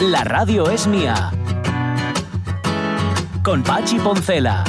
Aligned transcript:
La 0.00 0.24
radio 0.24 0.68
es 0.68 0.86
mía. 0.86 1.32
Con 3.42 3.62
Pachi 3.62 3.98
Poncela. 3.98 4.62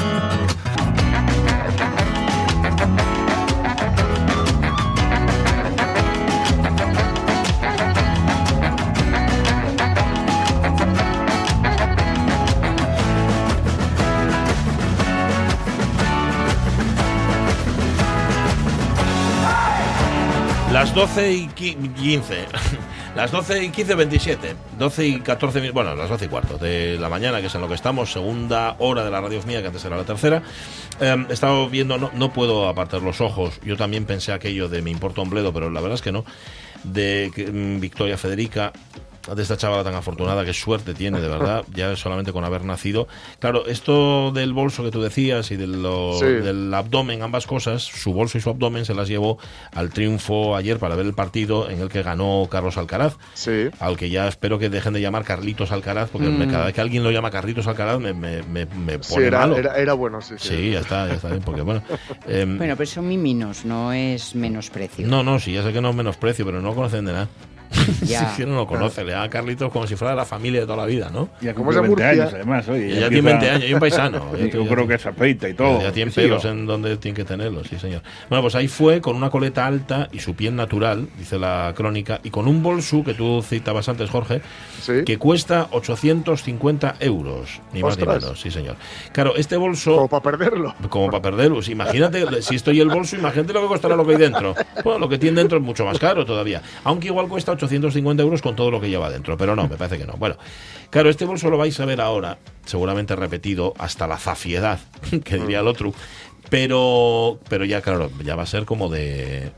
Las 20.71 20.93
12 20.93 21.33
y 21.33 21.47
15. 21.47 22.47
Las 23.17 23.31
12 23.31 23.63
y 23.63 23.69
15, 23.71 23.95
27. 23.95 24.55
12 24.77 25.07
y 25.07 25.19
14, 25.21 25.71
bueno, 25.71 25.95
las 25.95 26.07
12 26.07 26.25
y 26.25 26.27
cuarto 26.27 26.59
de 26.59 26.99
la 26.99 27.09
mañana, 27.09 27.41
que 27.41 27.47
es 27.47 27.55
en 27.55 27.61
lo 27.61 27.67
que 27.67 27.73
estamos, 27.73 28.11
segunda 28.11 28.75
hora 28.77 29.03
de 29.03 29.09
la 29.09 29.19
radio 29.19 29.41
mía, 29.41 29.59
que 29.59 29.65
antes 29.65 29.83
era 29.83 29.97
la 29.97 30.03
tercera. 30.03 30.43
Eh, 31.01 31.25
he 31.27 31.33
estado 31.33 31.67
viendo, 31.67 31.97
no, 31.97 32.11
no 32.13 32.31
puedo 32.31 32.69
apartar 32.69 33.01
los 33.01 33.19
ojos. 33.19 33.59
Yo 33.65 33.75
también 33.75 34.05
pensé 34.05 34.33
aquello 34.33 34.69
de 34.69 34.83
me 34.83 34.91
importa 34.91 35.21
un 35.21 35.31
bledo, 35.31 35.51
pero 35.51 35.71
la 35.71 35.81
verdad 35.81 35.95
es 35.95 36.03
que 36.03 36.11
no. 36.11 36.25
De 36.83 37.31
mm, 37.35 37.79
Victoria 37.79 38.19
Federica 38.19 38.71
de 39.35 39.41
esta 39.41 39.57
chavala 39.57 39.83
tan 39.83 39.95
afortunada, 39.95 40.45
qué 40.45 40.53
suerte 40.53 40.93
tiene, 40.93 41.19
de 41.21 41.27
verdad, 41.27 41.63
ya 41.73 41.95
solamente 41.95 42.31
con 42.31 42.43
haber 42.43 42.63
nacido. 42.63 43.07
Claro, 43.39 43.65
esto 43.67 44.31
del 44.31 44.53
bolso 44.53 44.83
que 44.83 44.91
tú 44.91 45.01
decías 45.01 45.51
y 45.51 45.57
del 45.57 46.73
abdomen, 46.73 47.21
ambas 47.21 47.47
cosas, 47.47 47.83
su 47.83 48.13
bolso 48.13 48.37
y 48.37 48.41
su 48.41 48.49
abdomen 48.49 48.85
se 48.85 48.93
las 48.93 49.07
llevó 49.07 49.37
al 49.73 49.89
triunfo 49.89 50.55
ayer 50.55 50.79
para 50.79 50.95
ver 50.95 51.05
el 51.05 51.13
partido 51.13 51.69
en 51.69 51.81
el 51.81 51.89
que 51.89 52.03
ganó 52.03 52.47
Carlos 52.49 52.77
Alcaraz, 52.77 53.15
sí. 53.33 53.69
al 53.79 53.97
que 53.97 54.09
ya 54.09 54.27
espero 54.27 54.59
que 54.59 54.69
dejen 54.69 54.93
de 54.93 55.01
llamar 55.01 55.23
Carlitos 55.23 55.71
Alcaraz, 55.71 56.09
porque 56.09 56.27
Mm. 56.29 56.49
cada 56.51 56.65
vez 56.65 56.73
que 56.73 56.81
alguien 56.81 57.03
lo 57.03 57.11
llama 57.11 57.31
Carlitos 57.31 57.67
Alcaraz 57.67 57.99
me, 57.99 58.13
me, 58.13 58.43
me, 58.43 58.65
me 58.65 58.93
Sí, 59.01 59.13
pone 59.15 59.27
era, 59.27 59.39
malo. 59.39 59.57
era, 59.57 59.75
era 59.77 59.93
bueno, 59.93 60.21
sí, 60.21 60.35
sí. 60.37 60.49
Sí, 60.49 60.71
ya 60.71 60.79
está, 60.79 61.07
ya 61.07 61.13
está 61.15 61.29
bien, 61.29 61.41
porque 61.41 61.61
bueno. 61.61 61.81
em, 62.27 62.57
Bueno, 62.57 62.75
pero 62.75 62.87
son 62.89 63.07
miminos, 63.07 63.65
no 63.65 63.91
es 63.93 64.35
menosprecio. 64.35 65.07
no, 65.07 65.23
no, 65.23 65.39
sí, 65.39 65.53
ya 65.53 65.63
sé 65.63 65.73
que 65.73 65.81
no 65.81 65.89
es 65.89 65.95
menosprecio, 65.95 66.45
pero 66.45 66.61
no 66.61 66.73
conocen 66.75 67.05
de 67.05 67.13
nada. 67.13 67.27
Ya. 68.07 68.29
Si 68.35 68.45
no 68.45 68.55
lo 68.55 68.67
conoce, 68.67 69.03
le 69.03 69.13
da 69.13 69.23
a 69.23 69.29
Carlitos 69.29 69.71
como 69.71 69.87
si 69.87 69.95
fuera 69.95 70.13
la 70.15 70.25
familia 70.25 70.59
de 70.61 70.65
toda 70.65 70.77
la 70.77 70.85
vida, 70.85 71.09
¿no? 71.11 71.29
Ya 71.41 71.53
cumple 71.53 71.75
de 71.75 71.81
20 71.81 71.89
Murcia. 72.03 72.09
años, 72.23 72.33
además. 72.33 72.67
Oye, 72.69 72.87
Y 72.89 72.99
ya 72.99 73.09
tiene 73.09 73.21
20 73.21 73.49
años, 73.49 73.69
y 73.69 73.73
un 73.73 73.79
paisano. 73.79 74.31
Ya 74.37 74.45
Yo 74.47 74.65
creo 74.67 74.87
que 74.87 74.97
se 74.97 75.09
afeita 75.09 75.49
y 75.49 75.53
todo. 75.53 75.81
Ya 75.81 75.91
tiene 75.91 76.11
Sí, 76.11 76.21
pelos 76.21 76.43
o- 76.45 76.49
en 76.49 76.65
donde 76.65 76.97
tiene 76.97 77.15
que 77.15 77.23
tenerlos, 77.23 77.67
sí, 77.67 77.79
señor. 77.79 78.01
Bueno, 78.29 78.41
pues 78.41 78.55
ahí 78.55 78.67
fue 78.67 79.01
con 79.01 79.15
una 79.15 79.29
coleta 79.29 79.65
alta 79.65 80.09
y 80.11 80.19
su 80.19 80.35
piel 80.35 80.55
natural, 80.55 81.07
dice 81.17 81.39
la 81.39 81.73
crónica, 81.75 82.19
y 82.23 82.29
con 82.29 82.47
un 82.47 82.61
bolso 82.61 83.03
que 83.03 83.13
tú 83.13 83.41
citabas 83.41 83.87
antes, 83.89 84.09
Jorge, 84.09 84.41
Sí. 84.81 85.03
que 85.05 85.17
cuesta 85.17 85.67
850 85.71 86.95
euros, 86.99 87.61
ni 87.73 87.81
más 87.83 87.97
ni 87.97 88.05
menos, 88.05 88.39
sí, 88.39 88.51
señor. 88.51 88.75
Claro, 89.11 89.35
este 89.35 89.57
bolso. 89.57 89.95
Como 89.95 90.07
para 90.09 90.37
perderlo. 90.37 90.75
Como 90.89 91.07
para 91.09 91.21
perderlo. 91.21 91.59
Imagínate, 91.67 92.41
si 92.41 92.55
estoy 92.55 92.79
el 92.79 92.89
bolso, 92.89 93.15
imagínate 93.15 93.53
lo 93.53 93.61
que 93.61 93.67
costará 93.67 93.95
lo 93.95 94.05
que 94.05 94.11
hay 94.13 94.17
dentro. 94.19 94.55
Bueno, 94.83 94.99
lo 94.99 95.09
que 95.09 95.17
tiene 95.17 95.37
dentro 95.39 95.57
es 95.57 95.63
mucho 95.63 95.85
más 95.85 95.97
caro 95.99 96.25
todavía. 96.25 96.61
Aunque 96.83 97.07
igual 97.07 97.27
cuesta 97.27 97.56
850 97.57 98.23
euros 98.23 98.41
con 98.41 98.55
todo 98.55 98.71
lo 98.71 98.79
que 98.79 98.89
lleva 98.89 99.09
dentro. 99.09 99.37
Pero 99.37 99.55
no, 99.55 99.67
me 99.67 99.77
parece 99.77 99.97
que 99.97 100.05
no. 100.05 100.13
Bueno, 100.13 100.37
claro, 100.89 101.09
este 101.09 101.25
bolso 101.25 101.49
lo 101.49 101.57
vais 101.57 101.79
a 101.79 101.85
ver 101.85 102.01
ahora, 102.01 102.37
seguramente 102.65 103.15
repetido 103.15 103.73
hasta 103.77 104.07
la 104.07 104.17
zafiedad, 104.17 104.79
que 105.23 105.37
diría 105.37 105.59
el 105.59 105.67
otro. 105.67 105.93
Pero, 106.49 107.39
pero 107.49 107.65
ya, 107.65 107.81
claro, 107.81 108.09
ya 108.23 108.35
va 108.35 108.43
a 108.43 108.45
ser 108.45 108.63
como 108.65 108.87
de, 108.89 109.51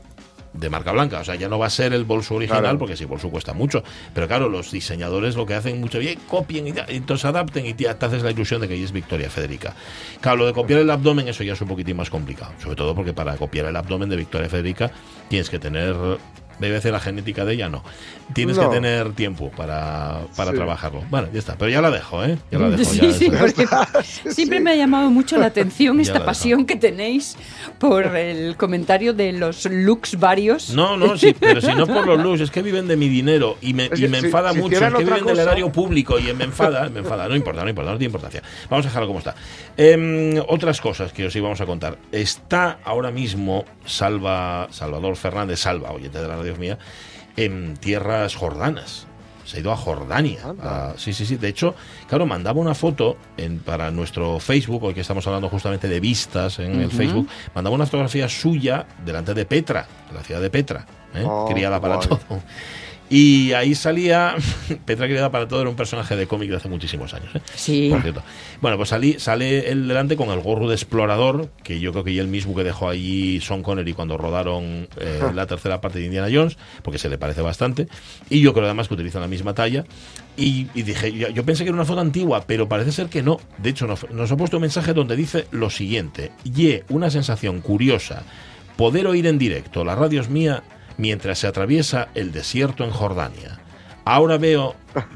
de 0.52 0.70
marca 0.70 0.90
blanca. 0.90 1.20
O 1.20 1.24
sea, 1.24 1.36
ya 1.36 1.48
no 1.48 1.56
va 1.58 1.66
a 1.66 1.70
ser 1.70 1.92
el 1.92 2.04
bolso 2.04 2.34
original, 2.34 2.62
Claro. 2.62 2.78
porque 2.78 2.96
sí, 2.96 3.04
el 3.04 3.08
bolso 3.08 3.30
cuesta 3.30 3.52
mucho. 3.52 3.84
Pero 4.12 4.26
claro, 4.26 4.48
los 4.48 4.72
diseñadores 4.72 5.36
lo 5.36 5.46
que 5.46 5.54
hacen 5.54 5.80
mucho 5.80 6.00
bien, 6.00 6.18
copien 6.28 6.66
y, 6.66 6.74
entonces 6.88 7.24
adapten 7.26 7.64
y 7.66 7.74
te, 7.74 7.92
te 7.94 8.06
haces 8.06 8.22
la 8.24 8.32
ilusión 8.32 8.60
de 8.60 8.66
que 8.66 8.74
ahí 8.74 8.82
es 8.82 8.90
Victoria 8.92 9.30
Federica. 9.30 9.74
Claro, 10.20 10.38
lo 10.38 10.46
de 10.46 10.52
copiar 10.52 10.80
el 10.80 10.90
abdomen, 10.90 11.28
eso 11.28 11.44
ya 11.44 11.52
es 11.52 11.60
un 11.60 11.68
poquitín 11.68 11.96
más 11.96 12.10
complicado. 12.10 12.52
Sobre 12.60 12.74
todo 12.74 12.94
porque 12.94 13.12
para 13.12 13.36
copiar 13.36 13.66
el 13.66 13.76
abdomen 13.76 14.08
de 14.08 14.16
Victoria 14.16 14.48
Federica 14.48 14.90
tienes 15.28 15.48
que 15.48 15.60
tener. 15.60 15.94
Debe 16.60 16.80
ser 16.80 16.92
la 16.92 17.00
genética 17.00 17.44
de 17.44 17.54
ella, 17.54 17.68
no. 17.68 17.82
Tienes 18.34 18.56
No. 18.56 18.68
que 18.70 18.76
tener 18.76 19.12
tiempo 19.14 19.50
para, 19.56 20.20
para 20.36 20.50
Sí. 20.50 20.56
trabajarlo. 20.56 21.02
Bueno, 21.10 21.28
ya 21.32 21.38
está. 21.38 21.56
Pero 21.56 21.70
ya 21.70 21.80
la 21.80 21.90
dejo, 21.90 22.22
¿eh? 22.24 22.38
Ya 22.52 22.58
la 22.58 22.70
dejo. 22.76 22.84
Sí, 22.84 23.00
ya, 23.00 23.12
sí, 23.12 23.30
siempre 24.30 24.58
sí. 24.58 24.62
me 24.64 24.70
ha 24.72 24.76
llamado 24.76 25.10
mucho 25.10 25.36
la 25.38 25.46
atención 25.46 25.96
Ya 25.96 26.02
esta 26.02 26.18
la 26.20 26.26
pasión 26.26 26.66
que 26.66 26.76
tenéis 26.76 27.36
por 27.78 28.04
el 28.16 28.56
comentario 28.56 29.12
de 29.14 29.32
los 29.32 29.64
looks 29.66 30.18
varios. 30.18 30.70
No, 30.74 30.96
no, 30.96 31.16
sí, 31.16 31.34
pero 31.38 31.60
si 31.60 31.74
no 31.74 31.86
por 31.86 32.06
los 32.06 32.20
looks, 32.22 32.40
es 32.42 32.50
que 32.50 32.62
viven 32.62 32.86
de 32.86 32.96
mi 32.96 33.08
dinero 33.08 33.56
y 33.60 33.74
me, 33.74 33.86
y 33.86 34.06
me 34.08 34.20
si- 34.20 34.26
enfada 34.26 34.52
si 34.52 34.58
mucho, 34.58 34.76
es 34.84 34.92
que 34.94 35.04
viven 35.04 35.24
del 35.26 35.38
erario 35.38 35.72
público 35.72 36.18
y 36.18 36.32
me 36.34 36.44
enfada, 36.44 36.88
me 36.88 37.00
enfada, 37.00 37.26
no 37.28 37.34
importa, 37.36 37.62
no 37.64 37.70
importa, 37.70 37.90
no 37.92 37.98
tiene 37.98 38.08
importancia. 38.10 38.42
Vamos 38.68 38.84
a 38.86 38.88
dejarlo 38.90 39.06
como 39.08 39.18
está. 39.20 39.34
Em, 39.76 40.38
otras 40.48 40.80
cosas 40.80 41.12
que 41.12 41.26
os 41.26 41.34
íbamos 41.34 41.60
a 41.60 41.66
contar. 41.66 41.96
Está 42.12 42.78
ahora 42.84 43.10
mismo 43.10 43.64
Salva, 43.86 44.68
Salvador 44.70 45.16
Fernández, 45.16 45.60
Salva, 45.60 45.90
oyente 45.92 46.20
de 46.20 46.28
la 46.28 46.36
radio 46.36 46.49
mía, 46.58 46.78
en 47.36 47.76
tierras 47.76 48.34
jordanas. 48.34 49.06
Se 49.44 49.56
ha 49.56 49.60
ido 49.60 49.72
a 49.72 49.76
Jordania. 49.76 50.54
A- 50.62 50.92
sí, 50.96 51.12
sí, 51.12 51.26
sí. 51.26 51.34
De 51.36 51.48
hecho, 51.48 51.74
claro, 52.08 52.24
mandaba 52.24 52.60
una 52.60 52.74
foto 52.74 53.16
en, 53.36 53.58
para 53.58 53.90
nuestro 53.90 54.38
Facebook, 54.38 54.84
hoy 54.84 54.94
que 54.94 55.00
estamos 55.00 55.26
hablando 55.26 55.48
justamente 55.48 55.88
de 55.88 55.98
vistas 55.98 56.60
en 56.60 56.80
el. 56.80 56.90
Facebook, 56.92 57.28
mandaba 57.52 57.74
una 57.74 57.84
fotografía 57.86 58.28
suya 58.28 58.86
delante 59.04 59.34
de 59.34 59.44
Petra, 59.46 59.88
de 60.08 60.14
la 60.14 60.22
ciudad 60.22 60.40
de 60.40 60.50
Petra, 60.50 60.86
¿eh? 61.14 61.24
Oh, 61.26 61.48
criada 61.50 61.80
para 61.80 61.96
guay. 61.96 62.08
todo. 62.08 62.18
Y 63.10 63.52
ahí 63.54 63.74
salía, 63.74 64.36
Petra 64.86 65.06
criada 65.06 65.32
para 65.32 65.48
todo 65.48 65.60
era 65.60 65.68
un 65.68 65.74
personaje 65.74 66.14
de 66.14 66.28
cómic 66.28 66.48
de 66.48 66.56
hace 66.56 66.68
muchísimos 66.68 67.12
años. 67.12 67.34
¿eh? 67.34 67.40
Sí. 67.56 67.88
Por 67.90 68.02
cierto. 68.02 68.22
Bueno, 68.60 68.76
pues 68.76 68.90
salí, 68.90 69.18
sale 69.18 69.68
él 69.70 69.88
delante 69.88 70.16
con 70.16 70.30
el 70.30 70.40
gorro 70.40 70.68
de 70.68 70.76
explorador, 70.76 71.50
que 71.64 71.80
yo 71.80 71.90
creo 71.90 72.04
que 72.04 72.14
ya 72.14 72.22
el 72.22 72.28
mismo 72.28 72.54
que 72.54 72.62
dejó 72.62 72.88
allí 72.88 73.40
Sean 73.40 73.64
Connery 73.64 73.94
cuando 73.94 74.16
rodaron 74.16 74.88
eh, 75.00 75.20
la 75.34 75.46
tercera 75.46 75.80
parte 75.80 75.98
de 75.98 76.04
Indiana 76.04 76.28
Jones, 76.32 76.56
porque 76.82 76.98
se 76.98 77.08
le 77.08 77.18
parece 77.18 77.42
bastante. 77.42 77.88
Y 78.28 78.40
yo 78.40 78.52
creo 78.52 78.66
además 78.66 78.86
que 78.86 78.94
utilizan 78.94 79.22
la 79.22 79.28
misma 79.28 79.54
talla. 79.54 79.84
Y, 80.36 80.68
y 80.74 80.82
dije, 80.82 81.12
yo, 81.12 81.30
yo 81.30 81.44
pensé 81.44 81.64
que 81.64 81.70
era 81.70 81.76
una 81.76 81.84
foto 81.84 82.00
antigua, 82.00 82.44
pero 82.46 82.68
parece 82.68 82.92
ser 82.92 83.08
que 83.08 83.24
no. 83.24 83.40
De 83.58 83.70
hecho, 83.70 83.88
nos, 83.88 84.08
nos 84.10 84.30
ha 84.30 84.36
puesto 84.36 84.58
un 84.58 84.62
mensaje 84.62 84.94
donde 84.94 85.16
dice 85.16 85.46
lo 85.50 85.68
siguiente: 85.68 86.30
Ye, 86.44 86.84
una 86.88 87.10
sensación 87.10 87.60
curiosa, 87.60 88.22
poder 88.76 89.08
oír 89.08 89.26
en 89.26 89.36
directo, 89.36 89.84
la 89.84 89.96
radio 89.96 90.20
es 90.20 90.30
mía, 90.30 90.62
mientras 91.00 91.38
se 91.38 91.46
atraviesa 91.46 92.08
el 92.14 92.30
desierto 92.30 92.84
en 92.84 92.90
Jordania. 92.90 93.58
Ahora 94.04 94.38
veo 94.38 94.74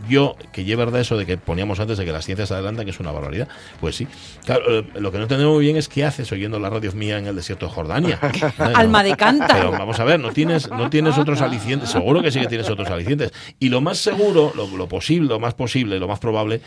yo 0.08 0.36
que 0.52 0.60
es 0.70 0.76
verdad 0.76 1.00
eso 1.00 1.16
de 1.16 1.26
que 1.26 1.36
poníamos 1.36 1.80
antes 1.80 1.98
de 1.98 2.04
que 2.04 2.12
las 2.12 2.24
ciencias 2.24 2.52
adelantan, 2.52 2.84
que 2.84 2.90
es 2.92 3.00
una 3.00 3.10
barbaridad. 3.12 3.48
Pues 3.80 3.96
sí. 3.96 4.06
Claro, 4.44 4.62
eh, 4.80 4.86
lo 4.94 5.10
que 5.10 5.16
no 5.16 5.24
entendemos 5.24 5.54
muy 5.54 5.64
bien 5.64 5.76
es 5.76 5.88
qué 5.88 6.04
haces 6.04 6.30
oyendo 6.32 6.60
la 6.60 6.70
radio 6.70 6.92
mía 6.92 7.18
en 7.18 7.26
el 7.26 7.34
desierto 7.34 7.66
de 7.66 7.72
Jordania. 7.72 8.18
Bueno, 8.58 8.76
Alma 8.76 9.02
de 9.02 9.10
Pero 9.10 9.16
cántaro. 9.16 9.70
vamos 9.72 9.98
a 9.98 10.04
ver, 10.04 10.20
no 10.20 10.32
tienes, 10.32 10.70
no 10.70 10.90
tienes 10.90 11.18
otros 11.18 11.40
alicientes. 11.40 11.90
Seguro 11.90 12.22
que 12.22 12.30
sí 12.30 12.40
que 12.40 12.46
tienes 12.46 12.68
otros 12.70 12.88
alicientes. 12.88 13.32
Y 13.58 13.68
lo 13.70 13.80
más 13.80 13.98
seguro, 13.98 14.52
lo, 14.54 14.66
lo 14.76 14.86
posible, 14.88 15.28
lo 15.28 15.40
más 15.40 15.54
posible, 15.54 15.98
lo 15.98 16.06
más 16.06 16.18
probable, 16.20 16.60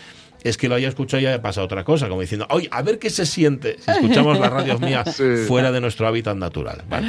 es 0.44 0.58
que 0.58 0.68
lo 0.68 0.76
haya 0.76 0.90
escuchado 0.90 1.22
y 1.22 1.28
haya 1.28 1.42
pasado 1.42 1.66
otra 1.66 1.84
cosa, 1.84 2.10
como 2.10 2.22
diciendo, 2.22 2.46
oye, 2.50 2.68
a 2.72 2.82
ver 2.82 3.00
qué 3.00 3.10
se 3.10 3.26
siente 3.26 3.78
si 3.80 3.90
escuchamos 3.92 4.40
las 4.40 4.52
radios 4.52 4.82
mías 4.82 5.16
Sí. 5.16 5.24
fuera 5.48 5.72
de 5.72 5.80
nuestro 5.82 6.08
hábitat 6.08 6.36
natural. 6.36 6.84
Vale. 6.90 7.08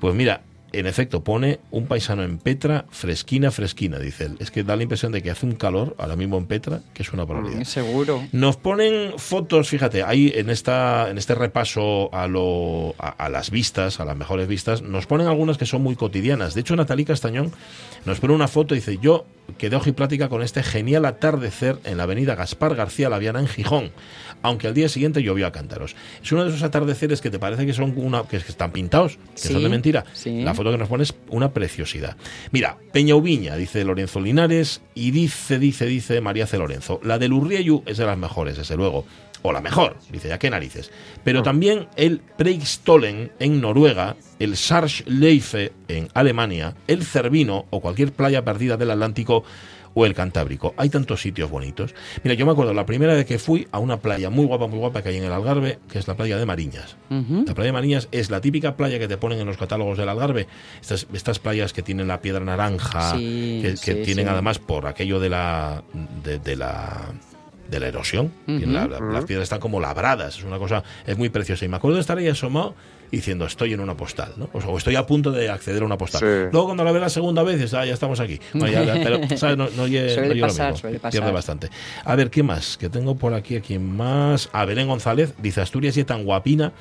Pues 0.00 0.14
mira, 0.14 0.40
en 0.78 0.86
efecto, 0.86 1.22
pone 1.24 1.58
un 1.70 1.86
paisano 1.86 2.22
en 2.22 2.38
Petra, 2.38 2.84
fresquina, 2.90 3.50
fresquina, 3.50 3.98
dice 3.98 4.24
él. 4.24 4.36
Es 4.40 4.50
que 4.50 4.64
da 4.64 4.76
la 4.76 4.82
impresión 4.82 5.12
de 5.12 5.22
que 5.22 5.30
hace 5.30 5.46
un 5.46 5.52
calor 5.52 5.94
ahora 5.98 6.16
mismo 6.16 6.36
en 6.38 6.46
Petra, 6.46 6.80
que 6.94 7.02
es 7.02 7.12
una 7.12 7.24
barbaridad. 7.24 7.62
Seguro. 7.64 8.22
Nos 8.32 8.56
ponen 8.56 9.12
fotos, 9.18 9.68
fíjate, 9.68 10.02
ahí 10.02 10.32
en 10.34 10.50
esta 10.50 11.08
en 11.10 11.18
este 11.18 11.34
repaso 11.34 12.12
a 12.14 12.26
lo 12.28 12.94
a, 12.98 13.08
a 13.08 13.28
las 13.28 13.50
vistas, 13.50 14.00
a 14.00 14.04
las 14.04 14.16
mejores 14.16 14.48
vistas, 14.48 14.82
nos 14.82 15.06
ponen 15.06 15.26
algunas 15.26 15.58
que 15.58 15.66
son 15.66 15.82
muy 15.82 15.96
cotidianas. 15.96 16.54
De 16.54 16.60
hecho, 16.62 16.76
Natalí 16.76 17.04
Castañón 17.04 17.52
nos 18.04 18.20
pone 18.20 18.34
una 18.34 18.48
foto 18.48 18.74
y 18.74 18.78
dice, 18.78 18.98
"Yo 19.00 19.26
quedé 19.58 19.76
plática 19.92 20.28
con 20.28 20.42
este 20.42 20.62
genial 20.62 21.04
atardecer 21.04 21.78
en 21.84 21.96
la 21.98 22.02
Avenida 22.04 22.34
Gaspar 22.34 22.74
García 22.74 23.08
Laviana 23.08 23.40
en 23.40 23.46
Gijón, 23.46 23.92
aunque 24.42 24.66
al 24.66 24.74
día 24.74 24.88
siguiente 24.88 25.22
llovió 25.22 25.46
a 25.46 25.52
cántaros." 25.52 25.94
Es 26.22 26.32
uno 26.32 26.42
de 26.44 26.50
esos 26.50 26.62
atardeceres 26.62 27.20
que 27.20 27.30
te 27.30 27.38
parece 27.38 27.66
que 27.66 27.72
son 27.72 27.94
una 27.96 28.22
que, 28.24 28.38
que 28.38 28.50
están 28.50 28.72
pintados, 28.72 29.16
que 29.34 29.40
Sí, 29.48 29.52
son 29.52 29.62
de 29.62 29.68
mentira. 29.68 30.04
sí. 30.12 30.42
La 30.42 30.54
foto 30.54 30.65
que 30.72 30.78
nos 30.78 30.88
pone 30.88 31.02
es 31.02 31.14
una 31.28 31.52
preciosidad. 31.52 32.16
Mira, 32.50 32.78
Peña 32.92 33.14
Ubiña, 33.14 33.56
dice 33.56 33.84
Lorenzo 33.84 34.20
Linares, 34.20 34.82
y 34.94 35.10
dice, 35.10 35.58
dice, 35.58 35.86
dice 35.86 36.20
María 36.20 36.46
C. 36.46 36.58
Lorenzo. 36.58 37.00
La 37.02 37.18
del 37.18 37.32
Urrieyu 37.32 37.82
es 37.86 37.98
de 37.98 38.06
las 38.06 38.18
mejores, 38.18 38.56
desde 38.56 38.76
luego. 38.76 39.04
o 39.42 39.52
la 39.52 39.60
mejor. 39.60 39.96
Dice, 40.10 40.28
ya 40.28 40.38
qué 40.38 40.50
narices. 40.50 40.90
Pero 41.22 41.42
también 41.42 41.86
el 41.94 42.20
Preikstolen 42.36 43.30
en 43.38 43.60
Noruega, 43.60 44.16
el 44.40 44.56
Sarsleife 44.56 45.72
en 45.86 46.08
Alemania, 46.14 46.74
el 46.88 47.04
Cervino 47.04 47.66
o 47.70 47.80
cualquier 47.80 48.12
playa 48.12 48.44
perdida 48.44 48.76
del 48.76 48.90
Atlántico 48.90 49.44
o 49.98 50.04
el 50.04 50.12
Cantábrico. 50.12 50.74
Hay 50.76 50.90
tantos 50.90 51.22
sitios 51.22 51.50
bonitos. 51.50 51.94
Mira, 52.22 52.34
yo 52.34 52.44
me 52.44 52.52
acuerdo 52.52 52.74
la 52.74 52.84
primera 52.84 53.14
vez 53.14 53.24
que 53.24 53.38
fui 53.38 53.66
a 53.72 53.78
una 53.78 53.96
playa 53.96 54.28
muy 54.28 54.44
guapa, 54.44 54.66
muy 54.66 54.78
guapa 54.78 55.02
que 55.02 55.08
hay 55.08 55.16
en 55.16 55.24
el 55.24 55.32
Algarve, 55.32 55.78
que 55.90 55.98
es 55.98 56.06
la 56.06 56.14
playa 56.14 56.36
de 56.36 56.44
Mariñas. 56.44 56.96
La 57.08 57.54
playa 57.54 57.68
de 57.68 57.72
Mariñas 57.72 58.08
es 58.12 58.28
la 58.30 58.42
típica 58.42 58.76
playa 58.76 58.98
que 58.98 59.08
te 59.08 59.16
ponen 59.16 59.40
en 59.40 59.46
los 59.46 59.56
catálogos 59.56 59.96
del 59.96 60.10
Algarve. 60.10 60.46
Estas, 60.82 61.06
estas 61.14 61.38
playas 61.38 61.72
que 61.72 61.80
tienen 61.82 62.08
la 62.08 62.20
piedra 62.20 62.44
naranja, 62.44 63.12
Sí, 63.16 63.60
que, 63.62 63.70
que 63.70 63.76
sí, 63.94 64.02
tienen 64.04 64.26
sí. 64.26 64.30
además 64.30 64.58
por 64.58 64.86
aquello 64.86 65.18
de 65.18 65.30
la 65.30 65.82
de, 66.22 66.38
de 66.40 66.56
la 66.56 67.06
de 67.70 67.80
la 67.80 67.88
erosión. 67.88 68.30
Tienen 68.44 68.74
la- 68.74 68.86
la- 68.86 69.00
Las 69.00 69.24
piedras 69.24 69.44
están 69.44 69.58
como 69.60 69.80
labradas, 69.80 70.36
es 70.38 70.44
una 70.44 70.58
cosa, 70.58 70.84
es 71.06 71.16
muy 71.18 71.30
preciosa. 71.30 71.64
Y 71.64 71.68
me 71.68 71.76
acuerdo 71.78 71.96
de 71.96 72.02
estar 72.02 72.16
ahí 72.18 72.28
asomado 72.28 72.74
diciendo, 73.10 73.46
estoy 73.46 73.72
en 73.72 73.80
una 73.80 73.96
postal, 73.96 74.32
¿no? 74.36 74.48
O, 74.52 74.60
sea, 74.60 74.70
o 74.70 74.78
estoy 74.78 74.96
a 74.96 75.06
punto 75.06 75.30
de 75.32 75.48
acceder 75.50 75.82
a 75.82 75.86
una 75.86 75.96
postal. 75.98 76.20
Sí. 76.20 76.48
Luego 76.52 76.66
cuando 76.66 76.84
la 76.84 76.92
ve 76.92 77.00
la 77.00 77.08
segunda 77.08 77.42
vez, 77.42 77.56
dices, 77.56 77.74
ah, 77.74 77.84
ya 77.86 77.94
estamos 77.94 78.20
aquí. 78.20 78.38
Bueno, 78.54 78.84
ya- 78.84 78.94
pero, 79.02 79.36
¿sabes? 79.36 79.56
No, 79.56 79.68
no 79.76 79.82
oye- 79.84 80.10
Suele 80.10 80.28
no 80.28 80.32
oye 80.32 80.40
lo 80.40 80.46
pasar, 80.46 80.66
mismo. 80.72 80.80
suele 80.80 80.98
pasar. 80.98 81.12
Pierde 81.20 81.32
bastante. 81.32 81.70
A 82.04 82.14
ver, 82.16 82.30
¿qué 82.30 82.42
más? 82.42 82.76
Que 82.76 82.88
tengo 82.88 83.14
por 83.16 83.34
aquí, 83.34 83.56
aquí 83.56 83.78
más. 83.78 84.48
A 84.52 84.64
Belén 84.64 84.88
González, 84.88 85.34
dice, 85.42 85.60
Asturias 85.60 85.96
y 85.96 86.04
tan 86.04 86.24
guapina 86.24 86.72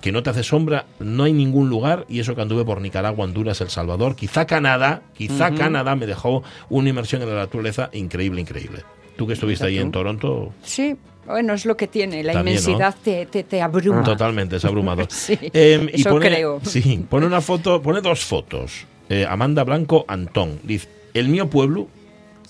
que 0.00 0.12
no 0.12 0.22
te 0.22 0.28
hace 0.28 0.42
sombra, 0.42 0.84
no 0.98 1.22
hay 1.24 1.32
ningún 1.32 1.70
lugar, 1.70 2.04
y 2.10 2.20
eso 2.20 2.34
que 2.34 2.42
anduve 2.42 2.62
por 2.64 2.78
Nicaragua, 2.82 3.24
Honduras, 3.24 3.60
El 3.62 3.70
Salvador, 3.70 4.14
quizá 4.16 4.44
Canadá, 4.46 5.00
quizá 5.14 5.54
Canadá 5.54 5.96
me 5.96 6.04
dejó 6.06 6.42
una 6.68 6.90
inmersión 6.90 7.22
en 7.22 7.30
la 7.30 7.36
naturaleza 7.36 7.88
increíble, 7.94 8.42
increíble. 8.42 8.82
Tú 9.16 9.26
que 9.26 9.32
estuviste 9.32 9.64
ahí 9.66 9.78
en 9.78 9.92
Toronto, 9.92 10.52
Sí, 10.62 10.96
bueno, 11.26 11.52
es 11.54 11.64
lo 11.66 11.76
que 11.76 11.86
tiene. 11.86 12.22
La 12.22 12.32
También, 12.34 12.58
inmensidad 12.58 12.94
te, 13.02 13.26
te, 13.26 13.42
te 13.44 13.60
abruma. 13.62 14.02
Totalmente, 14.02 14.56
es 14.56 14.64
abrumador. 14.64 15.06
Sí, 15.10 15.38
Em, 15.52 15.88
y 15.92 16.02
pone, 16.04 16.26
creo. 16.28 16.60
Sí, 16.64 17.04
pone 17.08 17.26
una 17.26 17.40
foto, 17.40 17.80
pone 17.82 18.00
dos 18.00 18.24
fotos. 18.24 18.86
Eh, 19.08 19.26
Amanda 19.28 19.64
Blanco 19.64 20.04
Antón. 20.08 20.58
Dice, 20.62 20.88
el 21.14 21.28
mío 21.28 21.48
pueblo, 21.50 21.88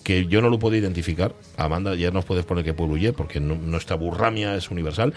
que 0.03 0.27
yo 0.27 0.41
no 0.43 0.51
lo 0.51 0.59
puedo 0.59 0.77
identificar. 0.77 1.35
Amanda, 1.57 1.95
ya 1.95 2.11
nos 2.11 2.25
puedes 2.25 2.45
poner 2.45 2.65
qué 2.65 2.75
pueblo 2.75 2.97
ye, 2.97 3.13
porque 3.13 3.41
no- 3.41 3.55
nuestra 3.57 3.97
burramia 3.97 4.55
es 4.57 4.71
universal. 4.71 5.15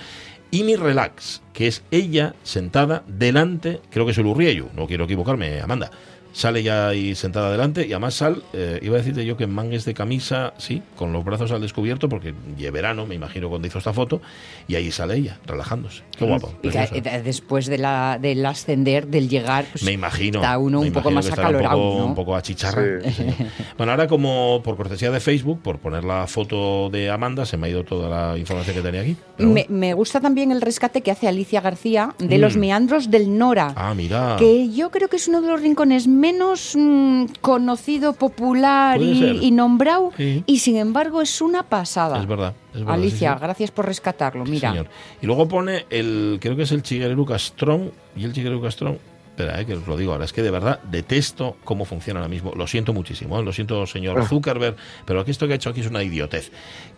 Y 0.49 0.63
mi 0.63 0.75
relax, 0.77 1.41
que 1.53 1.67
es 1.67 1.83
ella 1.91 2.33
sentada 2.43 3.03
delante, 3.05 3.81
creo 3.89 4.05
que 4.05 4.13
es 4.13 4.17
el 4.17 4.27
Urrieyu, 4.27 4.69
no 4.75 4.87
quiero 4.87 5.03
equivocarme, 5.03 5.59
Amanda. 5.59 5.91
Sale 6.33 6.61
ya 6.63 6.89
ahí 6.89 7.15
sentada 7.15 7.51
delante 7.51 7.87
y 7.87 7.91
además 7.93 8.13
sal, 8.15 8.43
eh, 8.53 8.79
iba 8.83 8.95
a 8.95 8.97
decirte 8.99 9.25
yo 9.25 9.37
que 9.37 9.45
en 9.45 9.51
mangues 9.51 9.85
de 9.85 9.93
camisa, 9.93 10.53
sí, 10.57 10.81
con 10.95 11.11
los 11.13 11.23
brazos 11.25 11.51
al 11.51 11.61
descubierto, 11.61 12.09
porque 12.09 12.33
ya 12.57 12.69
verano, 12.71 13.05
me 13.05 13.15
imagino 13.15 13.49
cuando 13.49 13.67
hizo 13.67 13.79
esta 13.79 13.93
foto, 13.93 14.21
y 14.67 14.75
ahí 14.75 14.91
sale 14.91 15.15
ella, 15.15 15.39
relajándose. 15.45 16.03
Qué 16.17 16.25
guapo. 16.25 16.53
Y 16.61 16.69
que, 16.69 17.21
después 17.23 17.65
de 17.67 17.77
la, 17.79 18.19
del 18.21 18.45
ascender, 18.45 19.07
del 19.07 19.29
llegar, 19.29 19.65
pues, 19.71 19.83
Me 19.83 19.93
imagino. 19.93 20.39
está 20.39 20.57
uno 20.57 20.81
un 20.81 20.91
poco 20.91 21.09
más 21.11 21.31
acalorado. 21.31 21.77
Un 21.77 21.83
poco, 21.89 21.99
¿no? 21.99 22.05
un 22.07 22.15
poco 22.15 22.35
achicharra. 22.35 22.83
Sí. 23.11 23.23
Bueno, 23.77 23.91
ahora 23.91 24.07
como 24.07 24.61
por 24.63 24.75
cortesía 24.75 25.11
de 25.11 25.19
Facebook, 25.19 25.61
por 25.61 25.77
poner 25.77 26.03
la 26.03 26.25
foto 26.25 26.89
de 26.89 27.09
Amanda, 27.11 27.45
se 27.45 27.57
me 27.57 27.67
ha 27.67 27.69
ido 27.69 27.83
toda 27.83 28.09
la 28.31 28.37
información 28.37 28.75
que 28.75 28.81
tenía 28.81 29.01
aquí. 29.01 29.15
Pero 29.37 29.49
me, 29.49 29.65
bueno. 29.65 29.79
me 29.79 29.93
gusta 29.93 30.19
también 30.19 30.51
el 30.51 30.61
rescate 30.61 31.01
que 31.01 31.11
hace 31.11 31.27
Alicia 31.27 31.61
García 31.61 32.15
de 32.17 32.37
los 32.39 32.55
Mm. 32.57 32.59
meandros 32.59 33.11
del 33.11 33.37
Nora. 33.37 33.73
Ah, 33.75 33.93
mira. 33.95 34.35
Que 34.39 34.69
yo 34.71 34.89
creo 34.89 35.09
que 35.09 35.17
es 35.17 35.27
uno 35.27 35.41
de 35.41 35.47
los 35.49 35.61
rincones 35.61 36.07
menos 36.19 36.73
mm, 36.75 37.25
conocido, 37.41 38.13
popular 38.13 39.01
y, 39.01 39.51
nombrado, 39.51 40.11
Sí. 40.17 40.43
y 40.45 40.59
sin 40.59 40.77
embargo 40.77 41.21
es 41.21 41.41
una 41.41 41.63
pasada. 41.63 42.19
Es 42.19 42.27
verdad. 42.27 42.53
es 42.73 42.79
verdad, 42.79 42.93
Alicia, 42.95 43.31
sí, 43.33 43.37
sí. 43.39 43.43
gracias 43.43 43.71
por 43.71 43.85
rescatarlo. 43.85 44.45
Sí, 44.45 44.51
Mira, 44.51 44.69
señor. 44.71 44.87
Y 45.21 45.25
luego 45.25 45.47
pone 45.47 45.85
el, 45.89 46.37
creo 46.41 46.55
que 46.55 46.63
es 46.63 46.71
el 46.71 46.83
Chiguereru 46.83 47.25
Castrón, 47.25 47.91
y 48.15 48.23
el 48.25 48.33
Chiguereru 48.33 48.61
Castrón, 48.61 48.99
espera, 49.29 49.61
eh, 49.61 49.65
que 49.65 49.75
os 49.75 49.87
lo 49.87 49.95
digo 49.97 50.11
ahora, 50.13 50.25
es 50.25 50.33
que 50.33 50.41
de 50.41 50.51
verdad 50.51 50.79
detesto 50.89 51.57
cómo 51.63 51.85
funciona 51.85 52.19
ahora 52.19 52.29
mismo. 52.29 52.53
Lo 52.55 52.65
siento 52.67 52.93
muchísimo, 52.93 53.39
eh, 53.39 53.43
lo 53.43 53.53
siento, 53.53 53.85
señor 53.85 54.25
Zuckerberg, 54.25 54.75
pero 55.05 55.21
aquí 55.21 55.31
esto 55.31 55.45
que 55.47 55.53
ha 55.53 55.55
hecho 55.57 55.69
aquí 55.69 55.81
es 55.81 55.87
una 55.87 56.03
idiotez. 56.03 56.51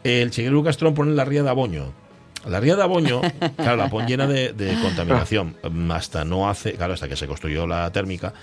El 0.04 0.32
Chiguereru 0.32 0.64
Castrón 0.64 0.94
pone 0.94 1.12
la 1.14 1.26
ría 1.26 1.44
de 1.44 1.50
Aboño. 1.50 1.92
La 2.48 2.62
ría 2.62 2.78
de 2.78 2.84
Aboño, 2.84 3.20
claro, 3.58 3.76
la 3.76 3.90
pone 3.90 4.08
llena 4.08 4.26
de, 4.26 4.54
de 4.54 4.74
contaminación. 4.82 5.58
Mm, 5.70 5.92
Hasta 5.92 6.24
no 6.24 6.50
hace, 6.50 6.72
claro, 6.76 6.94
hasta 6.94 7.10
que 7.10 7.18
se 7.18 7.28
construyó 7.28 7.68
la 7.68 7.92
térmica, 7.92 8.34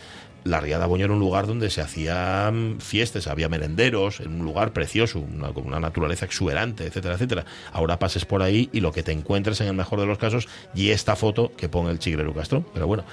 la 0.47 0.61
ría 0.61 0.79
de 0.79 0.85
Aboño 0.85 1.05
era 1.05 1.13
un 1.15 1.21
lugar 1.21 1.47
donde 1.47 1.69
se 1.71 1.81
hacían 1.81 2.77
fiestas, 2.81 3.27
había 3.27 3.49
merenderos, 3.49 4.21
en 4.21 4.41
un 4.41 4.45
lugar 4.45 4.73
precioso, 4.73 5.19
una, 5.21 5.49
con 5.49 5.67
una 5.67 5.81
naturaleza 5.81 6.25
exuberante, 6.25 6.87
etcétera, 6.87 7.15
etcétera. 7.15 7.45
Ahora 7.73 7.99
pases 7.99 8.25
por 8.25 8.43
ahí 8.43 8.69
y 8.73 8.81
lo 8.81 8.93
que 8.93 9.03
te 9.03 9.13
encuentres 9.13 9.61
en 9.61 9.67
el 9.69 9.75
mejor 9.75 10.01
de 10.01 10.07
los 10.07 10.19
casos 10.19 10.49
y 10.75 10.91
esta 10.91 11.17
foto 11.17 11.53
que 11.57 11.69
pone 11.69 11.91
el 11.91 11.99
Chigreru 11.99 12.33
Castrón. 12.35 12.67
Pero 12.73 12.87
bueno, 12.87 13.05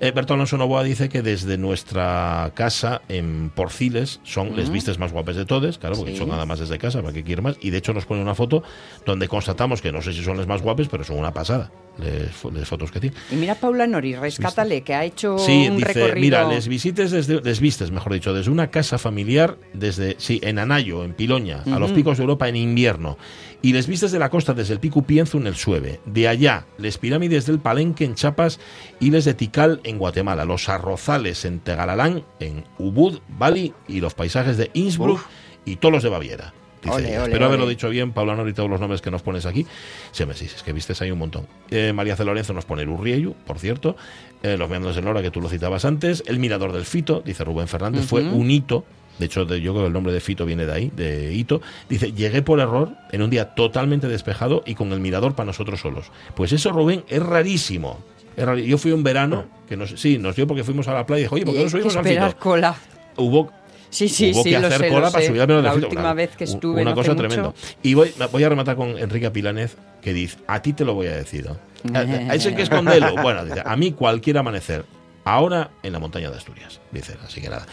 eh, 0.00 0.10
Berto 0.12 0.34
Alonso 0.34 0.56
Novoa 0.56 0.82
dice 0.82 1.08
que 1.08 1.22
desde 1.22 1.56
nuestra 1.58 2.50
casa 2.54 3.02
en 3.08 3.50
Porciles 3.50 4.20
son 4.24 4.56
les 4.56 4.70
vistes 4.70 4.98
más 4.98 5.12
guapes 5.12 5.36
de 5.36 5.44
todos, 5.46 5.78
claro, 5.78 5.96
porque 5.96 6.12
Sí. 6.12 6.18
son 6.18 6.28
nada 6.28 6.44
más 6.46 6.58
desde 6.58 6.78
casa, 6.78 7.00
para 7.00 7.12
que 7.12 7.22
quiere 7.24 7.42
más. 7.42 7.56
Y 7.60 7.70
de 7.70 7.78
hecho 7.78 7.92
nos 7.92 8.06
pone 8.06 8.20
una 8.22 8.34
foto 8.34 8.62
donde 9.06 9.28
constatamos 9.28 9.80
que 9.80 9.92
no 9.92 10.02
sé 10.02 10.12
si 10.12 10.22
son 10.22 10.36
les 10.36 10.46
más 10.46 10.62
guapes, 10.62 10.88
pero 10.88 11.04
son 11.04 11.18
una 11.18 11.32
pasada, 11.32 11.70
les 11.98 12.66
fotos 12.68 12.90
que 12.90 13.00
tienen. 13.00 13.18
y 13.30 13.36
mira 13.36 13.54
Paula 13.54 13.86
Nori, 13.86 14.14
rescátale, 14.14 14.82
que 14.82 14.94
ha 14.94 15.04
hecho 15.04 15.38
Sí, 15.38 15.68
un 15.68 15.76
dice, 15.76 15.92
recorrido. 15.92 16.20
mira, 16.20 16.44
les 16.48 16.66
visites 16.80 17.10
desde, 17.10 17.42
les 17.42 17.60
vistes, 17.60 17.90
mejor 17.90 18.14
dicho, 18.14 18.32
desde 18.32 18.50
una 18.50 18.70
casa 18.70 18.96
familiar, 18.96 19.58
desde, 19.74 20.16
sí, 20.18 20.40
en 20.42 20.58
Anayo, 20.58 21.04
en 21.04 21.12
Piloña, 21.12 21.62
a 21.70 21.78
los 21.78 21.92
picos 21.92 22.16
de 22.16 22.22
Europa 22.22 22.48
en 22.48 22.56
invierno, 22.56 23.18
y 23.60 23.74
les 23.74 23.86
vistes 23.86 24.12
de 24.12 24.18
la 24.18 24.30
costa 24.30 24.54
desde 24.54 24.72
el 24.72 24.80
Pico 24.80 25.02
Pienzo 25.02 25.36
en 25.36 25.46
el 25.46 25.56
Sueve, 25.56 26.00
de 26.06 26.26
allá, 26.26 26.64
les 26.78 26.96
pirámides 26.96 27.44
del 27.44 27.58
Palenque 27.58 28.06
en 28.06 28.14
Chiapas 28.14 28.60
y 28.98 29.10
les 29.10 29.26
de 29.26 29.34
Tikal 29.34 29.82
en 29.84 29.98
Guatemala, 29.98 30.46
los 30.46 30.70
arrozales 30.70 31.44
en 31.44 31.60
Tegalalán, 31.60 32.24
en 32.38 32.64
Ubud, 32.78 33.18
Bali 33.28 33.74
y 33.86 34.00
los 34.00 34.14
paisajes 34.14 34.56
de 34.56 34.70
Innsbruck 34.72 35.20
y 35.66 35.76
todos 35.76 35.92
los 35.92 36.02
de 36.02 36.08
Baviera. 36.08 36.54
Dice 36.82 36.94
Ole, 36.94 37.08
ella. 37.08 37.18
ole, 37.18 37.24
Espero 37.26 37.46
haberlo 37.46 37.68
dicho 37.68 37.88
bien, 37.90 38.12
Paula 38.12 38.34
Nori, 38.36 38.52
todos 38.54 38.70
los 38.70 38.80
nombres 38.80 39.02
que 39.02 39.10
nos 39.10 39.22
pones 39.22 39.44
aquí. 39.46 39.66
Sí, 40.12 40.24
me 40.24 40.34
sí, 40.34 40.46
es 40.46 40.62
que 40.62 40.72
vistes 40.72 41.00
ahí 41.02 41.10
un 41.10 41.18
montón. 41.18 41.46
Eh, 41.70 41.92
María 41.92 42.16
C. 42.16 42.24
Lorenzo 42.24 42.52
nos 42.54 42.64
pone 42.64 42.82
el 42.82 42.88
Urrieyu, 42.88 43.34
por 43.46 43.58
cierto. 43.58 43.96
Eh, 44.42 44.56
los 44.56 44.68
meandros 44.70 44.96
del 44.96 45.04
Nora, 45.04 45.20
que 45.22 45.30
tú 45.30 45.40
lo 45.40 45.48
citabas 45.48 45.84
antes. 45.84 46.22
El 46.26 46.38
Mirador 46.38 46.72
del 46.72 46.84
Fito, 46.86 47.22
dice 47.24 47.44
Rubén 47.44 47.68
Fernández, 47.68 48.06
fue 48.06 48.22
un 48.22 48.50
hito. 48.50 48.84
De 49.18 49.26
hecho, 49.26 49.44
de- 49.44 49.60
yo 49.60 49.72
creo 49.72 49.82
que 49.82 49.88
el 49.88 49.92
nombre 49.92 50.14
de 50.14 50.20
Fito 50.20 50.46
viene 50.46 50.64
de 50.64 50.72
ahí, 50.72 50.90
de 50.96 51.34
hito. 51.34 51.60
Dice, 51.90 52.12
llegué 52.12 52.40
por 52.40 52.58
error 52.60 52.94
en 53.12 53.20
un 53.20 53.28
día 53.28 53.50
totalmente 53.54 54.08
despejado 54.08 54.62
y 54.64 54.74
con 54.74 54.92
el 54.92 55.00
mirador 55.00 55.34
para 55.34 55.48
nosotros 55.48 55.80
solos. 55.80 56.06
Pues 56.34 56.52
eso, 56.52 56.70
Rubén, 56.72 57.04
es 57.08 57.22
rarísimo. 57.22 57.98
Es 58.34 58.46
Yo 58.66 58.78
fui 58.78 58.92
un 58.92 59.02
verano, 59.02 59.44
que 59.68 59.76
nos, 59.76 59.90
sí, 60.00 60.16
nos 60.16 60.36
dio 60.36 60.46
porque 60.46 60.64
fuimos 60.64 60.88
a 60.88 60.94
la 60.94 61.04
playa 61.04 61.20
y 61.20 61.22
dijo, 61.24 61.34
oye, 61.34 61.44
¿por 61.44 61.54
Y 61.54 61.58
qué 61.58 61.64
no 61.64 61.70
subimos 61.70 61.96
al 61.96 62.04
Fito? 62.06 62.36
cola. 62.38 62.74
Hubo 63.16 63.52
Sí, 63.90 64.08
sí, 64.08 64.30
Hubo 64.32 64.42
sí, 64.44 64.50
que 64.50 64.58
lo 64.60 64.66
hacer 64.68 64.80
sé, 64.80 64.88
cola 64.88 65.06
lo 65.06 65.12
para 65.12 65.22
sé. 65.22 65.26
subir 65.28 65.40
al 65.42 65.48
Mirador 65.48 65.64
La 65.64 65.74
última 65.74 66.00
claro. 66.00 66.16
vez 66.16 66.36
que 66.36 66.44
estuve 66.44 66.82
Una 66.82 66.90
no 66.90 66.96
cosa 66.96 67.14
tremenda. 67.16 67.52
Y 67.82 67.94
voy, 67.94 68.12
voy 68.30 68.44
a 68.44 68.48
rematar 68.48 68.76
con 68.76 68.96
Enrique 68.96 69.30
Pilanez, 69.30 69.76
que 70.00 70.12
dice, 70.14 70.38
a 70.46 70.62
ti 70.62 70.72
te 70.72 70.84
lo 70.84 70.94
voy 70.94 71.08
a 71.08 71.16
decir. 71.16 71.44
¿no? 71.46 71.56
A, 71.98 72.00
a 72.00 72.34
ese 72.34 72.54
que 72.54 72.62
esconderlo. 72.62 73.14
Bueno, 73.22 73.44
dice, 73.44 73.62
a 73.64 73.76
mí 73.76 73.92
cualquier 73.92 74.38
amanecer. 74.38 74.84
Ahora 75.24 75.70
en 75.82 75.92
la 75.92 75.98
montaña 75.98 76.30
de 76.30 76.36
Asturias, 76.38 76.80
dice. 76.92 77.16
Así 77.24 77.40
que 77.40 77.48
nada. 77.50 77.66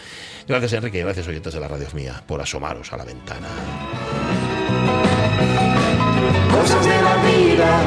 Gracias, 0.46 0.72
Enrique, 0.74 0.98
y 0.98 1.02
gracias, 1.02 1.26
oyentes 1.28 1.54
de 1.54 1.60
la 1.60 1.68
radio 1.68 1.86
mía, 1.94 2.22
por 2.26 2.40
asomaros 2.42 2.92
a 2.92 2.96
la 2.98 3.04
ventana. 3.04 3.46
Cosas 6.50 6.84
de 6.84 7.02
la 7.02 7.16
vida. 7.16 7.80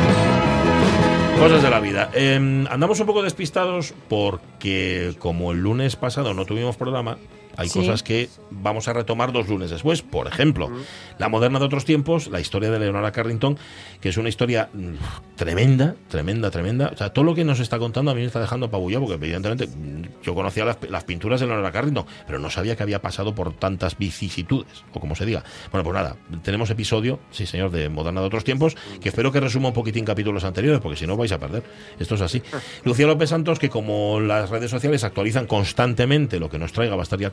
Cosas 1.39 1.63
de 1.63 1.69
la 1.69 1.79
vida. 1.79 2.09
Eh, 2.13 2.65
andamos 2.69 2.99
un 2.99 3.05
poco 3.07 3.21
despistados 3.23 3.93
porque 4.09 5.15
como 5.19 5.51
el 5.51 5.59
lunes 5.59 5.95
pasado 5.95 6.33
no 6.33 6.45
tuvimos 6.45 6.75
programa, 6.77 7.17
hay 7.57 7.69
Sí. 7.69 7.79
cosas 7.79 8.03
que 8.03 8.29
vamos 8.49 8.87
a 8.87 8.93
retomar 8.93 9.31
dos 9.31 9.47
lunes 9.47 9.69
después. 9.69 10.01
Por 10.01 10.27
ejemplo, 10.27 10.69
La 11.17 11.29
moderna 11.29 11.59
de 11.59 11.65
otros 11.65 11.85
tiempos, 11.85 12.27
la 12.27 12.39
historia 12.39 12.71
de 12.71 12.79
Leonora 12.79 13.11
Carrington, 13.11 13.57
que 13.99 14.09
es 14.09 14.17
una 14.17 14.29
historia 14.29 14.69
mm, 14.73 15.35
tremenda, 15.35 15.95
tremenda, 16.07 16.49
tremenda. 16.49 16.89
O 16.93 16.97
sea, 16.97 17.11
todo 17.13 17.25
lo 17.25 17.35
que 17.35 17.43
nos 17.43 17.59
está 17.59 17.77
contando 17.79 18.11
a 18.11 18.15
mí 18.15 18.21
me 18.21 18.27
está 18.27 18.39
dejando 18.39 18.65
apabullado 18.67 19.05
porque 19.05 19.23
evidentemente 19.23 19.67
mm, 19.67 20.23
yo 20.23 20.33
conocía 20.35 20.65
las, 20.65 20.77
las 20.89 21.03
pinturas 21.03 21.39
de 21.39 21.45
Leonora 21.47 21.71
Carrington, 21.71 22.05
pero 22.25 22.39
no 22.39 22.49
sabía 22.49 22.75
que 22.75 22.83
había 22.83 23.01
pasado 23.01 23.35
por 23.35 23.53
tantas 23.53 23.97
vicisitudes, 23.97 24.83
o 24.93 24.99
como 24.99 25.15
se 25.15 25.25
diga. 25.25 25.43
Bueno, 25.71 25.83
pues 25.83 25.93
nada, 25.93 26.15
tenemos 26.43 26.69
episodio, 26.69 27.19
sí 27.31 27.45
señor, 27.45 27.71
de 27.71 27.89
Moderna 27.89 28.21
de 28.21 28.27
otros 28.27 28.43
tiempos, 28.43 28.75
que 28.99 29.09
espero 29.09 29.31
que 29.31 29.39
resuma 29.39 29.69
un 29.69 29.73
poquitín 29.73 30.05
capítulos 30.05 30.43
anteriores, 30.43 30.81
porque 30.81 30.97
si 30.97 31.05
no 31.07 31.15
vais 31.17 31.31
a 31.31 31.39
perder. 31.39 31.63
Esto 31.99 32.15
es 32.15 32.21
así. 32.21 32.41
Lucía 32.83 33.05
López 33.07 33.29
Santos, 33.29 33.59
que 33.59 33.69
como 33.69 34.19
las 34.19 34.49
redes 34.49 34.71
sociales 34.71 35.03
actualizan 35.03 35.45
constantemente 35.47 36.39
lo 36.39 36.49
que 36.49 36.57
nos 36.57 36.71
traiga, 36.73 36.95
va 36.95 37.01
a 37.01 37.03
estar 37.03 37.19
ya 37.19 37.29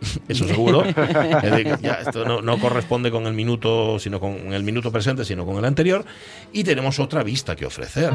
eso 0.28 0.46
seguro. 0.46 0.84
Esto 0.84 2.24
no, 2.24 2.42
no 2.42 2.58
corresponde 2.58 3.10
con 3.10 3.26
el 3.26 3.34
minuto, 3.34 3.98
sino 3.98 4.20
con 4.20 4.52
el 4.52 4.62
minuto 4.62 4.90
presente, 4.92 5.24
sino 5.24 5.44
con 5.44 5.56
el 5.56 5.64
anterior. 5.64 6.04
Y 6.52 6.64
tenemos 6.64 6.98
otra 6.98 7.22
vista 7.22 7.56
que 7.56 7.66
ofrecer. 7.66 8.12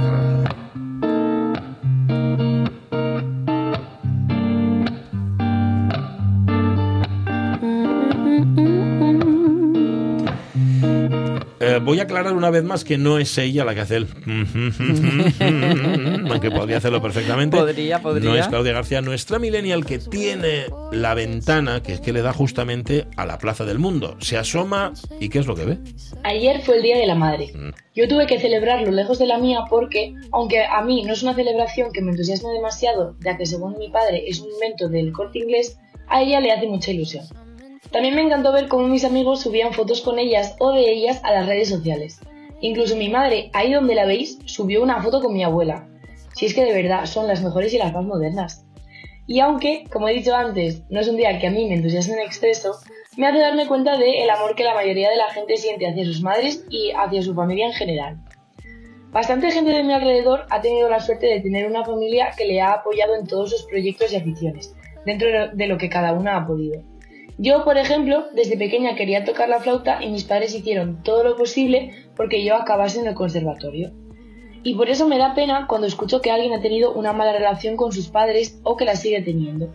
Eh, 11.75 11.79
voy 11.79 11.99
a 11.99 12.03
aclarar 12.03 12.33
una 12.33 12.49
vez 12.49 12.63
más 12.63 12.83
que 12.83 12.97
no 12.97 13.19
es 13.19 13.37
ella 13.37 13.65
la 13.65 13.75
que 13.75 13.81
hace 13.81 13.97
el... 13.97 14.07
aunque 16.29 16.51
podría 16.51 16.77
hacerlo 16.77 17.01
perfectamente. 17.01 17.57
Podría, 17.57 18.01
podría. 18.01 18.29
No 18.29 18.35
es 18.35 18.47
Claudia 18.47 18.73
García, 18.73 19.01
nuestra 19.01 19.39
millennial 19.39 19.85
que 19.85 19.99
tiene 19.99 20.65
la 20.91 21.13
ventana 21.13 21.81
que 21.81 21.93
es 21.93 22.01
que 22.01 22.13
le 22.13 22.21
da 22.21 22.33
justamente 22.33 23.05
a 23.17 23.25
la 23.25 23.37
Plaza 23.37 23.65
del 23.65 23.79
Mundo. 23.79 24.17
Se 24.19 24.37
asoma 24.37 24.93
y 25.19 25.29
¿qué 25.29 25.39
es 25.39 25.47
lo 25.47 25.55
que 25.55 25.65
ve? 25.65 25.79
Ayer 26.23 26.61
fue 26.61 26.77
el 26.77 26.83
Día 26.83 26.97
de 26.97 27.07
la 27.07 27.15
Madre. 27.15 27.51
Yo 27.95 28.07
tuve 28.07 28.27
que 28.27 28.39
celebrarlo 28.39 28.91
lejos 28.91 29.19
de 29.19 29.27
la 29.27 29.37
mía 29.37 29.59
porque, 29.69 30.13
aunque 30.31 30.65
a 30.65 30.81
mí 30.81 31.03
no 31.03 31.13
es 31.13 31.23
una 31.23 31.33
celebración 31.33 31.91
que 31.91 32.01
me 32.01 32.11
entusiasme 32.11 32.51
demasiado, 32.51 33.15
ya 33.23 33.37
que 33.37 33.45
según 33.45 33.77
mi 33.77 33.89
padre 33.89 34.23
es 34.27 34.39
un 34.39 34.51
invento 34.51 34.89
del 34.89 35.11
corte 35.11 35.39
inglés, 35.39 35.77
a 36.07 36.21
ella 36.21 36.39
le 36.39 36.51
hace 36.51 36.67
mucha 36.67 36.91
ilusión. 36.91 37.25
También 37.91 38.15
me 38.15 38.21
encantó 38.21 38.51
ver 38.51 38.67
cómo 38.67 38.87
mis 38.87 39.05
amigos 39.05 39.41
subían 39.41 39.73
fotos 39.73 40.01
con 40.01 40.19
ellas 40.19 40.55
o 40.59 40.71
de 40.71 40.91
ellas 40.91 41.21
a 41.23 41.31
las 41.31 41.45
redes 41.45 41.69
sociales. 41.69 42.19
Incluso 42.61 42.95
mi 42.95 43.09
madre, 43.09 43.49
ahí 43.53 43.71
donde 43.71 43.95
la 43.95 44.05
veis, 44.05 44.39
subió 44.45 44.81
una 44.81 45.01
foto 45.01 45.21
con 45.21 45.33
mi 45.33 45.43
abuela. 45.43 45.87
Si 46.35 46.45
es 46.45 46.53
que 46.53 46.65
de 46.65 46.73
verdad 46.73 47.05
son 47.05 47.27
las 47.27 47.43
mejores 47.43 47.73
y 47.73 47.77
las 47.77 47.93
más 47.93 48.05
modernas. 48.05 48.65
Y 49.27 49.39
aunque, 49.39 49.85
como 49.91 50.07
he 50.07 50.13
dicho 50.13 50.35
antes, 50.35 50.83
no 50.89 50.99
es 50.99 51.07
un 51.07 51.17
día 51.17 51.39
que 51.39 51.47
a 51.47 51.51
mí 51.51 51.67
me 51.67 51.75
entusiasme 51.75 52.15
en 52.15 52.21
exceso, 52.21 52.75
me 53.17 53.27
hace 53.27 53.39
darme 53.39 53.67
cuenta 53.67 53.97
del 53.97 54.13
el 54.13 54.29
amor 54.29 54.55
que 54.55 54.63
la 54.63 54.75
mayoría 54.75 55.09
de 55.09 55.15
la 55.15 55.31
gente 55.31 55.57
siente 55.57 55.87
hacia 55.87 56.05
sus 56.05 56.21
madres 56.21 56.65
y 56.69 56.91
hacia 56.91 57.21
su 57.21 57.33
familia 57.33 57.67
en 57.67 57.73
general. 57.73 58.17
Bastante 59.11 59.49
gente 59.49 59.71
de 59.71 59.83
mi 59.83 59.93
alrededor 59.93 60.45
ha 60.49 60.61
tenido 60.61 60.89
la 60.89 60.99
suerte 60.99 61.27
de 61.27 61.39
tener 61.39 61.67
una 61.67 61.85
familia 61.85 62.31
que 62.37 62.45
le 62.45 62.61
ha 62.61 62.73
apoyado 62.73 63.15
en 63.15 63.25
todos 63.25 63.49
sus 63.49 63.63
proyectos 63.63 64.11
y 64.11 64.17
aficiones, 64.17 64.75
dentro 65.05 65.29
de 65.53 65.67
lo 65.67 65.77
que 65.77 65.89
cada 65.89 66.13
una 66.13 66.37
ha 66.37 66.45
podido. 66.45 66.81
Yo, 67.37 67.65
por 67.65 67.77
ejemplo, 67.77 68.25
desde 68.33 68.57
pequeña 68.57 68.95
quería 68.95 69.25
tocar 69.25 69.49
la 69.49 69.59
flauta 69.59 70.03
y 70.03 70.09
mis 70.09 70.23
padres 70.23 70.55
hicieron 70.55 71.03
todo 71.03 71.23
lo 71.23 71.35
posible 71.35 71.91
porque 72.15 72.45
yo 72.45 72.55
acabase 72.55 72.99
en 72.99 73.07
el 73.07 73.13
conservatorio. 73.13 73.91
Y 74.63 74.75
por 74.75 74.89
eso 74.89 75.07
me 75.07 75.17
da 75.17 75.35
pena 75.35 75.67
cuando 75.67 75.85
escucho 75.85 76.21
que 76.21 76.31
alguien 76.31 76.53
ha 76.53 76.61
tenido 76.61 76.93
una 76.93 77.13
mala 77.13 77.33
relación 77.33 77.75
con 77.75 77.91
sus 77.91 78.07
padres 78.07 78.59
o 78.63 78.77
que 78.77 78.85
la 78.85 78.95
sigue 78.95 79.21
teniendo. 79.21 79.73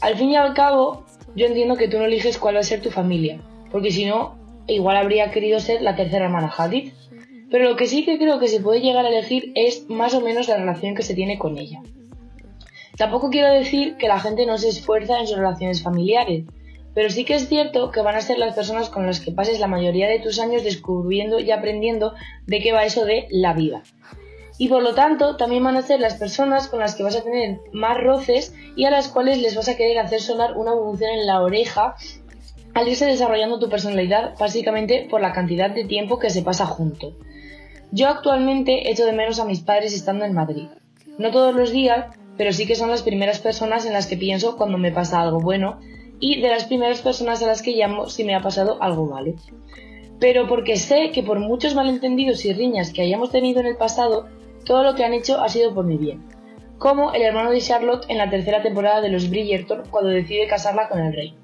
Al 0.00 0.16
fin 0.16 0.30
y 0.30 0.36
al 0.36 0.54
cabo, 0.54 1.04
yo 1.36 1.46
entiendo 1.46 1.76
que 1.76 1.88
tú 1.88 1.98
no 1.98 2.04
eliges 2.04 2.36
cuál 2.36 2.56
va 2.56 2.60
a 2.60 2.64
ser 2.64 2.82
tu 2.82 2.90
familia, 2.90 3.40
porque 3.70 3.90
si 3.90 4.04
no, 4.04 4.36
igual 4.66 4.96
habría 4.96 5.30
querido 5.30 5.60
ser 5.60 5.82
la 5.82 5.96
tercera 5.96 6.26
hermana 6.26 6.52
Hadid. 6.54 6.92
Pero 7.50 7.68
lo 7.68 7.76
que 7.76 7.86
sí 7.86 8.04
que 8.04 8.18
creo 8.18 8.38
que 8.38 8.48
se 8.48 8.60
puede 8.60 8.80
llegar 8.80 9.04
a 9.04 9.08
elegir 9.08 9.52
es 9.54 9.88
más 9.88 10.14
o 10.14 10.20
menos 10.20 10.48
la 10.48 10.56
relación 10.56 10.94
que 10.94 11.02
se 11.02 11.14
tiene 11.14 11.38
con 11.38 11.58
ella. 11.58 11.82
Tampoco 12.96 13.30
quiero 13.30 13.52
decir 13.52 13.96
que 13.96 14.08
la 14.08 14.20
gente 14.20 14.46
no 14.46 14.58
se 14.58 14.68
esfuerza 14.68 15.20
en 15.20 15.26
sus 15.26 15.36
relaciones 15.36 15.82
familiares, 15.82 16.44
pero 16.94 17.10
sí 17.10 17.24
que 17.24 17.34
es 17.34 17.48
cierto 17.48 17.90
que 17.90 18.02
van 18.02 18.16
a 18.16 18.20
ser 18.20 18.38
las 18.38 18.54
personas 18.54 18.88
con 18.88 19.06
las 19.06 19.20
que 19.20 19.32
pases 19.32 19.60
la 19.60 19.66
mayoría 19.66 20.08
de 20.08 20.18
tus 20.18 20.38
años 20.38 20.64
descubriendo 20.64 21.40
y 21.40 21.50
aprendiendo 21.50 22.14
de 22.46 22.60
qué 22.60 22.72
va 22.72 22.84
eso 22.84 23.04
de 23.04 23.26
la 23.30 23.54
vida. 23.54 23.82
Y 24.58 24.68
por 24.68 24.82
lo 24.82 24.94
tanto, 24.94 25.36
también 25.36 25.64
van 25.64 25.76
a 25.76 25.82
ser 25.82 26.00
las 26.00 26.14
personas 26.14 26.68
con 26.68 26.80
las 26.80 26.94
que 26.94 27.02
vas 27.02 27.16
a 27.16 27.22
tener 27.22 27.60
más 27.72 27.98
roces 27.98 28.54
y 28.76 28.84
a 28.84 28.90
las 28.90 29.08
cuales 29.08 29.40
les 29.40 29.56
vas 29.56 29.68
a 29.68 29.76
querer 29.76 29.98
hacer 29.98 30.20
sonar 30.20 30.56
una 30.56 30.72
evolución 30.72 31.10
en 31.10 31.26
la 31.26 31.40
oreja 31.40 31.96
al 32.74 32.88
irse 32.88 33.06
desarrollando 33.06 33.58
tu 33.58 33.68
personalidad 33.68 34.34
básicamente 34.38 35.06
por 35.10 35.20
la 35.20 35.32
cantidad 35.32 35.70
de 35.70 35.84
tiempo 35.84 36.18
que 36.18 36.30
se 36.30 36.42
pasa 36.42 36.66
junto. 36.66 37.16
Yo 37.90 38.08
actualmente 38.08 38.90
echo 38.90 39.04
de 39.04 39.12
menos 39.12 39.40
a 39.40 39.44
mis 39.44 39.60
padres 39.60 39.94
estando 39.94 40.24
en 40.24 40.32
Madrid. 40.32 40.68
No 41.18 41.30
todos 41.30 41.54
los 41.54 41.72
días, 41.72 42.06
pero 42.36 42.52
sí 42.52 42.66
que 42.66 42.76
son 42.76 42.88
las 42.88 43.02
primeras 43.02 43.38
personas 43.38 43.84
en 43.84 43.92
las 43.92 44.06
que 44.06 44.16
pienso 44.16 44.56
cuando 44.56 44.78
me 44.78 44.92
pasa 44.92 45.20
algo 45.20 45.40
bueno 45.40 45.80
y 46.22 46.40
de 46.40 46.48
las 46.48 46.66
primeras 46.66 47.02
personas 47.02 47.42
a 47.42 47.48
las 47.48 47.62
que 47.62 47.72
llamo 47.72 48.08
si 48.08 48.22
me 48.22 48.36
ha 48.36 48.40
pasado 48.40 48.80
algo 48.80 49.06
malo. 49.06 49.34
Pero 50.20 50.46
porque 50.46 50.76
sé 50.76 51.10
que 51.10 51.24
por 51.24 51.40
muchos 51.40 51.74
malentendidos 51.74 52.44
y 52.44 52.52
riñas 52.52 52.92
que 52.92 53.02
hayamos 53.02 53.32
tenido 53.32 53.58
en 53.58 53.66
el 53.66 53.76
pasado, 53.76 54.28
todo 54.64 54.84
lo 54.84 54.94
que 54.94 55.04
han 55.04 55.14
hecho 55.14 55.40
ha 55.40 55.48
sido 55.48 55.74
por 55.74 55.84
mi 55.84 55.96
bien. 55.98 56.22
Como 56.78 57.12
el 57.12 57.22
hermano 57.22 57.50
de 57.50 57.60
Charlotte 57.60 58.06
en 58.08 58.18
la 58.18 58.30
tercera 58.30 58.62
temporada 58.62 59.00
de 59.00 59.08
los 59.08 59.28
Bridgerton 59.28 59.82
cuando 59.90 60.10
decide 60.10 60.46
casarla 60.46 60.88
con 60.88 61.00
el 61.00 61.12
rey. 61.12 61.34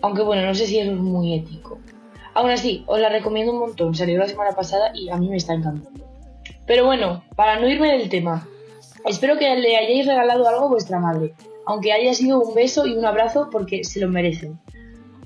Aunque 0.00 0.22
bueno, 0.22 0.46
no 0.46 0.54
sé 0.54 0.66
si 0.66 0.78
eso 0.78 0.92
es 0.92 0.96
muy 0.96 1.34
ético. 1.34 1.78
Aún 2.32 2.50
así, 2.50 2.84
os 2.86 2.98
la 2.98 3.10
recomiendo 3.10 3.52
un 3.52 3.58
montón, 3.58 3.94
salió 3.94 4.18
la 4.18 4.28
semana 4.28 4.52
pasada 4.52 4.92
y 4.94 5.10
a 5.10 5.16
mí 5.18 5.28
me 5.28 5.36
está 5.36 5.52
encantando. 5.52 6.00
Pero 6.66 6.86
bueno, 6.86 7.22
para 7.36 7.60
no 7.60 7.68
irme 7.68 7.92
del 7.92 8.08
tema, 8.08 8.48
espero 9.04 9.36
que 9.36 9.54
le 9.56 9.76
hayáis 9.76 10.06
regalado 10.06 10.48
algo 10.48 10.64
a 10.64 10.70
vuestra 10.70 10.98
madre, 10.98 11.34
aunque 11.66 11.92
haya 11.92 12.14
sido 12.14 12.40
un 12.40 12.54
beso 12.54 12.86
y 12.86 12.94
un 12.96 13.04
abrazo 13.04 13.48
porque 13.50 13.84
se 13.84 14.00
lo 14.00 14.08
merecen. 14.08 14.58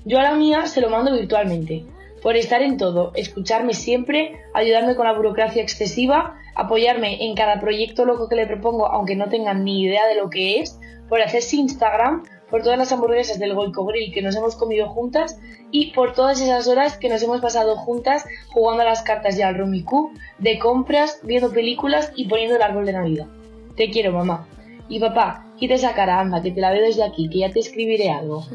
Yo 0.03 0.19
a 0.19 0.23
la 0.23 0.33
mía 0.33 0.65
se 0.65 0.81
lo 0.81 0.89
mando 0.89 1.13
virtualmente, 1.13 1.85
por 2.21 2.35
estar 2.35 2.61
en 2.61 2.77
todo, 2.77 3.11
escucharme 3.15 3.73
siempre, 3.73 4.39
ayudarme 4.53 4.95
con 4.95 5.05
la 5.05 5.13
burocracia 5.13 5.61
excesiva, 5.61 6.35
apoyarme 6.55 7.25
en 7.25 7.35
cada 7.35 7.59
proyecto 7.59 8.05
loco 8.05 8.27
que 8.27 8.35
le 8.35 8.47
propongo 8.47 8.87
aunque 8.87 9.15
no 9.15 9.29
tengan 9.29 9.63
ni 9.63 9.83
idea 9.83 10.05
de 10.07 10.15
lo 10.15 10.29
que 10.29 10.59
es, 10.59 10.79
por 11.09 11.21
hacerse 11.21 11.57
Instagram, 11.57 12.23
por 12.49 12.63
todas 12.63 12.77
las 12.77 12.91
hamburguesas 12.91 13.39
del 13.39 13.55
Goico 13.55 13.85
Grill 13.85 14.13
que 14.13 14.21
nos 14.21 14.35
hemos 14.35 14.55
comido 14.55 14.89
juntas 14.89 15.39
y 15.71 15.91
por 15.93 16.13
todas 16.13 16.41
esas 16.41 16.67
horas 16.67 16.97
que 16.97 17.09
nos 17.09 17.23
hemos 17.23 17.41
pasado 17.41 17.75
juntas 17.77 18.25
jugando 18.49 18.83
a 18.83 18.85
las 18.85 19.01
cartas 19.01 19.37
y 19.37 19.41
al 19.41 19.55
Rumiku, 19.55 20.11
de 20.37 20.59
compras, 20.59 21.19
viendo 21.23 21.51
películas 21.51 22.11
y 22.15 22.27
poniendo 22.27 22.57
el 22.57 22.61
árbol 22.61 22.85
de 22.85 22.93
Navidad. 22.93 23.27
Te 23.75 23.89
quiero, 23.89 24.11
mamá. 24.11 24.47
Y 24.91 24.99
papá, 24.99 25.45
quita 25.57 25.75
esa 25.75 25.93
cara, 25.93 26.19
anda, 26.19 26.41
que 26.41 26.51
te 26.51 26.59
la 26.59 26.69
veo 26.69 26.81
desde 26.81 27.01
aquí, 27.01 27.29
que 27.29 27.39
ya 27.39 27.49
te 27.49 27.61
escribiré 27.61 28.09
algo. 28.11 28.45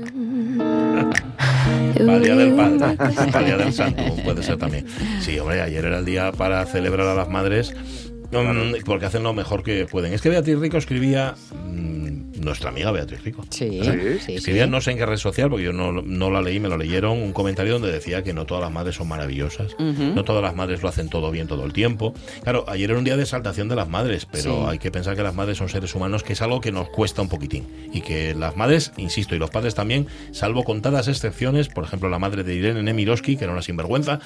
Para 1.94 2.16
el 2.16 2.22
día 2.22 2.36
del 2.36 2.52
padre, 2.52 3.44
día 3.46 3.56
del 3.56 3.72
santo, 3.72 4.02
puede 4.22 4.42
ser 4.42 4.58
también. 4.58 4.86
Sí, 5.20 5.38
hombre, 5.38 5.62
ayer 5.62 5.86
era 5.86 5.98
el 5.98 6.04
día 6.04 6.32
para 6.32 6.66
celebrar 6.66 7.06
a 7.06 7.14
las 7.14 7.30
madres, 7.30 7.74
mm, 8.30 8.84
porque 8.84 9.06
hacen 9.06 9.22
lo 9.22 9.32
mejor 9.32 9.62
que 9.62 9.86
pueden. 9.86 10.12
Es 10.12 10.20
que 10.22 10.28
Beatriz 10.28 10.58
Rico 10.58 10.76
escribía, 10.78 11.34
mm, 11.52 12.40
nuestra 12.40 12.70
amiga 12.70 12.90
Beatriz 12.92 13.22
Rico, 13.24 13.44
Sí, 13.50 13.80
Sí. 13.82 13.90
sí, 13.90 14.18
sí. 14.26 14.34
escribía, 14.36 14.66
no 14.66 14.80
sé 14.80 14.92
en 14.92 14.98
qué 14.98 15.06
red 15.06 15.16
social, 15.16 15.48
porque 15.50 15.64
yo 15.64 15.72
no, 15.72 15.90
no 15.92 16.30
la 16.30 16.40
leí, 16.42 16.60
me 16.60 16.68
lo 16.68 16.76
leyeron, 16.76 17.18
un 17.22 17.32
comentario 17.32 17.72
donde 17.74 17.90
decía 17.90 18.22
que 18.22 18.32
no 18.34 18.44
todas 18.46 18.62
las 18.62 18.72
madres 18.72 18.96
son 18.96 19.08
maravillosas, 19.08 19.74
no 19.78 20.22
todas 20.24 20.42
las 20.42 20.54
madres 20.54 20.82
lo 20.82 20.88
hacen 20.88 21.08
todo 21.08 21.30
bien 21.30 21.46
todo 21.48 21.64
el 21.64 21.72
tiempo. 21.72 22.14
Claro, 22.42 22.64
ayer 22.68 22.90
era 22.90 22.98
un 22.98 23.04
día 23.04 23.16
de 23.16 23.22
exaltación 23.22 23.68
de 23.68 23.76
las 23.76 23.88
madres, 23.88 24.26
pero 24.30 24.42
Sí. 24.42 24.64
hay 24.68 24.78
que 24.78 24.90
pensar 24.90 25.16
que 25.16 25.22
las 25.22 25.34
madres 25.34 25.58
son 25.58 25.68
seres 25.68 25.94
humanos, 25.94 26.22
que 26.22 26.34
es 26.34 26.42
algo 26.42 26.60
que 26.60 26.72
nos 26.72 26.88
cuesta 26.90 27.22
un 27.22 27.28
poquitín. 27.28 27.66
Y 27.92 28.02
que 28.02 28.34
las 28.34 28.56
madres, 28.56 28.92
insisto, 28.96 29.34
y 29.34 29.38
los 29.38 29.50
padres 29.50 29.74
también, 29.74 30.06
salvo 30.32 30.62
contadas 30.64 31.08
excepciones, 31.08 31.68
por 31.68 31.84
ejemplo, 31.84 32.08
la 32.08 32.18
madre 32.18 32.44
de 32.44 32.54
Irene 32.54 32.82
Nemirovsky, 32.82 33.36
que 33.36 33.44
era 33.44 33.52
una 33.52 33.62
sinvergüenza, 33.62 34.20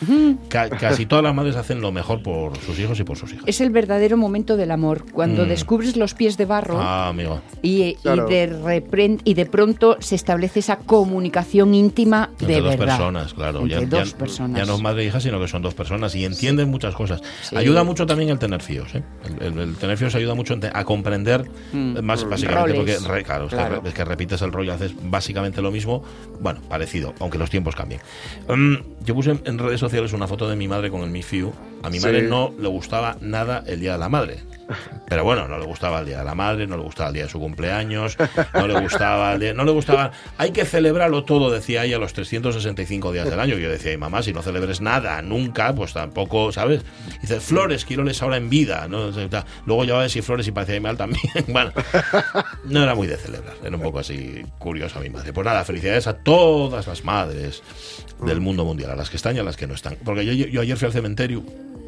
ca- 0.48 0.68
casi 0.70 1.06
todas 1.06 1.22
las 1.24 1.34
madres 1.34 1.56
hacen 1.56 1.80
lo 1.80 1.92
mejor 1.92 2.22
por 2.22 2.56
sus 2.58 2.78
hijos 2.78 2.98
y 3.00 3.04
por 3.04 3.16
sus 3.16 3.32
hijas. 3.32 3.44
Es 3.46 3.60
el 3.60 3.70
verdadero 3.70 3.89
momento 4.16 4.56
del 4.56 4.70
amor, 4.70 5.04
cuando 5.12 5.44
Mm. 5.44 5.48
descubres 5.48 5.96
los 5.96 6.14
pies 6.14 6.36
de 6.36 6.44
barro 6.44 6.78
Ah, 6.80 7.08
amigo. 7.08 7.40
y, 7.62 7.82
y 7.82 7.94
Claro. 7.96 8.26
de 8.28 8.48
repren- 8.50 9.20
y 9.24 9.34
de 9.34 9.46
pronto 9.46 9.96
se 10.00 10.14
establece 10.14 10.60
esa 10.60 10.76
comunicación 10.78 11.74
íntima 11.74 12.30
Entre 12.40 12.46
de 12.56 12.60
dos 12.60 12.76
verdad. 12.76 12.96
personas, 12.96 13.34
claro. 13.34 13.60
Entre 13.60 13.80
ya, 13.80 13.86
dos 13.86 14.12
ya- 14.12 14.18
personas. 14.18 14.58
ya 14.60 14.66
no 14.66 14.76
es 14.76 14.82
madre 14.82 15.02
e 15.02 15.06
hija, 15.06 15.20
sino 15.20 15.40
que 15.40 15.48
son 15.48 15.62
dos 15.62 15.74
personas 15.74 16.14
y 16.14 16.24
entienden 16.24 16.68
muchas 16.70 16.94
cosas. 16.94 17.20
Sí. 17.42 17.56
Ayuda 17.56 17.84
mucho 17.84 18.06
también 18.06 18.30
el 18.30 18.38
tener 18.38 18.62
fíos. 18.62 18.94
¿eh? 18.94 19.02
El, 19.40 19.46
el- 19.46 19.58
el 19.58 19.74
tener 19.76 19.96
fíos 19.96 20.14
ayuda 20.14 20.34
mucho 20.34 20.56
a 20.72 20.84
comprender 20.84 21.50
Mm. 21.72 22.00
más 22.02 22.28
básicamente 22.28 22.72
Roles. 22.78 22.96
porque 23.02 23.12
re- 23.12 23.24
claro, 23.24 23.44
es 23.44 23.50
que 23.50 23.56
Claro. 23.56 23.82
es 23.84 23.94
que 23.94 24.04
repites 24.04 24.42
el 24.42 24.52
rollo, 24.52 24.72
haces 24.72 24.92
básicamente 25.02 25.60
lo 25.62 25.70
mismo, 25.70 26.02
bueno, 26.40 26.60
parecido, 26.68 27.14
aunque 27.20 27.38
los 27.38 27.50
tiempos 27.50 27.74
cambien. 27.74 28.00
Mm, 28.48 28.76
yo 29.04 29.14
puse 29.14 29.30
en, 29.32 29.40
en 29.44 29.58
redes 29.58 29.80
sociales 29.80 30.12
una 30.12 30.26
foto 30.26 30.48
de 30.48 30.56
mi 30.56 30.68
madre 30.68 30.90
con 30.90 31.02
el 31.02 31.10
Mi 31.10 31.22
Fiu. 31.22 31.52
A 31.82 31.90
mi 31.90 31.98
Sí. 31.98 32.06
madre 32.06 32.22
no 32.22 32.52
le 32.58 32.68
gustaba 32.68 33.16
nada 33.20 33.64
el 33.66 33.80
Día 33.80 33.92
de 33.92 33.98
la 33.98 34.08
Madre. 34.08 34.38
Pero 35.08 35.24
bueno, 35.24 35.48
no 35.48 35.58
le 35.58 35.64
gustaba 35.66 36.00
el 36.00 36.06
Día 36.06 36.18
de 36.18 36.24
la 36.24 36.34
Madre, 36.34 36.66
no 36.66 36.76
le 36.76 36.82
gustaba 36.82 37.08
el 37.08 37.14
día 37.14 37.24
de 37.24 37.30
su 37.30 37.38
cumpleaños, 37.38 38.16
no 38.54 38.66
le 38.66 38.80
gustaba 38.80 39.32
el 39.34 39.40
día- 39.40 39.54
no 39.54 39.64
le 39.64 39.72
gustaba. 39.72 40.12
Hay 40.38 40.50
que 40.52 40.64
celebrarlo 40.64 41.24
todo, 41.24 41.50
decía 41.50 41.84
ella, 41.84 41.98
los 41.98 42.12
365 42.12 43.12
días 43.12 43.28
del 43.28 43.40
año. 43.40 43.56
Yo 43.56 43.70
decía, 43.70 43.92
"Y 43.92 43.96
mamá, 43.96 44.22
si 44.22 44.32
no 44.32 44.42
celebres 44.42 44.80
nada, 44.80 45.20
nunca, 45.22 45.74
pues 45.74 45.92
tampoco, 45.92 46.52
¿sabes? 46.52 46.82
Dice, 47.20 47.40
Flores, 47.40 47.84
quiero 47.84 48.04
les 48.04 48.22
ahora 48.22 48.36
en 48.36 48.48
vida. 48.50 48.86
¿no? 48.88 49.10
Luego 49.66 49.84
ya 49.84 49.94
va 49.94 50.00
a 50.00 50.04
decir 50.04 50.22
Flores 50.22 50.46
y 50.46 50.52
parecía 50.52 50.80
mal 50.80 50.96
también. 50.96 51.22
bueno, 51.48 51.72
no 52.64 52.82
era 52.82 52.94
muy 52.94 53.06
de 53.06 53.16
celebrar, 53.16 53.54
era 53.64 53.76
un 53.76 53.82
poco 53.82 53.98
así 53.98 54.42
curiosa 54.58 55.00
mi 55.00 55.10
madre. 55.10 55.32
Pues 55.32 55.44
nada, 55.44 55.64
felicidades 55.64 56.06
a 56.06 56.14
todas 56.14 56.86
las 56.86 57.04
madres 57.04 57.62
del 58.24 58.40
mundo 58.40 58.64
mundial, 58.64 58.90
a 58.90 58.96
las 58.96 59.10
que 59.10 59.16
están 59.16 59.36
y 59.36 59.38
a 59.38 59.42
las 59.42 59.56
que 59.56 59.66
no 59.66 59.74
están. 59.74 59.96
Porque 60.04 60.24
yo, 60.24 60.32
yo 60.32 60.60
ayer 60.60 60.76
fui 60.76 60.86
al 60.86 60.92
cementerio 60.92 61.42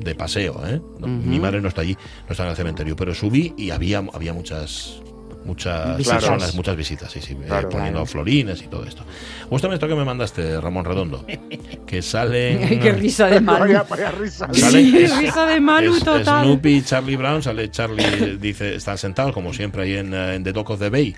de 0.05 0.15
paseo, 0.15 0.63
¿eh? 0.67 0.81
No, 0.99 1.07
Mi 1.07 1.39
madre 1.41 1.61
no 1.61 1.69
está 1.69 1.83
allí, 1.83 1.95
no 2.27 2.33
está 2.33 2.45
en 2.45 2.51
el 2.51 2.57
cementerio, 2.57 2.97
pero 2.97 3.15
subí 3.15 3.55
y 3.57 3.71
había, 3.71 3.99
había 4.13 4.33
muchas 4.33 5.01
muchas 5.45 5.99
Visitas. 5.99 6.19
personas, 6.21 6.55
muchas 6.55 6.77
visitas, 6.77 7.11
sí, 7.11 7.21
sí, 7.21 7.33
eh, 7.33 7.37
poniendo 7.69 7.79
Claro. 7.99 8.07
florines 8.07 8.63
y 8.63 8.69
todo 8.69 8.85
esto. 8.85 9.05
Gústame 9.51 9.75
esto 9.75 9.89
que 9.89 9.97
me 9.97 10.05
mandaste, 10.05 10.61
Ramón 10.61 10.85
Redondo, 10.85 11.27
que 11.87 12.01
sale... 12.01 12.65
Ay, 12.65 12.79
qué 12.79 12.93
risa 12.93 13.27
de 13.27 13.41
Manu. 13.41 13.59
Vaya, 13.65 13.83
vaya 13.83 14.13
risa. 14.13 14.47
Sale- 14.55 14.83
Sí, 14.85 14.97
es- 14.99 15.17
risa 15.19 15.45
de 15.47 15.61
Manu 15.61 15.97
es- 15.97 16.05
total. 16.05 16.45
Snoopy 16.45 16.69
y 16.77 16.83
Charlie 16.83 17.17
Brown, 17.17 17.43
sale 17.43 17.69
Charlie, 17.73 18.37
dice, 18.41 18.77
están 18.77 18.99
sentados 18.99 19.33
como 19.33 19.53
siempre 19.53 19.83
ahí 19.83 19.95
en, 19.97 20.15
eh, 20.15 20.37
en 20.37 20.45
The 20.45 20.53
Dock 20.53 20.71
of 20.71 20.79
the 20.79 20.91
Bay, 20.91 21.17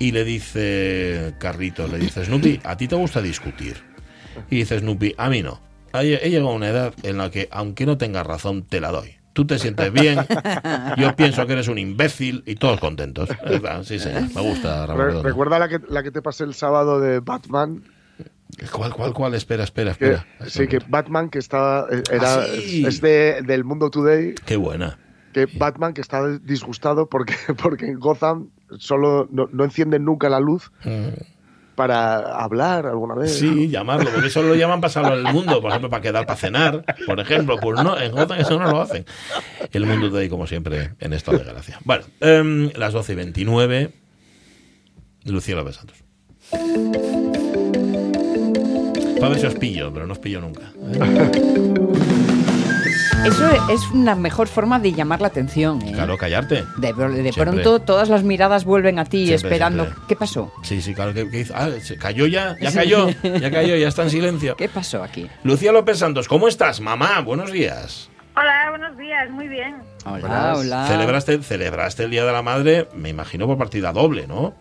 y 0.00 0.10
le 0.10 0.24
dice 0.24 1.34
Carlitos, 1.38 1.88
le 1.88 1.98
dice, 1.98 2.24
Snoopy, 2.24 2.58
¿a 2.64 2.76
ti 2.76 2.88
te 2.88 2.96
gusta 2.96 3.22
discutir? 3.22 3.76
Y 4.50 4.56
dice 4.56 4.80
Snoopy, 4.80 5.14
a 5.16 5.30
mí 5.30 5.40
no. 5.40 5.60
He 6.00 6.30
llegado 6.30 6.50
a 6.50 6.54
una 6.54 6.68
edad 6.68 6.94
en 7.02 7.18
la 7.18 7.30
que, 7.30 7.48
aunque 7.50 7.86
no 7.86 7.98
tengas 7.98 8.26
razón, 8.26 8.62
te 8.64 8.80
la 8.80 8.90
doy. 8.90 9.16
Tú 9.32 9.46
te 9.46 9.58
sientes 9.58 9.90
bien, 9.92 10.18
yo 10.98 11.16
pienso 11.16 11.46
que 11.46 11.54
eres 11.54 11.68
un 11.68 11.78
imbécil 11.78 12.42
y 12.46 12.54
todos 12.56 12.78
contentos. 12.80 13.30
¿Verdad? 13.42 13.82
Sí, 13.82 13.98
señor. 13.98 14.24
Me 14.34 14.42
gusta, 14.42 14.84
Ramón 14.86 14.98
Re- 15.00 15.06
Redondo. 15.08 15.28
recuerda 15.28 15.58
la 15.58 15.68
que, 15.70 15.78
la 15.88 16.02
que 16.02 16.10
te 16.10 16.20
pasé 16.20 16.44
el 16.44 16.52
sábado 16.54 17.00
de 17.00 17.20
Batman. 17.20 17.82
¿Cuál, 18.70 18.92
cuál, 18.92 19.14
cuál? 19.14 19.34
Espera, 19.34 19.64
espera, 19.64 19.94
Que, 19.94 20.12
espera. 20.12 20.26
sí, 20.50 20.66
que 20.68 20.80
Batman 20.86 21.30
que 21.30 21.38
está 21.38 21.86
eh, 21.90 22.02
era 22.12 22.34
Ah, 22.42 22.44
sí. 22.60 22.84
es 22.86 23.00
de, 23.00 23.40
del 23.46 23.64
Mundo 23.64 23.88
Today. 23.90 24.34
Qué 24.44 24.56
buena. 24.56 24.98
Que 25.32 25.46
Batman 25.46 25.94
que 25.94 26.02
está 26.02 26.28
disgustado 26.38 27.08
porque 27.08 27.32
porque 27.62 27.86
en 27.86 27.98
Gotham 27.98 28.50
solo 28.78 29.26
no, 29.30 29.48
no 29.50 29.64
encienden 29.64 30.04
nunca 30.04 30.28
la 30.28 30.40
luz 30.40 30.70
para 31.74 32.36
hablar 32.42 32.86
alguna 32.86 33.14
vez. 33.14 33.38
Sí, 33.38 33.68
llamarlo, 33.68 34.10
porque 34.10 34.28
eso 34.28 34.42
lo 34.42 34.54
llaman 34.54 34.80
pasarlo 34.80 35.12
al 35.12 35.32
mundo, 35.32 35.60
por 35.60 35.70
ejemplo, 35.70 35.90
para 35.90 36.02
quedar 36.02 36.26
para 36.26 36.38
cenar, 36.38 36.84
por 37.06 37.20
ejemplo. 37.20 37.56
Pues 37.58 37.82
no, 37.82 37.98
en 37.98 38.12
Gotham 38.12 38.40
eso 38.40 38.58
no 38.58 38.70
lo 38.70 38.80
hacen. 38.80 39.04
El 39.72 39.86
mundo 39.86 40.10
de 40.10 40.22
ahí, 40.22 40.28
como 40.28 40.46
siempre, 40.46 40.92
en 41.00 41.12
esta 41.12 41.32
desgracia. 41.32 41.78
Bueno, 41.84 42.04
em, 42.20 42.70
las 42.76 42.92
12 42.92 43.12
y 43.12 43.16
29, 43.16 43.92
Lucía 45.24 45.56
López 45.56 45.76
Santos. 45.76 45.96
Para 49.20 49.28
ver 49.28 49.38
si 49.38 49.46
os 49.46 49.54
pillo, 49.54 49.92
pero 49.92 50.06
no 50.06 50.12
os 50.12 50.18
pillo 50.18 50.40
nunca. 50.40 50.72
Eso 53.24 53.48
es 53.70 53.88
una 53.92 54.16
mejor 54.16 54.48
forma 54.48 54.80
de 54.80 54.92
llamar 54.92 55.20
la 55.20 55.28
atención. 55.28 55.80
¿eh? 55.82 55.92
Claro, 55.92 56.18
callarte. 56.18 56.64
De, 56.78 57.32
pronto 57.32 57.78
todas 57.78 58.08
las 58.08 58.24
miradas 58.24 58.64
vuelven 58.64 58.98
a 58.98 59.04
ti 59.04 59.26
Siempre, 59.26 59.48
esperando. 59.48 59.84
siempre. 59.84 60.04
¿Qué 60.08 60.16
pasó? 60.16 60.52
Sí, 60.62 60.82
sí, 60.82 60.92
claro 60.92 61.14
que, 61.14 61.30
que 61.30 61.40
hizo. 61.40 61.54
Ah, 61.56 61.68
se 61.80 61.96
cayó 61.96 62.26
ya, 62.26 62.56
ya 62.60 62.72
cayó, 62.72 63.10
ya 63.10 63.50
cayó, 63.50 63.76
ya 63.76 63.86
está 63.86 64.02
en 64.02 64.10
silencio. 64.10 64.56
¿Qué 64.58 64.68
pasó 64.68 65.04
aquí? 65.04 65.28
Lucía 65.44 65.70
López 65.70 65.98
Santos, 65.98 66.26
¿cómo 66.26 66.48
estás, 66.48 66.80
mamá? 66.80 67.20
Buenos 67.20 67.52
días. 67.52 68.10
Hola, 68.34 68.70
buenos 68.70 68.96
días, 68.96 69.30
muy 69.30 69.46
bien. 69.46 69.76
Hola, 70.04 70.54
hola. 70.56 70.86
Celebraste, 70.88 71.40
celebraste 71.42 72.04
el 72.04 72.10
Día 72.10 72.24
de 72.24 72.32
la 72.32 72.42
Madre, 72.42 72.88
me 72.94 73.10
imagino 73.10 73.46
por 73.46 73.56
partida 73.56 73.92
doble, 73.92 74.26
¿no? 74.26 74.54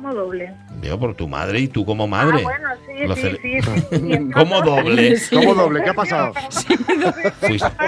Como 0.00 0.14
doble. 0.14 0.54
Digo, 0.80 0.98
por 0.98 1.14
tu 1.14 1.28
madre 1.28 1.60
y 1.60 1.68
tú 1.68 1.84
como 1.84 2.06
madre. 2.06 2.38
Ah, 2.38 2.42
bueno, 2.42 2.68
sí, 2.86 3.20
sí, 3.20 3.36
sí, 3.42 3.60
sí, 3.60 3.96
sí. 3.98 4.30
¿Cómo 4.34 4.62
doble? 4.62 5.16
Sí. 5.18 5.36
¿Cómo 5.36 5.54
doble? 5.54 5.82
¿Qué 5.82 5.90
ha 5.90 5.94
pasado? 5.94 6.32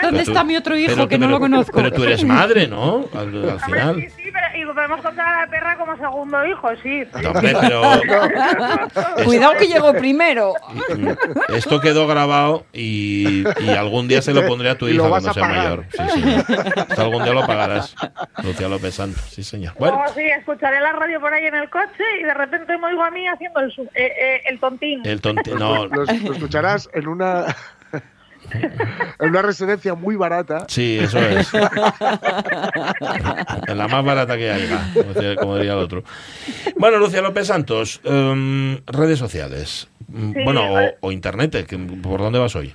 ¿Dónde 0.03 0.21
está 0.21 0.45
mi 0.45 0.55
otro 0.57 0.77
hijo 0.77 0.93
pero- 0.95 1.09
que 1.09 1.17
no 1.17 1.29
lo 1.29 1.41
conozco? 1.41 1.73
Pero 1.75 1.91
tú 1.91 2.05
eres 2.05 2.23
madre, 2.23 2.69
¿no? 2.69 3.07
Al, 3.15 3.61
final. 3.61 3.97
sí, 3.97 4.09
sí, 4.25 4.31
podemos 4.83 5.05
contar 5.05 5.29
a 5.35 5.41
la 5.43 5.47
perra 5.47 5.77
como 5.77 5.97
segundo 5.97 6.45
hijo, 6.47 6.69
sí. 6.83 7.05
No, 7.23 7.31
hombre, 7.31 7.55
pero 7.61 7.83
Cuidado 9.25 9.53
que 9.59 9.67
llegó 9.69 9.93
primero. 9.95 10.55
esto 11.49 11.81
quedó 11.81 12.07
grabado 12.07 12.67
y, 12.73 13.45
y 13.61 13.69
algún 13.71 14.09
día 14.09 14.23
se 14.23 14.33
lo 14.35 14.45
pondré 14.47 14.71
a 14.71 14.79
tu 14.79 14.89
hija 14.89 15.09
cuando 15.09 15.33
sea 15.33 15.49
mayor. 15.49 15.87
Sí, 15.91 16.21
señor. 16.21 16.45
Esto 16.89 17.03
algún 17.03 17.23
día 17.25 17.33
lo 17.33 17.47
pagarás, 17.47 17.95
Lucía 18.43 18.69
López 18.69 18.95
Santos. 18.95 19.23
Sí, 19.31 19.43
señor. 19.45 19.75
Bueno, 19.79 20.03
sí, 20.15 20.23
escucharé 20.23 20.81
la 20.81 20.93
radio 20.93 21.21
por 21.21 21.33
ahí 21.33 21.47
en 21.47 21.55
el 21.55 21.71
coche 21.71 22.05
y 22.21 22.25
de 22.25 22.35
repente 22.35 22.77
me 22.79 22.89
oigo 22.89 23.03
a 23.05 23.11
mí 23.11 23.27
haciendo 23.29 23.61
el, 23.61 23.71
eh, 23.95 24.13
eh, 24.19 24.43
el 24.47 24.59
tontín. 24.59 25.03
el 25.05 25.21
tonti... 25.21 25.51
No, 25.53 25.87
Lo, 25.87 26.05
lo 26.05 26.33
escucharás 26.33 26.89
en 26.93 27.07
una 27.07 27.55
en 28.53 29.29
una 29.31 29.43
residencia 29.43 29.95
muy 29.95 30.17
barata. 30.17 30.67
Sí, 30.69 30.99
eso 31.01 31.19
es. 31.19 31.53
en 33.67 33.79
la 33.79 33.89
más 33.89 34.05
barata 34.05 34.37
que 34.37 34.51
haya, 34.51 34.93
como 35.39 35.57
diría 35.57 35.73
el 35.73 35.79
otro. 35.79 36.05
Bueno, 36.77 36.99
Lucía 36.99 37.23
López 37.23 37.47
Santos, 37.47 38.01
em, 38.05 38.79
redes 38.87 39.19
sociales. 39.19 39.89
Sí, 40.07 40.35
bueno, 40.45 40.67
o, 41.01 41.13
internet, 41.13 41.67
¿por 42.03 42.21
dónde 42.21 42.39
vas 42.39 42.55
hoy? 42.55 42.75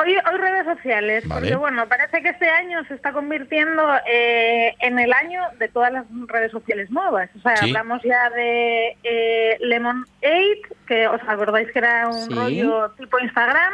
Hoy, 0.00 0.14
hoy 0.14 0.38
redes 0.38 0.64
sociales, 0.64 1.26
Vale. 1.26 1.40
porque 1.40 1.56
bueno, 1.56 1.86
parece 1.88 2.22
que 2.22 2.28
este 2.28 2.48
año 2.48 2.84
se 2.86 2.94
está 2.94 3.12
convirtiendo 3.12 3.82
eh, 4.06 4.72
en 4.78 4.96
el 4.98 5.12
año 5.12 5.42
de 5.58 5.66
todas 5.68 5.92
las 5.92 6.04
redes 6.28 6.52
sociales 6.52 6.88
nuevas. 6.90 7.28
O 7.36 7.40
sea, 7.40 7.56
Sí. 7.56 7.64
hablamos 7.70 8.00
ya 8.04 8.30
de 8.30 8.96
eh, 9.02 9.56
Lemon 9.60 10.04
8, 10.22 10.74
que 10.86 11.08
os 11.08 11.20
acordáis 11.26 11.70
que 11.72 11.80
era 11.80 12.06
un 12.06 12.12
Sí. 12.28 12.32
rollo 12.34 12.90
tipo 12.92 13.18
Instagram, 13.18 13.72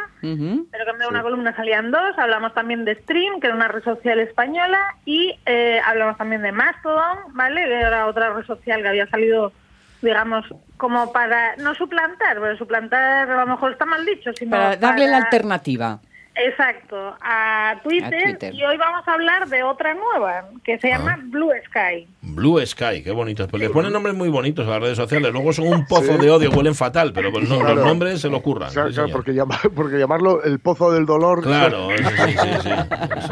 pero 0.71 0.85
que 0.85 0.91
en 0.91 0.97
vez 0.97 0.99
de 0.99 1.07
una 1.07 1.21
columna 1.21 1.55
salían 1.55 1.91
dos. 1.91 2.17
Hablamos 2.17 2.53
también 2.55 2.85
de 2.85 2.95
Stream, 2.95 3.39
que 3.39 3.47
era 3.47 3.55
una 3.55 3.67
red 3.67 3.83
social 3.83 4.19
española, 4.19 4.95
y 5.05 5.37
eh, 5.45 5.79
hablamos 5.85 6.17
también 6.17 6.41
de 6.41 6.51
Mastodon, 6.51 7.19
¿vale? 7.33 7.61
Que 7.65 7.79
era 7.81 8.07
otra 8.07 8.33
red 8.33 8.45
social 8.45 8.81
que 8.81 8.87
había 8.87 9.05
salido, 9.07 9.53
digamos, 10.01 10.43
como 10.77 11.11
para 11.13 11.55
no 11.57 11.75
suplantar, 11.75 12.39
pero 12.41 12.57
suplantar 12.57 13.29
a 13.29 13.35
lo 13.41 13.45
mejor 13.45 13.73
está 13.73 13.85
mal 13.85 14.03
dicho, 14.05 14.31
sino 14.33 14.51
Para 14.51 14.75
darle 14.75 15.05
la 15.07 15.17
alternativa. 15.17 15.99
Exacto, 16.37 17.15
a 17.21 17.75
Twitter, 17.83 18.13
A 18.13 18.23
Twitter. 18.31 18.53
y 18.53 18.63
hoy 18.65 18.75
vamos 18.77 19.07
a 19.07 19.13
hablar 19.13 19.47
de 19.47 19.63
otra 19.63 19.93
nueva 19.93 20.49
que 20.65 20.77
se 20.79 20.89
llama 20.89 21.15
Ah. 21.17 21.23
Blue 21.23 21.51
Sky. 21.67 22.07
Blue 22.21 22.65
Sky, 22.65 23.01
qué 23.03 23.11
bonitos. 23.11 23.47
Pues 23.49 23.61
les 23.63 23.71
ponen 23.71 23.93
nombres 23.93 24.15
muy 24.15 24.27
bonitos 24.27 24.67
a 24.67 24.71
las 24.71 24.81
redes 24.81 24.97
sociales. 24.97 25.31
Luego 25.31 25.53
son 25.53 25.67
un 25.67 25.85
pozo 25.85 26.17
de 26.17 26.29
odio, 26.29 26.49
huelen 26.51 26.75
fatal, 26.75 27.13
pero 27.13 27.31
pues 27.31 27.47
no, 27.47 27.59
Claro. 27.59 27.75
los 27.75 27.85
nombres 27.85 28.19
se 28.19 28.29
lo 28.29 28.37
sí, 28.37 28.43
claro, 28.73 28.91
señor. 28.91 29.11
porque, 29.11 29.33
llama- 29.33 29.59
porque 29.75 29.97
llamarlo 29.97 30.43
el 30.43 30.59
pozo 30.59 30.91
del 30.91 31.05
dolor. 31.05 31.41
Claro, 31.41 31.91
eso, 31.91 32.09
sí, 32.09 32.31
sí, 32.31 32.49
sí. 32.63 32.69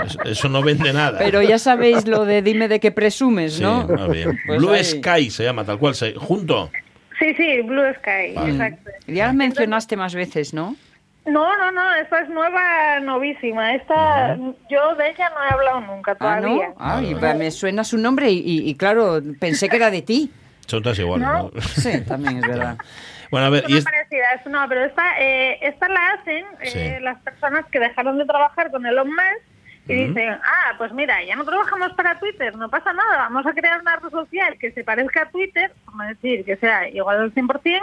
Eso, 0.06 0.24
eso- 0.24 0.50
no 0.50 0.62
vende 0.64 0.94
nada. 0.94 1.20
Pero 1.20 1.42
ya 1.42 1.60
sabéis 1.60 2.08
lo 2.08 2.24
de 2.26 2.42
dime 2.42 2.68
de 2.70 2.80
qué 2.80 2.92
presumes, 2.92 3.56
Sí, 3.56 3.64
¿no? 3.64 3.86
bien. 4.10 4.40
Pues 4.48 4.60
Blue 4.60 4.72
ahí. 4.72 4.84
Sky 4.86 5.30
se 5.30 5.44
llama 5.44 5.66
tal 5.66 5.78
cual, 5.78 5.94
se- 5.96 6.14
junto. 6.14 6.72
Sí, 7.20 7.34
sí, 7.36 7.62
Blue 7.64 7.84
Sky, 8.00 8.34
Vale. 8.36 8.52
exacto. 8.52 8.90
Ya 9.08 9.34
mencionaste 9.34 9.98
más 9.98 10.16
veces, 10.16 10.54
¿no? 10.54 10.76
No, 11.26 11.58
no, 11.58 11.72
no, 11.72 11.94
esta 11.96 12.20
es 12.20 12.30
nueva, 12.30 13.00
novísima. 13.00 13.74
Esta, 13.76 14.36
yo 14.70 14.96
de 14.96 15.10
ella 15.10 15.30
no 15.30 15.44
he 15.46 15.54
hablado 15.54 15.82
nunca 15.82 16.18
Ah, 16.20 16.40
¿no? 16.42 16.48
todavía. 16.48 16.74
Ay, 16.78 17.14
va, 17.14 17.34
me 17.34 17.50
suena 17.50 17.84
su 17.86 17.98
nombre 17.98 18.30
y, 18.30 18.40
y- 18.40 18.70
y 18.70 18.76
claro, 18.76 19.22
pensé 19.40 19.70
que 19.70 19.78
era 19.78 19.90
de 19.90 20.02
ti. 20.02 20.32
Son 20.68 20.82
todas 20.84 21.00
iguales, 21.00 21.26
No. 21.28 21.52
¿no? 21.54 21.62
Sí, 21.62 22.02
también 22.06 22.38
es 22.38 22.48
verdad. 22.48 22.78
Bueno, 23.32 23.48
a 23.48 23.50
ver, 23.50 23.64
y 23.68 23.78
es- 23.78 23.84
parecidas, 23.84 24.46
no, 24.46 24.64
pero 24.70 24.86
esta, 24.86 25.20
eh, 25.20 25.58
esta 25.64 25.90
la 25.90 26.12
hacen 26.12 26.46
eh, 26.62 26.66
Sí. 26.98 27.04
las 27.04 27.20
personas 27.22 27.66
que 27.72 27.80
dejaron 27.80 28.20
de 28.20 28.26
trabajar 28.26 28.70
con 28.70 28.86
Elon 28.86 29.08
Musk 29.10 29.88
y 29.88 29.94
dicen, 30.06 30.30
ah, 30.44 30.74
pues 30.78 30.92
mira, 30.94 31.16
ya 31.24 31.36
no 31.36 31.44
trabajamos 31.44 31.94
para 31.94 32.20
Twitter, 32.20 32.56
no 32.56 32.70
pasa 32.70 32.94
nada, 32.94 33.18
vamos 33.18 33.44
a 33.48 33.54
crear 33.54 33.82
una 33.82 33.96
red 33.96 34.12
social 34.12 34.56
que 34.60 34.72
se 34.74 34.84
parezca 34.84 35.24
a 35.24 35.30
Twitter, 35.32 35.72
vamos 35.88 36.06
a 36.06 36.10
decir 36.10 36.46
que 36.46 36.58
sea 36.58 36.88
igual 36.90 37.22
al 37.22 37.34
100%, 37.34 37.82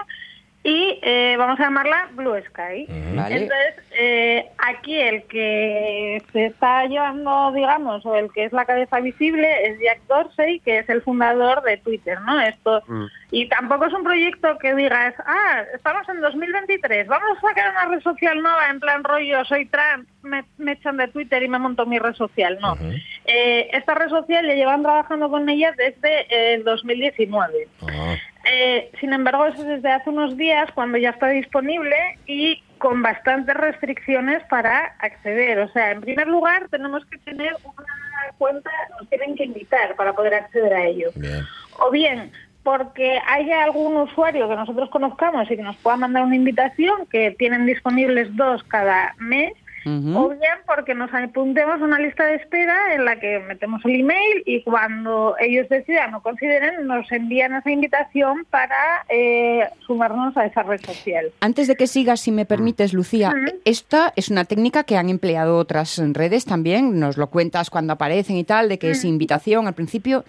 y 0.63 0.99
eh, 1.03 1.37
vamos 1.39 1.59
a 1.59 1.65
llamarla 1.65 2.09
Blue 2.13 2.37
Sky. 2.51 2.87
Vale. 3.15 3.35
Entonces, 3.37 3.75
eh, 3.99 4.47
aquí 4.59 4.95
el 4.99 5.23
que 5.25 6.23
se 6.33 6.47
está 6.47 6.85
llevando, 6.85 7.51
digamos, 7.53 8.05
o 8.05 8.15
el 8.15 8.31
que 8.33 8.45
es 8.45 8.53
la 8.53 8.67
cabeza 8.67 9.01
visible 9.01 9.49
es 9.67 9.79
Jack 9.81 10.01
Dorsey, 10.07 10.61
que 10.61 10.81
es 10.81 10.89
el 10.91 11.01
fundador 11.01 11.63
de 11.63 11.79
Twitter, 11.79 12.21
¿no? 12.21 12.39
Esto 12.43 12.83
Mm. 12.87 13.07
y 13.31 13.49
tampoco 13.49 13.87
es 13.87 13.93
un 13.95 14.05
proyecto 14.05 14.59
que 14.59 14.75
digas, 14.75 15.15
ah, 15.25 15.63
estamos 15.75 16.07
en 16.11 16.21
2023, 16.21 17.07
vamos 17.09 17.39
a 17.39 17.41
sacar 17.41 17.71
una 17.71 17.87
red 17.87 18.03
social 18.03 18.43
nueva 18.43 18.69
en 18.69 18.81
plan 18.81 19.03
rollo, 19.03 19.45
soy 19.47 19.65
trans, 19.67 20.07
me, 20.23 20.45
me 20.59 20.73
echan 20.73 20.99
de 20.99 21.09
Twitter 21.09 21.43
y 21.43 21.49
me 21.49 21.59
monto 21.59 21.87
mi 21.87 21.99
red 21.99 22.15
social. 22.15 22.59
No. 22.61 22.77
Eh, 23.25 23.69
esta 23.73 23.95
red 23.95 24.09
social 24.11 24.47
ya 24.47 24.55
llevan 24.55 24.83
trabajando 24.83 25.31
con 25.31 25.49
ella 25.49 25.73
desde 25.77 26.21
eh, 26.29 26.55
el 26.55 26.65
2019. 26.65 27.69
Ah, 27.89 28.17
Eh, 28.45 28.91
sin 29.01 29.13
embargo, 29.13 29.47
eso 29.47 29.63
es 29.63 29.69
desde 29.69 29.93
hace 29.93 30.11
unos 30.11 30.37
días 30.37 30.71
cuando 30.73 30.99
ya 30.99 31.11
está 31.11 31.29
disponible 31.29 31.97
y 32.27 32.63
con 32.79 33.03
bastantes 33.03 33.55
restricciones 33.55 34.43
para 34.45 34.97
acceder. 34.99 35.59
O 35.59 35.69
sea, 35.73 35.93
en 35.93 36.01
primer 36.01 36.27
lugar, 36.27 36.69
tenemos 36.71 37.05
que 37.07 37.19
tener 37.19 37.55
una 37.65 38.33
cuenta, 38.39 38.71
nos 38.99 39.09
tienen 39.09 39.37
que 39.37 39.45
invitar 39.45 39.95
para 39.97 40.15
poder 40.15 40.35
acceder 40.35 40.73
a 40.73 40.87
ello 40.87 41.11
bien. 41.15 41.45
o 41.79 41.91
bien 41.91 42.33
porque 42.63 43.19
haya 43.27 43.65
algún 43.65 43.97
usuario 43.97 44.49
que 44.49 44.57
nosotros 44.57 44.91
conozcamos 44.91 45.51
y 45.51 45.57
que 45.57 45.63
nos 45.63 45.77
pueda 45.77 45.97
mandar 45.97 46.25
una 46.25 46.37
invitación, 46.37 47.07
que 47.07 47.31
tienen 47.33 47.67
disponibles 47.67 48.35
dos 48.37 48.63
cada 48.65 49.15
mes, 49.19 49.53
O 49.87 50.29
bien 50.29 50.59
porque 50.67 50.95
nos 50.95 51.13
apuntemos 51.13 51.81
a 51.81 51.85
una 51.85 51.99
lista 51.99 52.25
de 52.25 52.35
espera 52.37 52.95
en 52.95 53.05
la 53.05 53.19
que 53.19 53.39
metemos 53.39 53.83
el 53.85 54.01
email 54.01 54.43
y 54.45 54.63
cuando 54.63 55.37
ellos 55.41 55.69
decidan 55.69 56.15
o 56.15 56.23
consideren, 56.23 56.87
nos 56.87 57.11
envían 57.11 57.55
esa 57.55 57.71
invitación 57.71 58.45
para 58.51 59.07
eh, 59.09 59.65
sumarnos 59.87 60.37
a 60.37 60.45
esa 60.45 60.63
red 60.63 60.81
social. 60.81 61.33
Antes 61.41 61.67
de 61.67 61.77
que 61.77 61.87
sigas, 61.87 62.21
si 62.21 62.31
me 62.31 62.45
permites, 62.45 62.93
Lucía, 62.93 63.35
esta 63.65 64.13
es 64.17 64.29
una 64.29 64.45
técnica 64.45 64.85
que 64.85 64.97
han 64.97 65.09
empleado 65.09 65.57
otras 65.57 66.01
redes 66.13 66.45
también, 66.45 67.01
nos 67.01 67.17
lo 67.17 67.29
cuentas 67.29 67.71
cuando 67.71 67.95
aparecen 67.95 68.37
y 68.37 68.45
tal, 68.45 68.69
de 68.69 68.79
que 68.79 68.91
es 68.91 69.05
invitación 69.05 69.67
al 69.67 69.75
principio. 69.75 70.25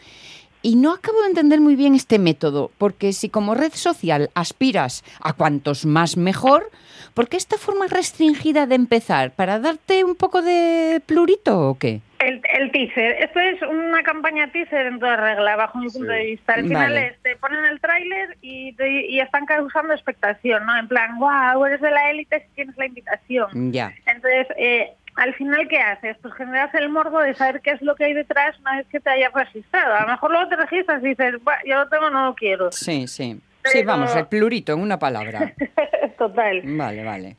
y 0.63 0.75
no 0.75 0.93
acabo 0.93 1.19
de 1.21 1.29
entender 1.29 1.59
muy 1.59 1.75
bien 1.75 1.95
este 1.95 2.19
método, 2.19 2.69
porque 2.77 3.13
si 3.13 3.29
como 3.29 3.55
red 3.55 3.73
social 3.73 4.29
aspiras 4.35 5.03
a 5.19 5.33
cuantos 5.33 5.87
más 5.87 6.17
mejor, 6.17 6.69
¿por 7.13 7.28
qué 7.30 7.38
esta 7.38 7.58
forma 7.58 7.88
restringida 7.88 8.65
de 8.65 8.76
empezar? 8.76 9.32
¿Para 9.32 9.60
darte 9.60 10.04
un 10.04 10.15
poco 10.15 10.41
de 10.41 11.02
plurito 11.06 11.69
o 11.69 11.78
qué? 11.78 12.02
El, 12.19 12.41
el 12.54 12.71
teaser. 12.71 13.13
Esto 13.24 13.39
es 13.39 13.62
una 13.63 14.04
campaña 14.04 14.52
teaser 14.52 14.86
en 14.88 15.00
toda 15.00 15.15
regla, 15.17 15.56
bajo 15.56 15.80
mi 15.80 15.89
punto 15.89 16.12
Sí. 16.12 16.17
de 16.17 16.26
vista. 16.26 16.54
Al 16.54 16.63
final 16.63 16.93
Vale. 16.93 17.08
es, 17.08 17.19
te 17.24 17.36
ponen 17.38 17.65
el 17.65 17.80
tráiler 17.80 18.38
y, 18.41 18.74
te- 18.74 19.08
y 19.08 19.19
están 19.19 19.45
causando 19.45 19.93
expectación, 19.93 20.65
¿no? 20.65 20.78
En 20.78 20.88
plan, 20.88 21.17
wow, 21.17 21.65
eres 21.65 21.82
de 21.82 21.89
la 21.91 22.12
élite 22.12 22.41
si 22.41 22.56
tienes 22.56 22.78
la 22.78 22.86
invitación. 22.86 23.71
Ya. 23.71 23.91
Entonces, 24.06 24.47
eh, 24.58 24.91
al 25.15 25.34
final, 25.34 25.67
¿qué 25.67 25.80
haces? 25.80 26.15
Pues 26.21 26.34
generas 26.36 26.74
el 26.76 26.89
morbo 26.89 27.19
de 27.19 27.34
saber 27.34 27.60
qué 27.62 27.71
es 27.71 27.82
lo 27.82 27.95
que 27.95 28.06
hay 28.06 28.13
detrás 28.13 28.58
una 28.60 28.78
vez 28.78 28.88
que 28.88 29.00
te 29.00 29.10
hayas 29.10 29.34
registrado. 29.34 29.95
A 29.95 30.02
lo 30.04 30.08
mejor 30.10 30.32
luego 30.32 30.47
te 30.47 30.56
registras 30.56 31.04
y 31.04 31.08
dices, 31.10 31.43
"Buah, 31.43 31.58
yo 31.65 31.76
lo 31.76 31.89
tengo, 31.89 32.10
no 32.12 32.26
lo 32.28 32.36
quiero. 32.36 32.71
Sí, 32.71 33.08
sí. 33.08 33.39
Sí, 33.65 33.80
Pero- 33.80 33.88
vamos, 33.88 34.15
el 34.15 34.28
plurito 34.28 34.74
en 34.74 34.80
una 34.80 34.97
palabra. 35.00 35.54
Total. 36.17 36.62
Vale, 36.63 37.04
vale. 37.04 37.36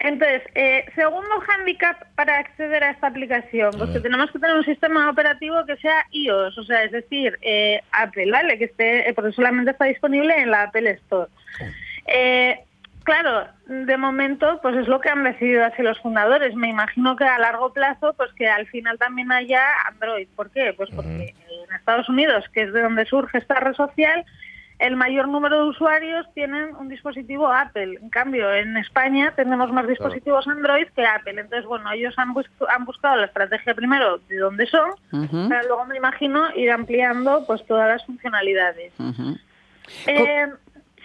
Entonces, 0.00 0.42
eh, 0.54 0.84
segundo 0.94 1.40
hándicap 1.40 2.00
para 2.14 2.38
acceder 2.38 2.84
a 2.84 2.90
esta 2.90 3.08
aplicación, 3.08 3.72
pues 3.76 3.90
que 3.90 3.98
tenemos 4.00 4.30
que 4.30 4.38
tener 4.38 4.54
un 4.54 4.64
sistema 4.64 5.10
operativo 5.10 5.56
que 5.66 5.76
sea 5.78 6.04
iOS, 6.12 6.56
o 6.56 6.62
sea, 6.62 6.84
es 6.84 6.92
decir, 6.92 7.36
eh, 7.42 7.80
Apple, 7.90 8.30
¿vale? 8.30 8.58
Que 8.58 8.66
esté, 8.66 9.08
eh, 9.08 9.12
porque 9.12 9.32
solamente 9.32 9.72
está 9.72 9.86
disponible 9.86 10.36
en 10.38 10.52
la 10.52 10.62
Apple 10.64 10.88
Store. 10.90 11.28
Eh, 12.06 12.60
claro, 13.02 13.48
de 13.66 13.96
momento, 13.96 14.60
pues 14.62 14.76
es 14.76 14.86
lo 14.86 15.00
que 15.00 15.08
han 15.08 15.24
decidido 15.24 15.64
así 15.64 15.82
los 15.82 15.98
fundadores. 15.98 16.54
Me 16.54 16.68
imagino 16.68 17.16
que 17.16 17.24
a 17.24 17.38
largo 17.38 17.72
plazo, 17.72 18.14
pues 18.16 18.32
que 18.34 18.46
al 18.48 18.68
final 18.68 18.98
también 18.98 19.32
haya 19.32 19.62
Android. 19.86 20.28
¿Por 20.36 20.50
qué? 20.52 20.74
Pues 20.76 20.90
porque 20.94 21.34
en 21.68 21.74
Estados 21.74 22.08
Unidos, 22.08 22.44
que 22.54 22.62
es 22.62 22.72
de 22.72 22.82
donde 22.82 23.04
surge 23.04 23.38
esta 23.38 23.58
red 23.58 23.74
social, 23.74 24.24
el 24.78 24.94
mayor 24.96 25.26
número 25.28 25.62
de 25.64 25.68
usuarios 25.70 26.26
tienen 26.34 26.74
un 26.76 26.88
dispositivo 26.88 27.48
Apple. 27.52 27.98
En 28.00 28.10
cambio, 28.10 28.52
en 28.54 28.76
España 28.76 29.32
tenemos 29.34 29.72
más 29.72 29.86
dispositivos 29.88 30.46
Android 30.46 30.86
que 30.94 31.04
Apple. 31.04 31.40
Entonces, 31.40 31.64
bueno, 31.66 31.90
ellos 31.92 32.14
han, 32.16 32.32
bus- 32.32 32.48
han 32.68 32.84
buscado 32.84 33.16
la 33.16 33.26
estrategia 33.26 33.74
primero 33.74 34.18
de 34.28 34.36
dónde 34.38 34.66
son, 34.66 34.90
Ujú, 35.12 35.48
pero 35.48 35.62
luego 35.66 35.84
me 35.86 35.96
imagino 35.96 36.54
ir 36.54 36.70
ampliando 36.70 37.44
pues 37.46 37.66
todas 37.66 37.88
las 37.88 38.04
funcionalidades. 38.06 38.92
ujú. 38.98 39.36
Eh, 40.06 40.46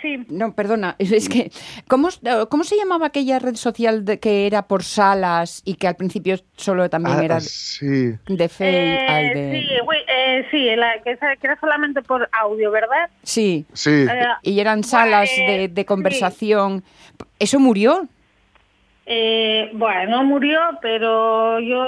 sí, 0.04 0.24
No, 0.30 0.54
perdona, 0.54 0.96
es 1.00 1.28
que, 1.30 1.52
¿cómo, 1.88 2.10
¿cómo 2.50 2.64
se 2.64 2.78
llamaba 2.78 3.08
aquella 3.08 3.40
red 3.40 3.56
social 3.56 4.06
de, 4.06 4.20
que 4.20 4.46
era 4.46 4.68
por 4.68 4.84
salas 4.84 5.64
y 5.66 5.74
que 5.76 5.88
al 5.88 5.96
principio 5.96 6.38
solo 6.56 6.88
también 6.92 7.18
Ah, 7.20 7.26
era 7.26 7.40
sí. 7.40 8.14
de 8.28 8.50
Face? 8.50 8.96
Eh, 9.08 9.32
de- 9.34 9.60
sí, 9.60 9.68
güey, 9.84 10.00
eh, 10.08 10.46
sí, 10.52 10.76
la, 10.76 11.02
que, 11.02 11.18
era 11.42 11.60
solamente 11.60 12.04
por 12.04 12.30
audio, 12.32 12.70
¿verdad? 12.70 13.10
Sí, 13.24 13.66
Sí. 13.74 14.06
Eh, 14.12 14.26
y 14.44 14.60
eran 14.60 14.84
salas 14.84 15.32
eh, 15.36 15.42
de, 15.48 15.68
de 15.70 15.82
sí. 15.82 15.86
conversación. 15.86 16.84
¿Eso 17.40 17.60
murió? 17.60 18.08
Eh, 19.06 19.70
bueno, 19.74 20.24
murió, 20.24 20.60
pero 20.82 21.60
yo... 21.60 21.84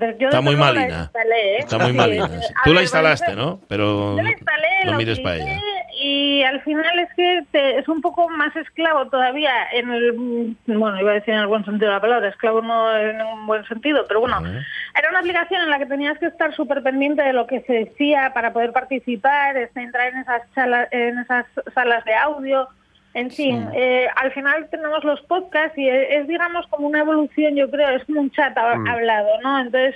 Está 0.00 0.40
muy 0.40 0.56
malina. 0.56 1.02
instalé, 1.04 1.56
¿eh? 1.56 1.58
Está 1.58 1.78
muy 1.78 1.90
Sí, 1.90 1.96
malina. 1.96 2.24
eh, 2.26 2.40
Tú 2.64 2.72
la 2.72 2.80
instalaste, 2.82 3.34
¿no? 3.36 3.60
Pero 3.68 4.16
Yo 4.16 4.22
la 4.22 4.30
instalé, 4.30 4.66
no 4.86 4.90
la 4.92 4.96
mires 4.96 5.20
para 5.20 5.36
ella. 5.36 5.60
Y 6.06 6.42
al 6.42 6.60
final 6.62 6.98
es 6.98 7.08
que 7.16 7.44
te- 7.50 7.78
es 7.78 7.88
un 7.88 8.02
poco 8.02 8.28
más 8.28 8.54
esclavo 8.56 9.08
todavía 9.08 9.50
en 9.72 9.90
el, 9.90 10.12
mm, 10.12 10.56
bueno, 10.78 11.00
iba 11.00 11.12
a 11.12 11.14
decir 11.14 11.32
en 11.32 11.40
el 11.40 11.46
buen 11.46 11.64
sentido 11.64 11.88
de 11.88 11.94
la 11.96 12.00
palabra, 12.02 12.28
esclavo 12.28 12.60
no 12.60 12.94
en 12.96 13.22
un 13.22 13.46
buen 13.46 13.64
sentido, 13.66 14.04
pero 14.06 14.20
bueno, 14.20 14.36
era 14.98 15.08
una 15.08 15.20
aplicación 15.20 15.62
en 15.62 15.70
la 15.70 15.78
que 15.78 15.86
tenías 15.86 16.18
que 16.18 16.26
estar 16.26 16.54
súper 16.54 16.82
pendiente 16.82 17.22
de 17.22 17.32
lo 17.32 17.46
que 17.46 17.60
se 17.62 17.72
decía 17.72 18.32
para 18.34 18.52
poder 18.52 18.72
participar, 18.72 19.56
este, 19.56 19.80
entrar 19.80 20.08
en 20.12 20.18
esas, 20.18 20.42
salas, 20.54 20.88
en 20.90 21.18
esas 21.20 21.46
salas 21.74 22.04
de 22.04 22.14
audio. 22.14 22.68
En 23.14 23.30
fin, 23.30 23.68
eh, 23.74 24.08
al 24.16 24.32
final 24.32 24.68
tenemos 24.70 25.04
los 25.04 25.20
podcasts 25.22 25.78
y 25.78 25.88
es, 25.88 26.06
es, 26.10 26.26
digamos, 26.28 26.66
como 26.66 26.88
una 26.88 26.98
evolución, 26.98 27.54
yo 27.54 27.70
creo, 27.70 27.88
es 27.90 28.04
como 28.04 28.20
un 28.20 28.30
chat 28.32 28.58
ha- 28.58 28.76
Mm. 28.76 28.88
hablado, 28.88 29.28
¿no? 29.42 29.58
Entonces, 29.60 29.94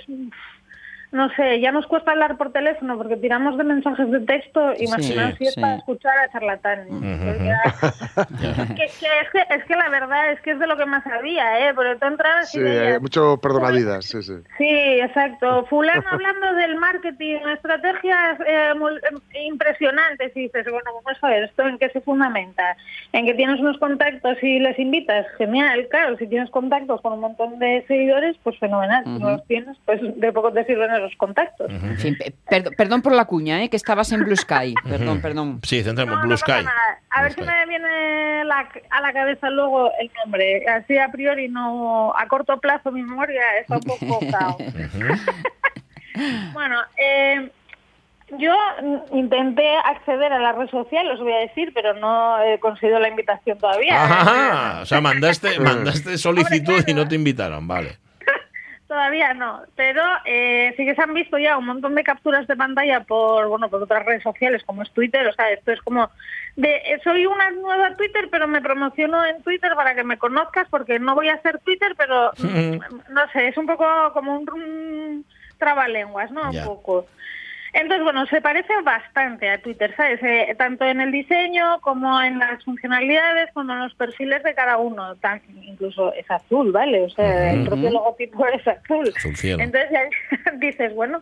no 1.11 1.29
sé, 1.35 1.59
ya 1.59 1.71
nos 1.71 1.87
cuesta 1.87 2.11
hablar 2.11 2.37
por 2.37 2.51
teléfono 2.51 2.95
porque 2.97 3.17
tiramos 3.17 3.57
de 3.57 3.63
mensajes 3.63 4.11
de 4.11 4.19
texto, 4.21 4.73
imaginaos 4.77 5.35
si 5.39 5.45
es 5.45 5.55
sí. 5.55 5.61
para 5.61 5.77
escuchar 5.77 6.17
a 6.19 6.31
charlatanes. 6.31 6.87
Pues 6.87 7.38
ya- 7.49 8.25
que, 8.39 8.75
que 8.75 8.85
es, 8.85 8.99
que, 9.31 9.55
es 9.55 9.63
que 9.65 9.75
la 9.75 9.89
verdad 9.89 10.31
es 10.31 10.41
que 10.41 10.51
es 10.51 10.59
de 10.59 10.67
lo 10.67 10.77
que 10.77 10.85
más 10.85 11.05
había, 11.07 11.67
¿eh? 11.69 11.73
Porque 11.73 11.95
tú 11.99 12.07
entras 12.07 12.51
Sí, 12.51 12.59
y 12.59 12.63
veías, 12.63 13.01
mucho 13.01 13.37
perdonavidas, 13.37 14.05
sí, 14.05 14.21
sí. 14.23 14.33
Sí, 14.57 14.69
exacto. 15.01 15.65
Fulano 15.69 16.03
hablando 16.09 16.53
del 16.55 16.75
marketing, 16.77 17.37
estrategias 17.53 18.39
eh, 18.47 18.73
mul- 18.75 18.99
eh, 19.33 19.43
impresionantes. 19.45 20.31
Y 20.35 20.41
dices, 20.43 20.65
bueno, 20.69 20.91
vamos 21.03 21.17
a 21.23 21.27
ver, 21.29 21.43
¿esto 21.43 21.67
en 21.67 21.77
qué 21.77 21.89
se 21.89 22.01
fundamenta? 22.01 22.75
En 23.13 23.25
que 23.25 23.33
tienes 23.33 23.59
unos 23.59 23.77
contactos 23.77 24.37
y 24.41 24.59
les 24.59 24.77
invitas. 24.79 25.25
Genial, 25.37 25.87
claro. 25.89 26.15
Si 26.17 26.27
tienes 26.27 26.49
contactos 26.49 27.01
con 27.01 27.13
un 27.13 27.19
montón 27.21 27.59
de 27.59 27.83
seguidores, 27.87 28.35
pues 28.43 28.57
fenomenal. 28.59 29.03
Si 29.03 29.11
no 29.19 29.31
los 29.31 29.45
tienes, 29.47 29.77
pues 29.85 29.99
de 30.01 30.31
poco 30.31 30.51
te 30.53 30.63
sirven 30.65 30.91
esos 30.93 31.15
contactos. 31.17 31.71
Perdón 32.77 33.01
por 33.01 33.13
la 33.13 33.25
cuña, 33.25 33.63
¿eh? 33.63 33.69
que 33.69 33.77
estabas 33.77 34.11
en 34.11 34.21
Blue 34.23 34.35
Sky. 34.35 34.73
Perdón, 34.87 35.21
perdón. 35.21 35.59
Sí, 35.63 35.83
centremos. 35.83 36.15
No, 36.15 36.21
Blue 36.21 36.29
no 36.31 36.37
Sky. 36.37 36.51
A 37.11 37.23
ver 37.23 37.33
Me 37.45 37.65
viene 37.67 38.43
la- 38.45 38.69
a 38.89 39.01
la 39.01 39.13
cabeza 39.13 39.49
luego 39.49 39.91
el 39.99 40.09
nombre. 40.23 40.65
Así 40.67 40.97
a 40.97 41.09
priori 41.09 41.47
no, 41.49 42.13
a 42.15 42.27
corto 42.27 42.59
plazo 42.59 42.91
mi 42.91 43.03
memoria 43.03 43.41
está 43.61 43.75
un 43.75 43.81
poco 43.81 44.19
caos. 44.31 44.57
bueno, 46.53 46.77
eh, 46.97 47.49
yo 48.37 48.53
intenté 49.13 49.75
acceder 49.85 50.31
a 50.33 50.39
la 50.39 50.51
red 50.51 50.69
social, 50.69 51.09
os 51.11 51.19
voy 51.19 51.33
a 51.33 51.37
decir, 51.39 51.71
pero 51.73 51.93
no 51.95 52.41
he 52.43 52.59
conseguido 52.59 52.99
la 52.99 53.07
invitación 53.09 53.57
todavía. 53.57 54.03
Ajá, 54.03 54.81
o 54.81 54.85
sea, 54.85 55.01
mandaste, 55.01 55.59
mandaste 55.59 56.17
solicitud 56.17 56.73
Hombre, 56.75 56.91
y 56.91 56.93
no 56.93 57.07
te 57.07 57.15
invitaron, 57.15 57.67
vale. 57.67 57.97
Todavía 58.89 59.35
no, 59.35 59.61
pero 59.75 60.01
eh, 60.25 60.73
sí 60.75 60.83
que 60.83 60.95
se 60.95 61.01
han 61.03 61.13
visto 61.13 61.37
ya 61.37 61.59
un 61.59 61.67
montón 61.67 61.93
de 61.93 62.03
capturas 62.03 62.47
de 62.47 62.55
pantalla 62.55 63.01
por 63.01 63.47
bueno 63.47 63.69
por 63.69 63.83
otras 63.83 64.03
redes 64.03 64.23
sociales 64.23 64.63
como 64.65 64.81
es 64.81 64.89
Twitter, 64.89 65.27
o 65.27 65.33
sea, 65.33 65.51
esto 65.51 65.71
es 65.71 65.79
como 65.81 66.09
de 66.55 66.75
eh, 66.77 66.99
soy 67.03 67.27
una 67.27 67.51
nueva 67.51 67.95
Twitter, 67.95 68.29
pero 68.31 68.47
me 68.47 68.63
promociono 68.63 69.23
en 69.23 69.43
Twitter 69.43 69.75
para 69.75 69.93
que 69.93 70.03
me 70.03 70.17
conozcas 70.17 70.67
porque 70.71 70.97
no 70.97 71.13
voy 71.13 71.29
a 71.29 71.35
hacer 71.35 71.59
Twitter, 71.59 71.93
pero 71.99 72.31
mm, 72.39 72.79
no 73.13 73.31
sé, 73.31 73.49
es 73.49 73.57
un 73.59 73.67
poco 73.67 73.85
como 74.11 74.39
un, 74.39 74.49
un 74.51 75.25
trabalenguas, 75.59 76.31
¿no? 76.31 76.49
Un 76.49 76.63
poco. 76.65 77.05
Entonces, 77.73 78.03
bueno, 78.03 78.25
se 78.27 78.41
parece 78.41 78.73
bastante 78.83 79.49
a 79.49 79.59
Twitter, 79.61 79.93
¿sabes? 79.95 80.19
Eh, 80.23 80.55
tanto 80.57 80.85
en 80.85 81.01
el 81.01 81.11
diseño 81.11 81.79
como 81.81 82.21
en 82.21 82.39
las 82.39 82.63
funcionalidades, 82.63 83.49
como 83.53 83.73
en 83.73 83.79
los 83.79 83.93
perfiles 83.95 84.41
de 84.43 84.53
cada 84.55 84.77
uno. 84.77 85.15
Tan- 85.17 85.41
incluso 85.61 86.13
es 86.13 86.29
azul, 86.31 86.71
¿vale? 86.71 87.03
O 87.03 87.09
sea, 87.09 87.51
el 87.53 87.65
propio 87.65 87.91
logotipo 87.91 88.45
es 88.47 88.67
azul. 88.67 89.11
Entonces 89.59 89.89
ya 89.91 90.51
dices, 90.57 90.93
bueno, 90.95 91.21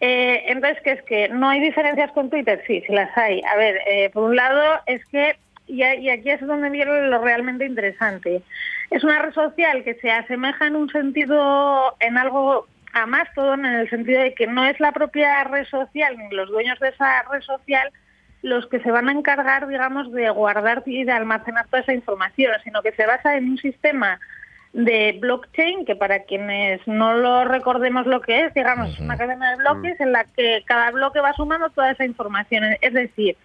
eh, 0.00 0.44
entonces, 0.48 0.82
¿qué 0.82 0.92
es 0.92 1.02
que 1.02 1.28
no 1.28 1.48
hay 1.48 1.60
diferencias 1.60 2.10
con 2.12 2.28
Twitter? 2.28 2.62
Sí, 2.66 2.82
sí 2.86 2.92
las 2.92 3.16
hay. 3.16 3.40
A 3.52 3.56
ver, 3.56 3.78
eh, 3.86 4.10
por 4.10 4.24
un 4.24 4.36
lado 4.36 4.80
es 4.86 5.04
que, 5.06 5.36
y, 5.66 5.82
y 5.84 6.10
aquí 6.10 6.28
es 6.30 6.40
donde 6.40 6.68
viene 6.70 7.02
lo 7.08 7.22
realmente 7.22 7.64
interesante, 7.64 8.42
es 8.90 9.02
una 9.04 9.22
red 9.22 9.32
social 9.32 9.82
que 9.84 9.94
se 9.94 10.10
asemeja 10.10 10.66
en 10.66 10.76
un 10.76 10.90
sentido, 10.90 11.96
en 12.00 12.18
algo 12.18 12.66
a 12.94 13.06
Mastodon, 13.06 13.66
en 13.66 13.74
el 13.74 13.90
sentido 13.90 14.22
de 14.22 14.34
que 14.34 14.46
no 14.46 14.64
es 14.64 14.78
la 14.80 14.92
propia 14.92 15.44
red 15.44 15.66
social 15.66 16.16
ni 16.16 16.34
los 16.34 16.48
dueños 16.48 16.78
de 16.80 16.88
esa 16.88 17.22
red 17.24 17.42
social 17.42 17.92
los 18.42 18.66
que 18.66 18.78
se 18.80 18.90
van 18.90 19.08
a 19.08 19.12
encargar, 19.12 19.66
digamos, 19.66 20.12
de 20.12 20.28
guardar 20.28 20.82
y 20.86 21.04
de 21.04 21.12
almacenar 21.12 21.66
toda 21.66 21.82
esa 21.82 21.94
información, 21.94 22.52
sino 22.62 22.82
que 22.82 22.92
se 22.92 23.06
basa 23.06 23.36
en 23.36 23.50
un 23.50 23.58
sistema 23.58 24.20
de 24.74 25.16
blockchain, 25.20 25.86
que 25.86 25.96
para 25.96 26.24
quienes 26.24 26.86
no 26.86 27.14
lo 27.14 27.44
recordemos 27.44 28.06
lo 28.06 28.20
que 28.20 28.40
es, 28.40 28.54
digamos, 28.54 28.90
es 28.90 29.00
una 29.00 29.16
cadena 29.16 29.50
de 29.50 29.56
bloques 29.56 29.98
en 29.98 30.12
la 30.12 30.24
que 30.24 30.62
cada 30.66 30.90
bloque 30.90 31.20
va 31.20 31.32
sumando 31.32 31.70
toda 31.70 31.92
esa 31.92 32.04
información. 32.04 32.64
Es 32.82 32.92
decir, 32.92 33.36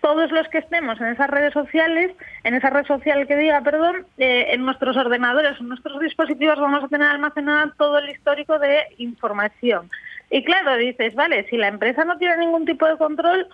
todos 0.00 0.30
los 0.32 0.48
que 0.48 0.58
estemos 0.58 1.00
en 1.00 1.08
esas 1.08 1.28
redes 1.30 1.52
sociales, 1.52 2.12
en 2.44 2.54
esa 2.54 2.70
red 2.70 2.86
social 2.86 3.26
que 3.26 3.36
diga, 3.36 3.60
perdón, 3.60 4.06
eh, 4.18 4.46
en 4.52 4.64
nuestros 4.64 4.96
ordenadores, 4.96 5.58
en 5.60 5.68
nuestros 5.68 6.00
dispositivos 6.00 6.58
vamos 6.58 6.84
a 6.84 6.88
tener 6.88 7.08
almacenado 7.08 7.72
todo 7.76 7.98
el 7.98 8.08
histórico 8.10 8.58
de 8.58 8.80
información. 8.98 9.90
Y 10.30 10.44
claro, 10.44 10.76
dices, 10.76 11.14
vale, 11.14 11.46
si 11.50 11.56
la 11.56 11.68
empresa 11.68 12.04
no 12.04 12.16
tiene 12.18 12.36
ningún 12.38 12.64
tipo 12.64 12.86
de 12.86 12.96
control, 12.96 13.46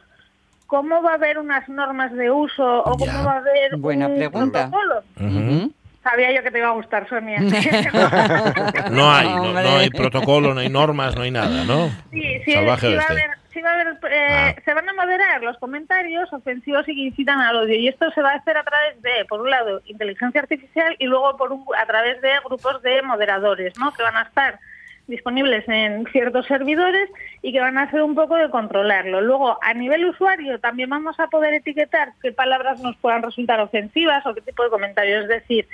¿cómo 0.66 1.02
va 1.02 1.12
a 1.12 1.14
haber 1.14 1.38
unas 1.38 1.68
normas 1.68 2.12
de 2.12 2.30
uso 2.30 2.80
o 2.82 2.96
cómo 2.96 3.06
Ya. 3.06 3.22
va 3.22 3.32
a 3.32 3.36
haber 3.38 3.76
Buena 3.78 4.06
un 4.08 4.16
pregunta. 4.16 4.70
protocolo? 4.70 5.72
Sabía 6.02 6.30
yo 6.32 6.42
que 6.44 6.52
te 6.52 6.58
iba 6.58 6.68
a 6.68 6.72
gustar, 6.72 7.08
Sonia. 7.08 7.40
No 8.90 9.10
hay, 9.12 9.26
no, 9.28 9.52
no 9.52 9.76
hay 9.78 9.90
protocolo, 9.90 10.54
no 10.54 10.60
hay 10.60 10.68
normas, 10.68 11.16
no 11.16 11.22
hay 11.22 11.30
nada, 11.32 11.64
¿no? 11.64 11.88
Sí, 12.12 12.22
sí, 12.44 12.52
Salvaje 12.52 12.88
sí 12.90 12.94
va 12.94 13.02
a 13.02 13.06
haber, 13.06 13.30
sí 13.56 13.62
va 13.62 13.72
a 13.72 13.82
eh, 13.82 13.96
Ah. 14.28 14.54
se 14.64 14.74
van 14.74 14.88
a 14.88 14.92
moderar 14.92 15.42
los 15.42 15.56
comentarios 15.58 16.30
ofensivos 16.32 16.86
y 16.88 16.94
que 16.94 17.00
incitan 17.00 17.40
al 17.40 17.56
odio. 17.56 17.74
Y 17.74 17.88
esto 17.88 18.10
se 18.10 18.20
va 18.20 18.32
a 18.32 18.36
hacer 18.36 18.56
a 18.58 18.64
través 18.64 19.00
de, 19.00 19.24
por 19.28 19.40
un 19.40 19.50
lado, 19.50 19.80
inteligencia 19.86 20.42
artificial 20.42 20.94
y 20.98 21.06
luego 21.06 21.36
por 21.36 21.52
un, 21.52 21.64
a 21.78 21.86
través 21.86 22.20
de 22.20 22.30
grupos 22.44 22.82
de 22.82 23.00
moderadores, 23.02 23.78
¿no? 23.78 23.92
Que 23.92 24.02
van 24.02 24.16
a 24.16 24.22
estar 24.22 24.58
disponibles 25.06 25.66
en 25.68 26.04
ciertos 26.12 26.46
servidores 26.46 27.08
y 27.40 27.52
que 27.52 27.60
van 27.60 27.78
a 27.78 27.82
hacer 27.82 28.02
un 28.02 28.14
poco 28.14 28.36
de 28.36 28.50
controlarlo. 28.50 29.20
Luego, 29.20 29.58
a 29.62 29.72
nivel 29.72 30.04
usuario, 30.04 30.58
también 30.58 30.90
vamos 30.90 31.18
a 31.20 31.28
poder 31.28 31.54
etiquetar 31.54 32.10
qué 32.20 32.32
palabras 32.32 32.80
nos 32.80 32.96
puedan 32.96 33.22
resultar 33.22 33.60
ofensivas 33.60 34.26
o 34.26 34.34
qué 34.34 34.40
tipo 34.42 34.64
de 34.64 34.70
comentarios. 34.70 35.22
Es 35.22 35.28
decir, 35.28 35.68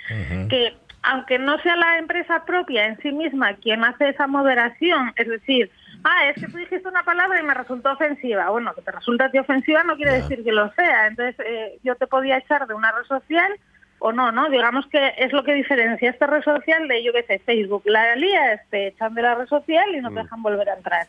que 0.48 0.74
aunque 1.02 1.38
no 1.38 1.58
sea 1.62 1.76
la 1.76 1.98
empresa 1.98 2.44
propia 2.44 2.86
en 2.86 2.98
sí 3.00 3.10
misma 3.10 3.54
quien 3.54 3.82
hace 3.84 4.10
esa 4.10 4.26
moderación, 4.26 5.12
es 5.16 5.28
decir, 5.28 5.70
ah, 6.04 6.26
es 6.28 6.40
que 6.40 6.50
tú 6.50 6.58
dijiste 6.58 6.88
una 6.88 7.02
palabra 7.02 7.40
y 7.40 7.42
me 7.42 7.54
resultó 7.54 7.92
ofensiva. 7.92 8.50
Bueno, 8.50 8.74
que 8.74 8.82
te 8.82 8.92
resulta 8.92 9.30
ofensiva 9.40 9.82
no 9.84 9.96
quiere 9.96 10.20
decir 10.20 10.44
que 10.44 10.52
lo 10.52 10.72
sea. 10.72 11.06
Entonces, 11.06 11.36
eh, 11.46 11.78
yo 11.82 11.94
te 11.96 12.06
podía 12.06 12.38
echar 12.38 12.66
de 12.66 12.74
una 12.74 12.92
red 12.92 13.04
social 13.04 13.52
o 14.02 14.12
no, 14.12 14.32
¿no? 14.32 14.50
Digamos 14.50 14.86
que 14.88 15.14
es 15.16 15.32
lo 15.32 15.44
que 15.44 15.54
diferencia 15.54 16.10
esta 16.10 16.26
red 16.26 16.42
social 16.42 16.88
de, 16.88 17.04
yo 17.04 17.12
qué 17.12 17.22
sé, 17.22 17.38
Facebook. 17.38 17.82
La 17.86 18.16
lía 18.16 18.60
te 18.68 18.88
echan 18.88 19.14
de 19.14 19.22
la 19.22 19.36
red 19.36 19.46
social 19.46 19.94
y 19.94 20.00
no 20.00 20.10
te 20.10 20.20
dejan 20.22 20.42
volver 20.42 20.68
a 20.68 20.74
entrar. 20.74 21.06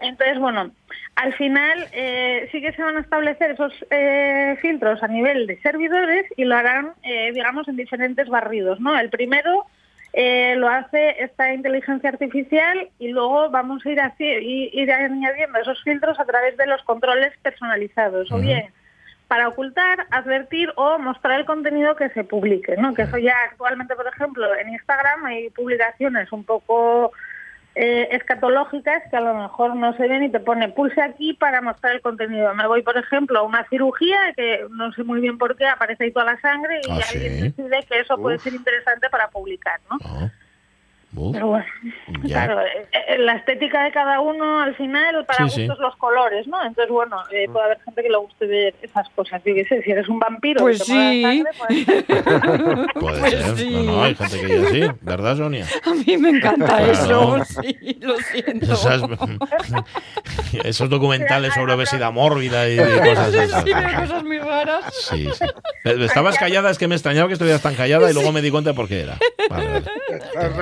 Entonces, 0.00 0.38
bueno, 0.38 0.72
al 1.14 1.32
final 1.34 1.86
eh, 1.92 2.48
sí 2.50 2.60
que 2.60 2.72
se 2.72 2.82
van 2.82 2.96
a 2.96 3.00
establecer 3.00 3.52
esos 3.52 3.72
eh, 3.90 4.58
filtros 4.60 5.02
a 5.02 5.08
nivel 5.08 5.46
de 5.46 5.60
servidores 5.60 6.26
y 6.36 6.44
lo 6.44 6.56
harán, 6.56 6.92
eh, 7.04 7.30
digamos, 7.32 7.68
en 7.68 7.76
diferentes 7.76 8.28
barridos, 8.28 8.80
¿no? 8.80 8.98
El 8.98 9.10
primero 9.10 9.66
eh, 10.16 10.54
lo 10.56 10.68
hace 10.68 11.22
esta 11.24 11.52
inteligencia 11.52 12.08
artificial 12.08 12.88
y 13.00 13.08
luego 13.08 13.50
vamos 13.50 13.84
a 13.84 13.90
ir, 13.90 14.00
así, 14.00 14.24
y- 14.24 14.70
ir 14.72 14.92
añadiendo 14.92 15.58
esos 15.58 15.82
filtros 15.82 16.20
a 16.20 16.24
través 16.24 16.56
de 16.56 16.66
los 16.66 16.82
controles 16.84 17.32
personalizados, 17.42 18.30
o 18.30 18.38
bien 18.38 18.66
para 19.26 19.48
ocultar, 19.48 20.06
advertir 20.10 20.70
o 20.76 20.98
mostrar 20.98 21.40
el 21.40 21.46
contenido 21.46 21.96
que 21.96 22.10
se 22.10 22.22
publique, 22.22 22.76
¿no? 22.76 22.94
Que 22.94 23.02
eso 23.02 23.18
ya 23.18 23.34
actualmente, 23.50 23.96
por 23.96 24.06
ejemplo, 24.06 24.54
en 24.54 24.68
Instagram 24.68 25.24
hay 25.24 25.50
publicaciones 25.50 26.30
un 26.30 26.44
poco 26.44 27.10
eh, 27.76 28.08
escatológicas 28.12 29.02
que 29.10 29.16
a 29.16 29.20
lo 29.20 29.34
mejor 29.34 29.74
no 29.74 29.96
se 29.96 30.06
ven 30.06 30.22
y 30.24 30.30
te 30.30 30.40
pone 30.40 30.68
pulse 30.68 31.00
aquí 31.02 31.34
para 31.34 31.60
mostrar 31.60 31.94
el 31.94 32.00
contenido. 32.00 32.54
Me 32.54 32.66
voy, 32.66 32.82
por 32.82 32.96
ejemplo, 32.96 33.40
a 33.40 33.42
una 33.42 33.66
cirugía 33.68 34.16
que 34.36 34.64
no 34.70 34.92
sé 34.92 35.02
muy 35.02 35.20
bien 35.20 35.38
por 35.38 35.56
qué 35.56 35.66
aparece 35.66 36.04
ahí 36.04 36.12
toda 36.12 36.26
la 36.26 36.40
sangre 36.40 36.80
y 36.86 36.90
Ah, 36.90 37.00
alguien 37.12 37.32
¿sí? 37.34 37.42
decide 37.42 37.84
que 37.88 38.00
eso 38.00 38.16
puede 38.18 38.38
ser 38.38 38.54
interesante 38.54 39.08
para 39.10 39.28
publicar, 39.28 39.80
¿no? 39.90 39.98
Ah. 40.04 40.30
Pero 41.32 41.46
bueno, 41.48 41.64
ya. 42.24 42.46
claro, 42.46 42.60
eh, 42.62 42.88
eh, 43.08 43.18
la 43.18 43.34
estética 43.34 43.84
de 43.84 43.92
cada 43.92 44.20
uno 44.20 44.60
al 44.60 44.74
final, 44.74 45.24
para 45.26 45.44
Sí, 45.48 45.54
sí. 45.54 45.66
gustos 45.66 45.78
los 45.80 45.96
colores, 45.96 46.46
¿no? 46.46 46.58
Entonces, 46.64 46.90
bueno, 46.92 47.16
eh, 47.30 47.46
puede 47.52 47.66
haber 47.66 47.80
gente 47.84 48.02
que 48.02 48.08
le 48.10 48.16
guste 48.18 48.46
ver 48.46 48.74
esas 48.82 49.08
cosas. 49.10 49.40
Yo 49.44 49.54
qué 49.54 49.64
sé, 49.64 49.82
si 49.82 49.90
eres 49.92 50.08
un 50.08 50.18
vampiro 50.18 50.60
Pues 50.60 50.78
te 50.78 50.84
sí. 50.86 51.22
sangre, 51.22 51.50
pues... 51.58 51.84
Puede 52.94 53.18
Pues 53.20 53.30
ser. 53.32 53.56
sí. 53.56 53.70
No, 53.70 53.82
no, 53.82 54.02
hay 54.04 54.14
gente 54.14 54.40
que 54.40 54.48
ya 54.60 54.68
sí, 54.70 54.82
¿verdad, 55.02 55.36
Sonia? 55.36 55.66
A 55.84 55.90
mí 55.94 56.16
me 56.16 56.30
encanta 56.30 56.66
Claro. 56.66 56.92
eso, 56.92 57.44
sí, 57.62 57.98
lo 58.00 58.16
siento. 58.18 58.72
Esas- 58.72 59.02
esos 60.64 60.88
documentales 60.88 61.54
sobre 61.54 61.72
obesidad 61.74 62.12
mórbida 62.12 62.68
y, 62.68 62.74
y 62.74 62.78
cosas 62.78 63.30
Sí, 63.32 63.38
esas. 63.38 63.64
sí, 63.64 63.70
cosas 63.72 64.24
muy 64.24 64.38
raras. 64.38 64.84
Sí, 65.10 65.28
sí. 65.32 65.44
Estabas 65.84 66.38
callada, 66.38 66.70
es 66.70 66.78
que 66.78 66.88
me 66.88 66.94
extrañaba 66.94 67.28
que 67.28 67.34
estuvieras 67.34 67.62
tan 67.62 67.74
callada 67.74 68.10
y 68.10 68.14
luego 68.14 68.32
me 68.32 68.40
di 68.42 68.50
cuenta 68.50 68.72
por 68.74 68.88
qué 68.88 69.00
era. 69.02 69.16
Vale, 69.50 69.68
vale. 69.68 69.84
Estás 70.14 70.56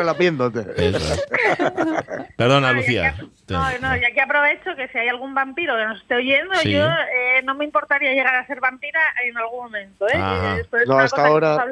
es. 0.76 1.26
Perdona, 2.36 2.68
No, 2.68 2.74
Lucía. 2.74 3.14
que- 3.18 3.52
No, 3.54 3.64
no, 3.80 3.96
ya 3.96 4.10
que 4.12 4.20
aprovecho 4.20 4.74
que 4.76 4.88
si 4.88 4.98
hay 4.98 5.08
algún 5.08 5.34
vampiro 5.34 5.76
que 5.76 5.84
nos 5.84 6.00
esté 6.00 6.14
oyendo, 6.16 6.54
Sí. 6.56 6.72
yo 6.72 6.86
eh, 6.86 7.42
no 7.44 7.54
me 7.54 7.64
importaría 7.64 8.12
llegar 8.12 8.34
a 8.34 8.46
ser 8.46 8.60
vampira 8.60 9.00
en 9.24 9.36
algún 9.36 9.64
momento. 9.64 10.06
¿eh? 10.08 10.64
Es 10.72 10.88
No, 10.88 10.98
hasta 10.98 11.26
ahora-. 11.26 11.66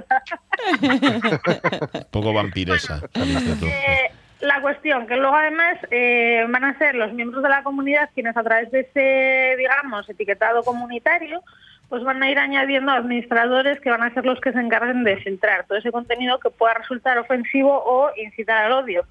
Poco 2.10 2.32
vampiresa. 2.32 3.00
tú. 3.12 3.20
Eh, 3.66 4.10
la 4.40 4.60
cuestión, 4.62 5.06
que 5.06 5.16
luego 5.16 5.36
además 5.36 5.76
eh, 5.90 6.44
van 6.48 6.64
a 6.64 6.78
ser 6.78 6.94
los 6.94 7.12
miembros 7.12 7.42
de 7.42 7.48
la 7.50 7.62
comunidad 7.62 8.08
quienes 8.14 8.36
a 8.36 8.42
través 8.42 8.70
de 8.70 8.80
ese, 8.80 9.56
digamos, 9.58 10.08
etiquetado 10.08 10.62
comunitario, 10.62 11.42
pues 11.90 12.04
van 12.04 12.22
a 12.22 12.30
ir 12.30 12.38
añadiendo 12.38 12.92
administradores 12.92 13.80
que 13.80 13.90
van 13.90 14.02
a 14.04 14.14
ser 14.14 14.24
los 14.24 14.40
que 14.40 14.52
se 14.52 14.60
encarguen 14.60 15.02
de 15.04 15.16
filtrar 15.18 15.66
todo 15.66 15.76
ese 15.76 15.90
contenido 15.92 16.38
que 16.38 16.48
pueda 16.48 16.72
resultar 16.74 17.18
ofensivo 17.18 17.82
o 17.84 18.10
incitar 18.16 18.64
al 18.64 18.72
odio. 18.72 19.04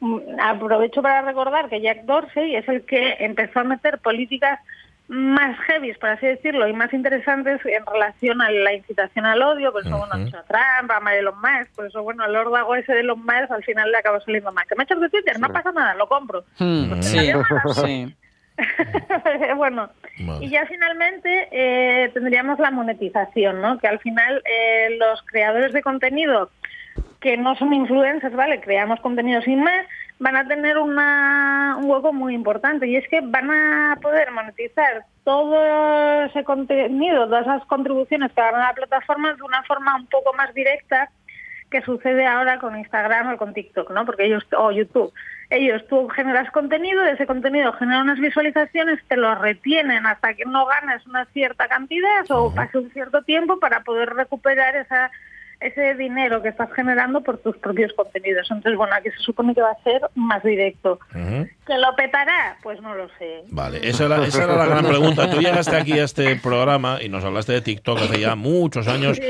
Mm, 0.00 0.18
Aprovecho 0.40 1.00
para 1.00 1.22
recordar 1.22 1.70
que 1.70 1.80
Jack 1.80 2.02
Dorsey 2.02 2.54
es 2.54 2.68
el 2.68 2.84
que 2.84 3.16
empezó 3.20 3.60
a 3.60 3.64
meter 3.64 3.98
políticas 4.00 4.60
más 5.08 5.56
heavy, 5.60 5.94
por 5.94 6.10
así 6.10 6.26
decirlo, 6.26 6.68
y 6.68 6.72
más 6.74 6.92
interesantes 6.92 7.60
en 7.64 7.86
relación 7.86 8.42
a 8.42 8.50
la 8.50 8.72
incitación 8.74 9.24
al 9.24 9.40
odio, 9.40 9.72
por 9.72 9.86
eso, 9.86 9.96
bueno, 9.96 10.12
ha 10.12 10.16
Ujú. 10.18 10.26
hecho 10.26 10.38
a 10.38 10.42
Trump, 10.42 10.90
a 10.90 11.14
Elon 11.16 11.36
Musk, 11.40 11.74
por 11.76 11.86
eso, 11.86 12.02
bueno, 12.02 12.24
el 12.26 12.34
órdago 12.36 12.74
ese 12.74 12.92
de 12.92 13.00
Elon 13.00 13.20
Musk 13.20 13.50
al 13.50 13.62
final 13.64 13.90
le 13.92 13.98
acabó 13.98 14.20
saliendo 14.20 14.52
mal. 14.52 14.66
Que 14.68 14.74
me 14.74 14.82
ha 14.82 14.84
hecho 14.84 14.96
de 14.96 15.08
Twitter, 15.08 15.38
no 15.40 15.48
pasa 15.48 15.70
nada, 15.72 15.94
lo 15.94 16.06
compro. 16.08 16.44
Mm, 16.58 17.00
sí, 17.00 17.18
sí. 17.74 18.16
bueno, 19.56 19.90
y 20.40 20.48
ya 20.48 20.66
finalmente 20.66 21.48
eh, 21.50 22.10
tendríamos 22.14 22.58
la 22.58 22.70
monetización, 22.70 23.60
¿no? 23.60 23.78
Que 23.78 23.88
al 23.88 23.98
final 23.98 24.42
eh, 24.44 24.96
los 24.98 25.22
creadores 25.22 25.72
de 25.72 25.82
contenido 25.82 26.50
que 27.20 27.36
no 27.36 27.54
son 27.56 27.72
influencers, 27.74 28.34
¿vale? 28.34 28.60
Creamos 28.60 29.00
contenido 29.00 29.42
sin 29.42 29.62
más, 29.62 29.86
van 30.18 30.36
a 30.36 30.46
tener 30.46 30.78
una, 30.78 31.76
un 31.78 31.90
hueco 31.90 32.12
muy 32.12 32.34
importante 32.34 32.86
y 32.86 32.96
es 32.96 33.06
que 33.08 33.20
van 33.20 33.50
a 33.50 33.98
poder 34.00 34.30
monetizar 34.30 35.04
todo 35.24 36.24
ese 36.24 36.44
contenido, 36.44 37.26
todas 37.26 37.46
esas 37.46 37.64
contribuciones 37.66 38.32
que 38.32 38.40
van 38.40 38.54
a 38.54 38.68
la 38.68 38.74
plataforma 38.74 39.34
de 39.34 39.42
una 39.42 39.62
forma 39.64 39.96
un 39.96 40.06
poco 40.06 40.32
más 40.34 40.54
directa 40.54 41.10
que 41.70 41.82
sucede 41.82 42.26
ahora 42.26 42.58
con 42.58 42.76
Instagram 42.76 43.34
o 43.34 43.36
con 43.36 43.54
TikTok, 43.54 43.90
¿no? 43.90 44.06
Porque 44.06 44.26
ellos, 44.26 44.44
o 44.56 44.70
YouTube, 44.70 45.12
ellos 45.50 45.86
tú 45.88 46.08
generas 46.08 46.50
contenido, 46.50 47.02
de 47.02 47.12
ese 47.12 47.26
contenido 47.26 47.72
genera 47.74 48.02
unas 48.02 48.18
visualizaciones, 48.18 49.00
te 49.08 49.16
lo 49.16 49.34
retienen 49.34 50.06
hasta 50.06 50.34
que 50.34 50.44
no 50.44 50.66
ganes 50.66 51.06
una 51.06 51.24
cierta 51.26 51.68
cantidad 51.68 52.24
o 52.30 52.54
pase 52.54 52.78
un 52.78 52.90
cierto 52.90 53.22
tiempo 53.22 53.58
para 53.58 53.80
poder 53.82 54.10
recuperar 54.14 54.76
esa 54.76 55.10
ese 55.60 55.94
dinero 55.94 56.42
que 56.42 56.50
estás 56.50 56.70
generando 56.74 57.22
por 57.22 57.38
tus 57.38 57.56
propios 57.56 57.92
contenidos. 57.94 58.46
Entonces, 58.50 58.76
bueno, 58.76 58.94
aquí 58.94 59.10
se 59.10 59.18
supone 59.18 59.54
que 59.54 59.62
va 59.62 59.70
a 59.70 59.82
ser 59.82 60.02
más 60.14 60.42
directo. 60.42 60.98
¿Que 61.12 61.78
lo 61.78 61.96
petará? 61.96 62.56
Pues 62.62 62.80
no 62.82 62.94
lo 62.94 63.08
sé. 63.18 63.42
Vale, 63.48 63.80
esa 63.88 64.04
era, 64.04 64.24
esa 64.26 64.44
era 64.44 64.56
la 64.56 64.66
gran 64.66 64.84
pregunta. 64.86 65.30
Tú 65.30 65.38
llegaste 65.40 65.74
aquí 65.76 65.92
a 65.98 66.04
este 66.04 66.36
programa 66.36 66.98
y 67.02 67.08
nos 67.08 67.24
hablaste 67.24 67.52
de 67.52 67.60
TikTok 67.62 67.98
hace 68.02 68.20
ya 68.20 68.34
muchos 68.36 68.86
años 68.88 69.16
Sí. 69.16 69.22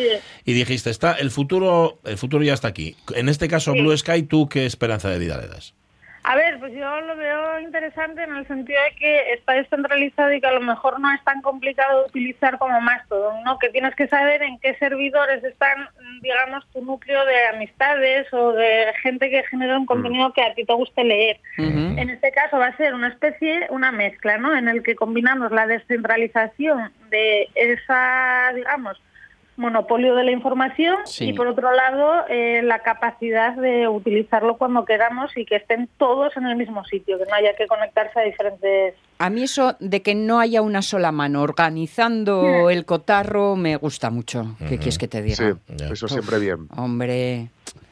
y 0.44 0.52
dijiste, 0.52 0.90
está 0.90 1.12
el 1.12 1.30
futuro, 1.30 1.98
el 2.04 2.18
futuro 2.18 2.42
ya 2.44 2.54
está 2.54 2.68
aquí. 2.68 2.96
En 3.14 3.28
este 3.28 3.48
caso, 3.48 3.72
Sí. 3.72 3.80
Blue 3.80 3.96
Sky, 3.96 4.22
¿tú 4.24 4.48
qué 4.48 4.66
esperanza 4.66 5.08
de 5.08 5.18
vida 5.18 5.36
le 5.40 5.46
das? 5.48 5.74
A 6.28 6.34
ver, 6.34 6.58
pues 6.58 6.72
yo 6.72 7.00
lo 7.02 7.14
veo 7.14 7.60
interesante 7.60 8.24
en 8.24 8.34
el 8.34 8.44
sentido 8.48 8.82
de 8.82 8.96
que 8.96 9.32
está 9.34 9.52
descentralizado 9.52 10.32
y 10.32 10.40
que 10.40 10.46
a 10.48 10.54
lo 10.54 10.60
mejor 10.60 10.98
no 10.98 11.14
es 11.14 11.22
tan 11.22 11.40
complicado 11.40 12.00
de 12.00 12.08
utilizar 12.08 12.58
como 12.58 12.80
Mastodon, 12.80 13.44
¿no? 13.44 13.60
Que 13.60 13.68
tienes 13.68 13.94
que 13.94 14.08
saber 14.08 14.42
en 14.42 14.58
qué 14.58 14.74
servidores 14.74 15.44
están, 15.44 15.82
mm, 15.82 16.20
digamos, 16.22 16.66
tu 16.72 16.84
núcleo 16.84 17.24
de 17.24 17.46
amistades 17.54 18.26
o 18.32 18.50
de 18.54 18.92
gente 19.02 19.30
que 19.30 19.44
genera 19.44 19.78
un 19.78 19.86
contenido 19.86 20.32
que 20.32 20.42
a 20.42 20.52
ti 20.52 20.64
te 20.64 20.72
guste 20.72 21.04
leer. 21.04 21.38
En 21.58 22.10
este 22.10 22.32
caso 22.32 22.58
va 22.58 22.66
a 22.66 22.76
ser 22.76 22.92
una 22.94 23.06
especie, 23.06 23.68
una 23.70 23.92
mezcla, 23.92 24.36
¿no? 24.36 24.56
En 24.56 24.66
el 24.66 24.82
que 24.82 24.96
combinamos 24.96 25.52
la 25.52 25.68
descentralización 25.68 26.90
de 27.08 27.48
esa, 27.54 28.50
digamos, 28.52 29.00
monopolio 29.56 30.14
de 30.14 30.24
la 30.24 30.30
información 30.30 30.96
Sí. 31.04 31.28
y 31.28 31.32
por 31.32 31.46
otro 31.46 31.72
lado 31.72 32.24
eh, 32.28 32.62
la 32.62 32.80
capacidad 32.80 33.54
de 33.54 33.88
utilizarlo 33.88 34.56
cuando 34.56 34.84
queramos 34.84 35.36
y 35.36 35.44
que 35.44 35.56
estén 35.56 35.88
todos 35.98 36.36
en 36.36 36.46
el 36.46 36.56
mismo 36.56 36.84
sitio, 36.84 37.18
que 37.18 37.24
no 37.24 37.34
haya 37.34 37.54
que 37.54 37.66
conectarse 37.66 38.20
a 38.20 38.22
diferentes... 38.22 38.94
A 39.18 39.30
mí 39.30 39.42
eso 39.42 39.76
de 39.80 40.02
que 40.02 40.14
no 40.14 40.40
haya 40.40 40.62
una 40.62 40.82
sola 40.82 41.10
mano 41.12 41.42
organizando 41.42 42.68
el 42.70 42.84
cotarro 42.84 43.56
me 43.56 43.76
gusta 43.76 44.10
mucho. 44.10 44.56
¿Qué 44.58 44.76
quieres 44.78 44.98
que 44.98 45.08
te 45.08 45.22
diga? 45.22 45.36
Sí, 45.36 45.76
eso 45.90 46.08
siempre 46.08 46.38
bien. 46.38 46.68
Hombre, 46.76 47.48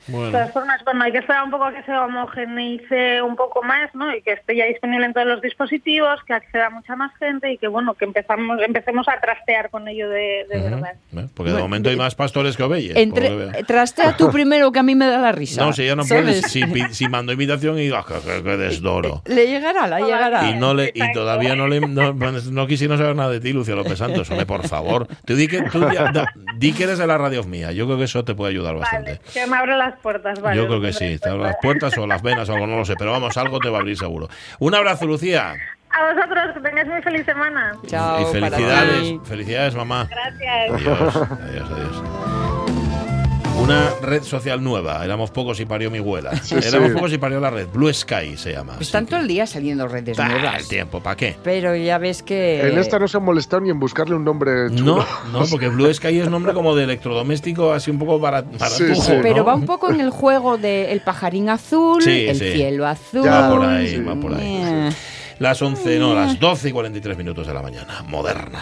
De 0.07 0.13
Bueno, 0.13 0.33
todas 0.33 0.53
formas, 0.53 0.85
bueno, 0.85 1.03
hay 1.05 1.13
que 1.13 1.19
esperar 1.19 1.45
un 1.45 1.51
poco 1.51 1.65
a 1.65 1.73
que 1.73 1.83
se 1.83 1.93
homogeneice 1.93 3.23
un 3.23 3.37
poco 3.37 3.63
más, 3.63 3.95
¿no? 3.95 4.15
Y 4.15 4.21
que 4.21 4.33
esté 4.33 4.55
ya 4.55 4.67
disponible 4.67 5.07
en 5.07 5.15
todos 5.15 5.27
los 5.27 5.41
dispositivos, 5.41 6.21
que 6.27 6.35
acceda 6.35 6.69
mucha 6.69 6.95
más 6.95 7.11
gente 7.19 7.51
y 7.53 7.57
que, 7.57 7.69
bueno, 7.69 7.95
que 7.95 8.05
empezamos, 8.05 8.61
empecemos 8.61 9.09
a 9.09 9.19
trastear 9.19 9.71
con 9.71 9.89
ello 9.89 10.11
de, 10.11 10.47
de 10.51 10.61
verdad. 10.61 10.95
¿eh? 11.17 11.27
porque 11.35 11.53
de 11.53 11.59
momento 11.59 11.89
hay 11.89 11.97
más 11.97 12.15
pastores 12.15 12.55
que 12.57 12.63
oveyes. 12.65 12.97
entre, 12.97 13.31
trastea 13.67 14.15
tú 14.17 14.31
primero 14.33 14.71
que 14.73 14.79
a 14.81 14.83
mí 14.83 14.95
me 14.95 15.07
da 15.07 15.19
la 15.19 15.33
risa. 15.33 15.65
No, 15.65 15.73
si 15.73 15.87
ya 15.87 15.97
no 15.97 16.05
¿sabes? 16.05 16.25
puedes, 16.25 16.53
si, 16.53 16.63
si 16.95 17.09
mando 17.09 17.33
invitación 17.33 17.79
y 17.79 17.83
digo, 17.85 17.97
"Ah, 17.97 18.05
qué, 18.07 18.43
qué 18.43 18.57
desdoro. 18.59 19.23
Le 19.25 19.47
llegará, 19.47 19.87
le 19.87 20.05
llegará. 20.05 20.51
Y 20.51 20.55
no 20.59 20.75
le 20.75 20.93
y. 20.95 21.01
todavía 21.15 21.57
no 21.57 21.69
le 21.69 21.81
no, 21.81 22.13
no 22.13 22.67
quisieron 22.67 22.99
saber 22.99 23.17
nada 23.17 23.31
de 23.31 23.41
ti, 23.41 23.53
Lucio 23.53 23.75
López 23.77 23.99
Santos. 23.99 24.29
Hombre, 24.31 24.45
por 24.47 24.67
favor. 24.69 25.07
Tú 25.25 25.35
di 25.37 25.49
que, 25.49 25.63
tú 25.63 25.81
ya- 25.93 26.11
da- 26.13 26.33
di 26.57 26.73
que 26.73 26.85
eres 26.85 26.99
de 26.99 27.07
la 27.07 27.17
radio 27.17 27.43
mía. 27.45 27.73
Yo 27.73 27.87
creo 27.87 27.97
que 27.99 28.05
eso 28.05 28.25
te 28.25 28.35
puede 28.35 28.51
ayudar 28.53 28.77
bastante. 28.77 29.13
Vale, 29.19 29.33
que 29.33 29.47
me 29.47 29.57
abre 29.57 29.77
las 29.77 29.99
puertas, 30.01 30.41
vale. 30.41 30.57
Yo 30.57 30.67
creo 30.67 30.81
que 30.81 30.93
sí. 30.93 31.19
Te 31.19 31.29
abro 31.31 31.43
cuenta. 31.43 31.47
las 31.53 31.57
puertas 31.63 31.99
o 31.99 32.07
las 32.07 32.23
venas 32.23 32.49
o 32.49 32.55
algo, 32.55 32.67
no 32.67 32.77
lo 32.79 32.85
sé. 32.85 32.95
Pero 32.99 33.13
vamos, 33.13 33.37
algo 33.37 33.59
te 33.61 33.69
va 33.71 33.79
a 33.79 33.81
abrir 33.81 33.97
seguro. 33.97 34.29
Un 34.59 34.75
abrazo, 34.75 35.07
Lucía. 35.07 35.55
A 35.91 36.13
vosotros, 36.13 36.55
que 36.55 36.61
tengáis 36.61 36.89
muy 36.89 37.01
feliz 37.03 37.25
semana. 37.25 37.73
Chao, 37.87 38.21
y 38.21 38.33
felicidades. 38.33 39.15
Felicidades, 39.25 39.75
mamá. 39.77 40.09
Gracias. 40.11 40.73
Adiós, 40.73 41.17
adiós, 41.17 41.71
adiós. 41.71 42.34
Una 43.65 43.91
red 44.03 44.23
social 44.23 44.63
nueva. 44.63 45.03
Éramos 45.05 45.31
pocos 45.31 45.59
y 45.61 45.65
parió 45.65 45.91
mi 45.91 45.99
abuela. 45.99 46.37
Sí, 46.43 46.55
Éramos 46.63 46.89
sí. 46.91 46.95
pocos 46.95 47.13
y 47.13 47.19
parió 47.19 47.41
la 47.41 47.51
red. 47.51 47.67
Blue 47.73 47.93
Sky 47.93 48.37
se 48.37 48.53
llama. 48.53 48.77
Están 48.81 49.05
Así 49.05 49.11
todo 49.11 49.21
el 49.21 49.29
día 49.29 49.47
saliendo 49.47 49.89
redes 49.89 50.19
Ah, 50.19 50.29
nuevas. 50.29 50.61
el 50.61 50.69
tiempo, 50.69 51.01
¿para 51.01 51.17
qué? 51.17 51.37
Pero 51.43 51.75
ya 51.75 51.97
ves 51.99 52.23
que... 52.23 52.69
En 52.69 52.79
esta 52.79 52.99
no 52.99 53.09
se 53.09 53.17
han 53.17 53.25
molestado 53.25 53.63
ni 53.63 53.71
en 53.71 53.81
buscarle 53.81 54.15
un 54.15 54.25
nombre 54.25 54.69
chulo. 54.75 55.05
No, 55.33 55.41
no, 55.41 55.47
porque 55.47 55.69
Blue 55.69 55.93
Sky 55.93 56.21
es 56.21 56.29
nombre 56.29 56.53
como 56.53 56.75
de 56.77 56.85
electrodoméstico, 56.85 57.73
así 57.73 57.91
un 57.91 57.99
poco 57.99 58.19
barat, 58.19 58.45
baratujo, 58.59 58.95
sí. 59.03 59.13
¿no? 59.13 59.23
Pero 59.23 59.45
va 59.45 59.55
un 59.55 59.65
poco 59.67 59.91
en 59.91 60.01
el 60.01 60.11
juego 60.11 60.59
de 60.59 60.93
el 60.93 61.01
pajarín 61.01 61.49
azul, 61.49 62.03
Sí, 62.03 62.27
el 62.29 62.37
sí. 62.39 62.53
cielo 62.53 62.87
azul. 62.87 63.25
Ya, 63.25 63.41
Va 63.41 63.51
por 63.51 63.65
ahí, 63.67 64.01
va 64.03 64.15
por 64.17 64.35
ahí. 64.35 64.91
Las 65.39 65.61
11, 65.61 65.99
no, 65.99 66.15
las 66.15 66.39
12 66.39 66.69
y 66.69 66.73
43 66.73 67.17
minutos 67.17 67.47
de 67.47 67.55
la 67.55 67.63
mañana. 67.63 68.05
Moderna. 68.07 68.61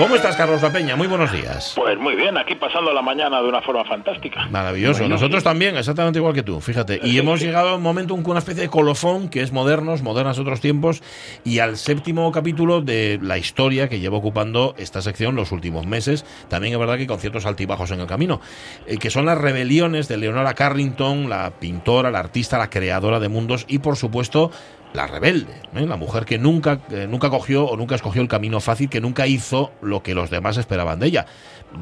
¿Cómo 0.00 0.16
estás, 0.16 0.34
Carlos 0.34 0.62
La 0.62 0.72
Peña? 0.72 0.96
Muy 0.96 1.06
buenos 1.08 1.30
días. 1.30 1.74
Pues 1.76 1.98
muy 1.98 2.14
bien, 2.16 2.38
aquí 2.38 2.54
pasando 2.54 2.90
la 2.94 3.02
mañana 3.02 3.42
de 3.42 3.46
una 3.48 3.60
forma 3.60 3.84
fantástica. 3.84 4.46
Maravilloso. 4.46 5.00
Bueno, 5.00 5.16
Nosotros 5.16 5.44
también, 5.44 5.76
exactamente 5.76 6.18
igual 6.18 6.32
que 6.32 6.42
tú, 6.42 6.58
fíjate. 6.62 7.00
Y 7.04 7.18
hemos 7.18 7.38
llegado 7.38 7.68
a 7.68 7.74
un 7.76 7.82
momento, 7.82 8.14
un- 8.14 8.24
una 8.26 8.38
especie 8.38 8.62
de 8.62 8.68
colofón 8.70 9.28
que 9.28 9.42
es 9.42 9.52
modernos, 9.52 10.00
modernas 10.02 10.38
otros 10.38 10.62
tiempos, 10.62 11.02
y 11.44 11.58
al 11.58 11.76
séptimo 11.76 12.32
capítulo 12.32 12.80
de 12.80 13.18
la 13.20 13.36
historia 13.36 13.90
que 13.90 14.00
lleva 14.00 14.16
ocupando 14.16 14.74
esta 14.78 15.02
sección 15.02 15.36
los 15.36 15.52
últimos 15.52 15.86
meses. 15.86 16.24
También 16.48 16.72
es 16.72 16.80
verdad 16.80 16.96
que 16.96 17.06
con 17.06 17.18
ciertos 17.20 17.44
altibajos 17.44 17.90
en 17.90 18.00
el 18.00 18.06
camino, 18.06 18.40
eh, 18.86 18.96
que 18.96 19.10
son 19.10 19.26
las 19.26 19.36
rebeliones 19.36 20.08
de 20.08 20.16
Leonora 20.16 20.54
Carrington, 20.54 21.28
la 21.28 21.50
pintora, 21.60 22.10
la 22.10 22.20
artista, 22.20 22.56
la 22.56 22.70
creadora 22.70 23.20
de 23.20 23.28
mundos 23.28 23.66
y, 23.68 23.80
por 23.80 23.96
supuesto, 23.96 24.50
la 24.92 25.06
rebelde, 25.06 25.52
¿eh? 25.76 25.86
la 25.86 25.94
mujer 25.94 26.24
que 26.24 26.36
nunca, 26.36 26.80
eh, 26.90 27.06
nunca 27.08 27.30
cogió 27.30 27.64
o 27.64 27.76
nunca 27.76 27.94
escogió 27.94 28.22
el 28.22 28.26
camino 28.26 28.58
fácil, 28.58 28.88
que 28.90 29.00
nunca 29.00 29.24
hizo 29.28 29.70
lo 29.90 30.02
que 30.02 30.14
los 30.14 30.30
demás 30.30 30.56
esperaban 30.56 30.98
de 30.98 31.08
ella. 31.08 31.26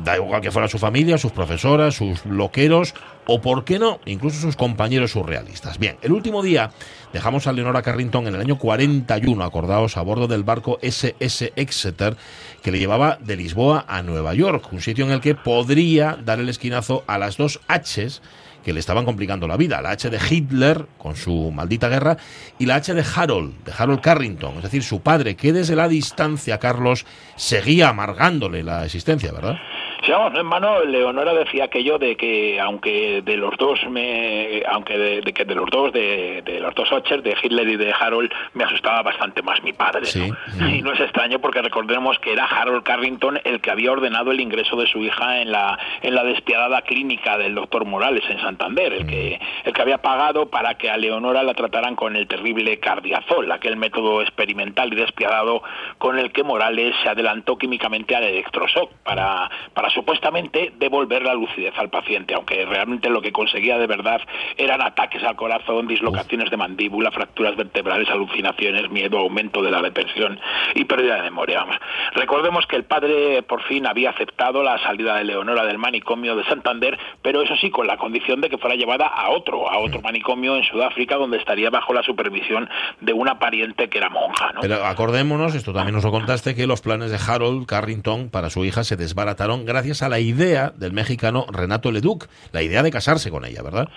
Da 0.04 0.16
igual 0.16 0.40
que 0.40 0.50
fuera 0.50 0.68
su 0.68 0.78
familia, 0.78 1.16
sus 1.16 1.32
profesoras, 1.32 1.94
sus 1.94 2.26
loqueros 2.26 2.94
o, 3.26 3.40
por 3.40 3.64
qué 3.64 3.78
no, 3.78 4.00
incluso 4.06 4.40
sus 4.40 4.56
compañeros 4.56 5.12
surrealistas. 5.12 5.78
Bien, 5.78 5.96
el 6.02 6.12
último 6.12 6.42
día 6.42 6.72
dejamos 7.12 7.46
a 7.46 7.52
Leonora 7.52 7.82
Carrington 7.82 8.26
en 8.26 8.34
el 8.34 8.40
año 8.40 8.58
41, 8.58 9.44
acordaos, 9.44 9.96
a 9.96 10.02
bordo 10.02 10.26
del 10.26 10.42
barco 10.42 10.78
SS 10.82 11.52
Exeter, 11.56 12.16
que 12.62 12.72
le 12.72 12.78
llevaba 12.78 13.18
de 13.20 13.36
Lisboa 13.36 13.84
a 13.86 14.02
Nueva 14.02 14.34
York, 14.34 14.68
un 14.72 14.80
sitio 14.80 15.04
en 15.04 15.12
el 15.12 15.20
que 15.20 15.34
podría 15.34 16.18
dar 16.22 16.40
el 16.40 16.48
esquinazo 16.48 17.04
a 17.06 17.18
las 17.18 17.36
dos 17.36 17.60
Hs 17.68 18.20
que 18.68 18.74
le 18.74 18.80
estaban 18.80 19.06
complicando 19.06 19.48
la 19.48 19.56
vida. 19.56 19.80
La 19.80 19.92
H 19.92 20.10
de 20.10 20.20
Hitler, 20.28 20.84
con 20.98 21.16
su 21.16 21.50
maldita 21.50 21.88
guerra, 21.88 22.18
y 22.58 22.66
la 22.66 22.74
H 22.74 22.92
de 22.92 23.02
Harold, 23.16 23.64
de 23.64 23.72
Harold 23.74 24.02
Carrington, 24.02 24.56
es 24.58 24.64
decir, 24.64 24.82
su 24.82 25.00
padre, 25.00 25.36
que 25.36 25.54
desde 25.54 25.74
la 25.74 25.88
distancia, 25.88 26.58
Carlos, 26.58 27.06
seguía 27.34 27.88
amargándole 27.88 28.62
la 28.62 28.84
existencia, 28.84 29.32
¿verdad? 29.32 29.56
Sí, 30.04 30.12
vamos, 30.12 30.34
hermano, 30.38 30.84
Leonora 30.84 31.34
decía 31.34 31.64
aquello 31.64 31.98
de 31.98 32.16
que 32.16 32.60
aunque 32.60 33.22
de 33.22 33.36
los 33.36 33.56
dos 33.56 33.80
me, 33.90 34.62
aunque 34.68 34.96
de, 34.96 35.20
de 35.20 35.32
que 35.32 35.44
de 35.44 35.54
los 35.54 35.68
dos 35.70 35.92
de, 35.92 36.42
de 36.42 36.60
los 36.60 36.74
dos 36.74 36.90
Ochers, 36.92 37.22
de 37.22 37.36
Hitler 37.42 37.68
y 37.68 37.76
de 37.76 37.92
Harold, 37.92 38.32
me 38.54 38.64
asustaba 38.64 39.02
bastante 39.02 39.42
más 39.42 39.62
mi 39.62 39.72
padre. 39.72 40.06
Sí. 40.06 40.30
¿no? 40.56 40.68
Y 40.68 40.82
no 40.82 40.92
es 40.92 41.00
extraño 41.00 41.40
porque 41.40 41.62
recordemos 41.62 42.18
que 42.20 42.32
era 42.32 42.44
Harold 42.44 42.84
Carrington 42.84 43.40
el 43.44 43.60
que 43.60 43.70
había 43.70 43.92
ordenado 43.92 44.30
el 44.30 44.40
ingreso 44.40 44.76
de 44.76 44.86
su 44.86 45.02
hija 45.02 45.40
en 45.40 45.52
la 45.52 45.78
en 46.02 46.14
la 46.14 46.22
despiadada 46.24 46.82
clínica 46.82 47.36
del 47.36 47.54
doctor 47.54 47.84
Morales 47.84 48.24
en 48.28 48.40
Santander, 48.40 48.92
el 48.92 49.06
que 49.06 49.40
el 49.64 49.72
que 49.72 49.82
había 49.82 49.98
pagado 49.98 50.46
para 50.46 50.74
que 50.74 50.90
a 50.90 50.96
Leonora 50.96 51.42
la 51.42 51.54
trataran 51.54 51.96
con 51.96 52.16
el 52.16 52.26
terrible 52.28 52.78
cardiazol, 52.78 53.50
aquel 53.50 53.76
método 53.76 54.22
experimental 54.22 54.92
y 54.92 54.96
despiadado 54.96 55.62
con 55.98 56.18
el 56.18 56.32
que 56.32 56.44
Morales 56.44 56.94
se 57.02 57.08
adelantó 57.08 57.58
químicamente 57.58 58.14
al 58.14 58.24
electroshock 58.24 58.92
para 59.02 59.50
para 59.74 59.87
supuestamente 59.90 60.72
devolver 60.78 61.22
la 61.22 61.34
lucidez 61.34 61.74
al 61.76 61.90
paciente, 61.90 62.34
aunque 62.34 62.64
realmente 62.64 63.08
lo 63.08 63.22
que 63.22 63.32
conseguía 63.32 63.78
de 63.78 63.86
verdad 63.86 64.20
eran 64.56 64.82
ataques 64.82 65.22
al 65.22 65.36
corazón, 65.36 65.86
dislocaciones 65.86 66.50
de 66.50 66.56
mandíbula, 66.56 67.10
fracturas 67.10 67.56
vertebrales, 67.56 68.08
alucinaciones, 68.08 68.90
miedo, 68.90 69.18
aumento 69.18 69.62
de 69.62 69.70
la 69.70 69.82
depresión 69.82 70.38
y 70.74 70.84
pérdida 70.84 71.16
de 71.16 71.22
memoria. 71.22 71.60
Vamos. 71.60 71.76
Recordemos 72.14 72.66
que 72.66 72.76
el 72.76 72.84
padre 72.84 73.42
por 73.42 73.62
fin 73.64 73.86
había 73.86 74.10
aceptado 74.10 74.62
la 74.62 74.78
salida 74.78 75.16
de 75.16 75.24
Leonora 75.24 75.64
del 75.64 75.78
manicomio 75.78 76.36
de 76.36 76.44
Santander, 76.44 76.98
pero 77.22 77.42
eso 77.42 77.56
sí, 77.56 77.70
con 77.70 77.86
la 77.86 77.96
condición 77.96 78.40
de 78.40 78.50
que 78.50 78.58
fuera 78.58 78.76
llevada 78.76 79.06
a 79.06 79.30
otro, 79.30 79.70
a 79.70 79.78
otro 79.78 80.00
manicomio 80.00 80.56
en 80.56 80.64
Sudáfrica, 80.64 81.16
donde 81.16 81.38
estaría 81.38 81.70
bajo 81.70 81.92
la 81.92 82.02
supervisión 82.02 82.68
de 83.00 83.12
una 83.12 83.38
pariente 83.38 83.88
que 83.88 83.98
era 83.98 84.10
monja. 84.10 84.52
¿no? 84.52 84.60
Pero 84.60 84.84
acordémonos, 84.84 85.54
esto 85.54 85.72
también 85.72 85.94
nos 85.94 86.04
lo 86.04 86.10
contaste, 86.10 86.54
que 86.54 86.66
los 86.66 86.80
planes 86.80 87.10
de 87.10 87.18
Harold 87.18 87.66
Carrington 87.66 88.30
para 88.30 88.50
su 88.50 88.64
hija 88.64 88.84
se 88.84 88.96
desbarataron 88.96 89.64
gracias 89.64 89.77
a 89.78 90.08
la 90.08 90.18
idea 90.18 90.72
del 90.76 90.92
mexicano 90.92 91.46
Renato 91.50 91.92
Leduc, 91.92 92.26
la 92.52 92.62
idea 92.62 92.82
de 92.82 92.90
casarse 92.90 93.30
con 93.30 93.44
ella, 93.44 93.62
¿verdad? 93.62 93.88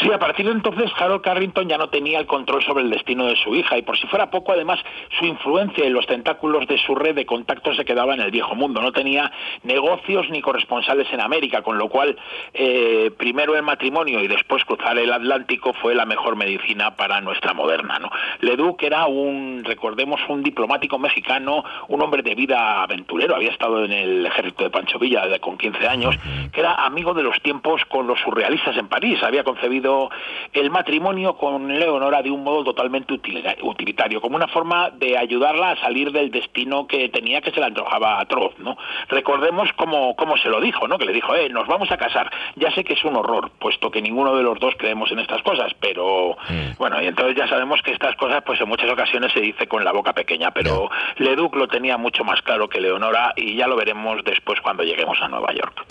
Sí, 0.00 0.10
a 0.12 0.18
partir 0.18 0.46
de 0.46 0.52
entonces 0.52 0.90
Harold 0.96 1.22
Carrington 1.22 1.68
ya 1.68 1.76
no 1.76 1.88
tenía 1.88 2.20
el 2.20 2.26
control 2.26 2.62
sobre 2.64 2.84
el 2.84 2.90
destino 2.90 3.26
de 3.26 3.36
su 3.36 3.54
hija 3.54 3.76
y 3.76 3.82
por 3.82 3.98
si 3.98 4.06
fuera 4.06 4.30
poco, 4.30 4.52
además, 4.52 4.78
su 5.18 5.26
influencia 5.26 5.84
y 5.84 5.90
los 5.90 6.06
tentáculos 6.06 6.66
de 6.66 6.78
su 6.78 6.94
red 6.94 7.14
de 7.14 7.26
contactos 7.26 7.76
se 7.76 7.84
quedaba 7.84 8.14
en 8.14 8.20
el 8.20 8.30
viejo 8.30 8.54
mundo. 8.54 8.80
No 8.80 8.92
tenía 8.92 9.32
negocios 9.64 10.30
ni 10.30 10.40
corresponsales 10.40 11.08
en 11.12 11.20
América, 11.20 11.62
con 11.62 11.78
lo 11.78 11.88
cual 11.88 12.16
eh, 12.54 13.10
primero 13.18 13.56
el 13.56 13.62
matrimonio 13.62 14.20
y 14.20 14.28
después 14.28 14.64
cruzar 14.64 14.96
el 14.98 15.12
Atlántico 15.12 15.72
fue 15.74 15.94
la 15.94 16.06
mejor 16.06 16.36
medicina 16.36 16.94
para 16.94 17.20
nuestra 17.20 17.52
moderna. 17.52 17.98
Leduc 18.40 18.82
era 18.82 19.06
un, 19.06 19.62
recordemos, 19.64 20.20
un 20.28 20.42
diplomático 20.42 20.98
mexicano, 20.98 21.64
un 21.88 22.02
hombre 22.02 22.22
de 22.22 22.34
vida 22.34 22.82
aventurero, 22.82 23.34
había 23.34 23.50
estado 23.50 23.84
en 23.84 23.92
el 23.92 24.26
ejército 24.26 24.64
de 24.64 24.70
Pancho 24.70 24.98
Villa 24.98 25.17
con 25.40 25.56
15 25.58 25.86
años, 25.88 26.16
que 26.52 26.60
era 26.60 26.74
amigo 26.84 27.14
de 27.14 27.22
los 27.22 27.40
tiempos 27.42 27.84
con 27.86 28.06
los 28.06 28.18
surrealistas 28.20 28.76
en 28.76 28.88
París, 28.88 29.22
había 29.22 29.44
concebido 29.44 30.10
el 30.52 30.70
matrimonio 30.70 31.36
con 31.36 31.68
Leonora 31.78 32.22
de 32.22 32.30
un 32.30 32.42
modo 32.44 32.64
totalmente 32.64 33.14
utilita- 33.14 33.56
utilitario, 33.62 34.20
como 34.20 34.36
una 34.36 34.48
forma 34.48 34.90
de 34.90 35.16
ayudarla 35.18 35.72
a 35.72 35.76
salir 35.76 36.12
del 36.12 36.30
destino 36.30 36.86
que 36.86 37.08
tenía 37.08 37.40
que 37.40 37.50
se 37.50 37.60
le 37.60 37.66
antojaba 37.66 38.20
atroz, 38.20 38.58
¿no? 38.58 38.76
Recordemos 39.08 39.68
cómo, 39.76 40.14
cómo 40.16 40.36
se 40.36 40.48
lo 40.48 40.60
dijo, 40.60 40.86
¿no? 40.88 40.98
Que 40.98 41.04
le 41.06 41.12
dijo, 41.12 41.34
eh, 41.34 41.48
nos 41.48 41.66
vamos 41.66 41.90
a 41.90 41.96
casar. 41.96 42.30
Ya 42.56 42.70
sé 42.72 42.84
que 42.84 42.94
es 42.94 43.04
un 43.04 43.16
horror, 43.16 43.50
puesto 43.58 43.90
que 43.90 44.02
ninguno 44.02 44.34
de 44.36 44.42
los 44.42 44.58
dos 44.58 44.74
creemos 44.76 45.10
en 45.12 45.18
estas 45.20 45.42
cosas, 45.42 45.72
pero 45.80 46.36
bueno, 46.78 47.00
y 47.02 47.06
entonces 47.06 47.36
ya 47.36 47.48
sabemos 47.48 47.80
que 47.82 47.92
estas 47.92 48.14
cosas, 48.16 48.42
pues 48.44 48.60
en 48.60 48.68
muchas 48.68 48.90
ocasiones 48.90 49.32
se 49.32 49.40
dice 49.40 49.66
con 49.66 49.84
la 49.84 49.92
boca 49.92 50.12
pequeña, 50.12 50.50
pero 50.50 50.90
Leduc 51.16 51.54
lo 51.56 51.68
tenía 51.68 51.96
mucho 51.96 52.24
más 52.24 52.42
claro 52.42 52.68
que 52.68 52.80
Leonora 52.80 53.32
y 53.36 53.54
ya 53.56 53.66
lo 53.66 53.76
veremos 53.76 54.22
después 54.24 54.60
cuando 54.60 54.82
lleguemos 54.82 55.07
a 55.22 55.28
Nueva 55.28 55.52
York. 55.54 55.86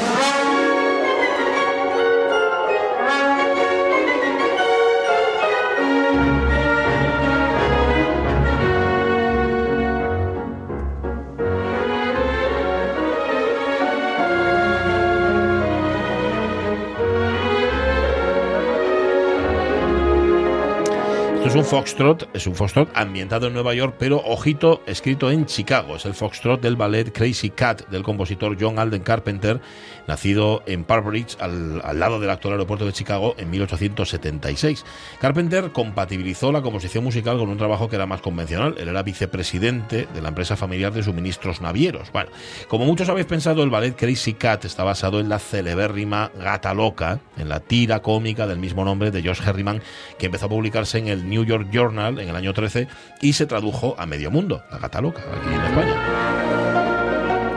Es 21.47 21.55
un 21.55 21.63
foxtrot, 21.63 22.27
es 22.33 22.45
un 22.45 22.55
foxtrot 22.55 22.89
ambientado 22.93 23.47
en 23.47 23.53
Nueva 23.53 23.73
York, 23.73 23.95
pero 23.97 24.17
ojito, 24.17 24.83
escrito 24.85 25.31
en 25.31 25.45
Chicago. 25.45 25.95
Es 25.95 26.05
el 26.05 26.13
foxtrot 26.13 26.59
del 26.59 26.75
ballet 26.75 27.13
Crazy 27.13 27.51
Cat 27.51 27.87
del 27.87 28.03
compositor 28.03 28.57
John 28.59 28.77
Alden 28.77 29.01
Carpenter, 29.01 29.61
nacido 30.07 30.61
en 30.65 30.83
Park 30.83 31.07
Ridge, 31.07 31.37
al, 31.39 31.81
al 31.85 31.99
lado 32.01 32.19
del 32.19 32.31
actual 32.31 32.55
aeropuerto 32.55 32.85
de 32.85 32.91
Chicago, 32.91 33.33
en 33.37 33.49
1876. 33.49 34.83
Carpenter 35.21 35.71
compatibilizó 35.71 36.51
la 36.51 36.61
composición 36.61 37.05
musical 37.05 37.37
con 37.37 37.47
un 37.47 37.57
trabajo 37.57 37.87
que 37.87 37.95
era 37.95 38.05
más 38.05 38.19
convencional. 38.19 38.75
Él 38.77 38.89
era 38.89 39.01
vicepresidente 39.01 40.05
de 40.13 40.21
la 40.21 40.27
empresa 40.27 40.57
familiar 40.57 40.91
de 40.91 41.01
suministros 41.01 41.61
navieros. 41.61 42.11
Bueno, 42.11 42.29
como 42.67 42.83
muchos 42.83 43.07
habéis 43.07 43.25
pensado, 43.25 43.63
el 43.63 43.69
ballet 43.69 43.95
Crazy 43.95 44.33
Cat 44.33 44.65
está 44.65 44.83
basado 44.83 45.21
en 45.21 45.29
la 45.29 45.39
celebérrima 45.39 46.29
Gata 46.37 46.73
Loca, 46.73 47.21
en 47.37 47.47
la 47.47 47.61
tira 47.61 48.01
cómica 48.01 48.47
del 48.47 48.59
mismo 48.59 48.83
nombre 48.83 49.11
de 49.11 49.23
Josh 49.23 49.47
Herriman, 49.47 49.81
que 50.19 50.25
empezó 50.25 50.47
a 50.47 50.49
publicarse 50.49 50.97
en 50.97 51.07
el 51.07 51.29
New 51.29 51.36
York 51.43 51.69
Journal 51.71 52.19
en 52.19 52.29
el 52.29 52.35
año 52.35 52.53
13 52.53 52.87
y 53.21 53.33
se 53.33 53.45
tradujo 53.45 53.95
a 53.97 54.05
medio 54.05 54.31
mundo, 54.31 54.63
la 54.71 54.79
Gata 54.79 55.01
Loca, 55.01 55.21
aquí 55.21 55.53
en 55.53 55.61
España. 55.61 56.37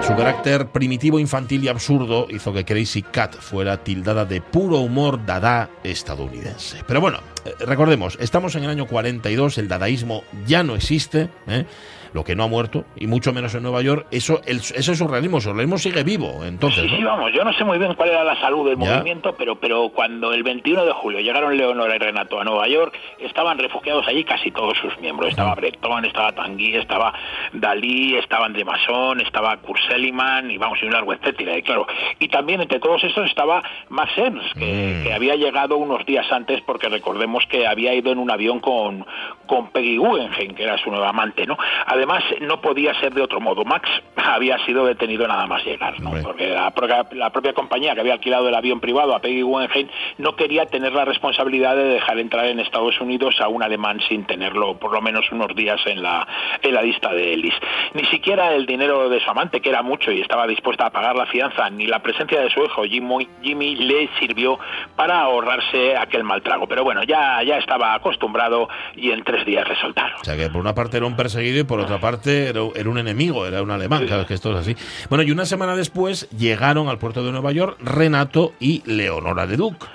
Su 0.02 0.16
carácter 0.16 0.66
primitivo, 0.68 1.20
infantil 1.20 1.62
y 1.62 1.68
absurdo 1.68 2.26
hizo 2.30 2.52
que 2.52 2.64
Crazy 2.64 3.02
Cat 3.02 3.36
fuera 3.36 3.84
tildada 3.84 4.24
de 4.24 4.40
puro 4.40 4.78
humor 4.78 5.24
dada 5.24 5.70
estadounidense. 5.84 6.82
Pero 6.86 7.00
bueno, 7.00 7.20
eh, 7.44 7.54
recordemos, 7.60 8.16
estamos 8.20 8.56
en 8.56 8.64
el 8.64 8.70
año 8.70 8.86
42, 8.86 9.58
el 9.58 9.68
dadaísmo 9.68 10.24
ya 10.46 10.62
no 10.62 10.74
existe, 10.74 11.28
¿eh? 11.46 11.66
Lo 12.12 12.24
que 12.24 12.34
no 12.34 12.44
ha 12.44 12.48
muerto, 12.48 12.84
y 12.96 13.06
mucho 13.06 13.32
menos 13.32 13.54
en 13.54 13.62
Nueva 13.62 13.82
York, 13.82 14.06
eso, 14.10 14.40
el, 14.46 14.56
ese 14.58 14.94
surrealismo, 14.94 15.36
el 15.38 15.42
surrealismo 15.42 15.78
sigue 15.78 16.02
vivo, 16.02 16.44
entonces, 16.44 16.82
Sí, 16.84 16.90
¿no? 16.90 16.96
sí, 16.96 17.04
vamos, 17.04 17.32
yo 17.32 17.44
no 17.44 17.52
sé 17.52 17.64
muy 17.64 17.78
bien 17.78 17.94
cuál 17.94 18.10
era 18.10 18.24
la 18.24 18.38
salud 18.40 18.68
del 18.68 18.78
Ya. 18.78 18.94
movimiento, 18.96 19.34
pero, 19.36 19.56
pero 19.60 19.88
cuando 19.90 20.32
el 20.32 20.42
21 20.42 20.84
de 20.84 20.92
julio 20.92 21.20
llegaron 21.20 21.56
Leonora 21.56 21.94
y 21.96 21.98
Renato 21.98 22.40
a 22.40 22.44
Nueva 22.44 22.66
York, 22.68 22.94
estaban 23.18 23.58
refugiados 23.58 24.06
allí 24.08 24.24
casi 24.24 24.50
todos 24.50 24.76
sus 24.78 24.98
miembros. 24.98 25.30
Estaba 25.30 25.54
Breton, 25.54 26.04
estaba 26.04 26.32
Tanguy, 26.32 26.76
estaba 26.76 27.12
Dalí, 27.52 28.16
estaba 28.16 28.46
André 28.46 28.64
Masson, 28.64 29.20
estaba 29.20 29.56
Kurt 29.58 29.80
Seligman, 29.88 30.50
y 30.50 30.58
vamos, 30.58 30.78
y 30.82 30.86
un 30.86 30.92
largo 30.92 31.12
etcétera, 31.12 31.56
y 31.58 31.62
claro. 31.62 31.86
Y 32.18 32.28
también 32.28 32.60
entre 32.60 32.78
todos 32.80 33.02
estos 33.04 33.26
estaba 33.28 33.62
Max 33.88 34.12
Ernst, 34.16 34.52
que, 34.58 34.70
Mm. 35.00 35.02
que 35.04 35.12
había 35.12 35.34
llegado 35.36 35.76
unos 35.76 36.04
días 36.06 36.26
antes, 36.32 36.60
porque 36.62 36.88
recordemos 36.88 37.44
que 37.48 37.66
había 37.66 37.94
ido 37.94 38.12
en 38.12 38.18
un 38.18 38.30
avión 38.30 38.60
con, 38.60 39.04
con 39.46 39.70
Peggy 39.70 39.96
Guggenheim, 39.96 40.54
que 40.54 40.64
era 40.64 40.78
su 40.78 40.90
nueva 40.90 41.10
amante, 41.10 41.46
¿no? 41.46 41.56
Además, 42.00 42.24
no 42.40 42.62
podía 42.62 42.98
ser 42.98 43.12
de 43.12 43.20
otro 43.20 43.40
modo. 43.40 43.62
Max 43.64 43.86
había 44.16 44.56
sido 44.64 44.86
detenido 44.86 45.28
nada 45.28 45.46
más 45.46 45.62
llegar, 45.66 46.00
¿no? 46.00 46.12
Porque 46.22 46.48
la, 46.48 46.70
propia- 46.70 47.06
la 47.12 47.30
propia 47.30 47.52
compañía 47.52 47.94
que 47.94 48.00
había 48.00 48.14
alquilado 48.14 48.48
el 48.48 48.54
avión 48.54 48.80
privado 48.80 49.14
a 49.14 49.20
Peggy 49.20 49.42
Guggenheim 49.42 49.88
no 50.18 50.34
quería 50.34 50.64
tener 50.66 50.92
la 50.94 51.04
responsabilidad 51.04 51.76
de 51.76 51.84
dejar 51.84 52.18
entrar 52.18 52.46
en 52.46 52.58
Estados 52.58 52.98
Unidos 53.02 53.34
a 53.40 53.48
un 53.48 53.62
alemán 53.62 54.00
sin 54.08 54.24
tenerlo 54.24 54.78
por 54.78 54.92
lo 54.92 55.02
menos 55.02 55.30
unos 55.30 55.54
días 55.54 55.78
en 55.84 56.02
la, 56.02 56.26
en 56.62 56.74
la 56.74 56.80
lista 56.82 57.12
de 57.12 57.34
Ellis. 57.34 57.54
Ni 57.92 58.04
siquiera 58.06 58.54
el 58.54 58.64
dinero 58.64 59.10
de 59.10 59.20
su 59.20 59.28
amante, 59.30 59.60
que 59.60 59.68
era 59.68 59.82
mucho 59.82 60.10
y 60.10 60.22
estaba 60.22 60.46
dispuesta 60.46 60.86
a 60.86 60.90
pagar 60.90 61.16
la 61.16 61.26
fianza, 61.26 61.68
ni 61.68 61.86
la 61.86 61.98
presencia 61.98 62.40
de 62.40 62.48
su 62.48 62.62
hijo 62.64 62.84
Jimmy, 62.84 63.28
Jimmy 63.42 63.76
le 63.76 64.08
sirvió 64.18 64.58
para 64.96 65.20
ahorrarse 65.20 65.96
aquel 65.98 66.24
mal 66.24 66.40
trago. 66.42 66.66
Pero 66.66 66.82
bueno, 66.82 67.02
ya, 67.02 67.42
ya 67.42 67.58
estaba 67.58 67.92
acostumbrado 67.94 68.68
y 68.96 69.10
en 69.10 69.22
tres 69.22 69.44
días 69.44 69.68
le 69.68 69.76
soltaron. 69.76 70.18
O 70.20 70.24
sea 70.24 70.36
que 70.36 70.48
por 70.48 70.60
una 70.62 70.74
parte 70.74 70.96
era 70.96 71.04
un 71.06 71.16
perseguido 71.16 71.60
y 71.60 71.64
por 71.64 71.80
otra 71.80 71.89
parte 71.98 72.48
era, 72.48 72.60
era 72.74 72.90
un 72.90 72.98
enemigo, 72.98 73.46
era 73.46 73.62
un 73.62 73.70
alemán, 73.70 74.06
claro, 74.06 74.26
que 74.26 74.34
esto 74.34 74.52
es 74.52 74.58
así. 74.58 74.76
Bueno, 75.08 75.24
y 75.24 75.30
una 75.30 75.46
semana 75.46 75.74
después 75.74 76.28
llegaron 76.30 76.88
al 76.88 76.98
puerto 76.98 77.24
de 77.24 77.32
Nueva 77.32 77.52
York 77.52 77.78
Renato 77.80 78.52
y 78.60 78.82
Leonora 78.84 79.46
de 79.46 79.56
Duc. 79.56 79.88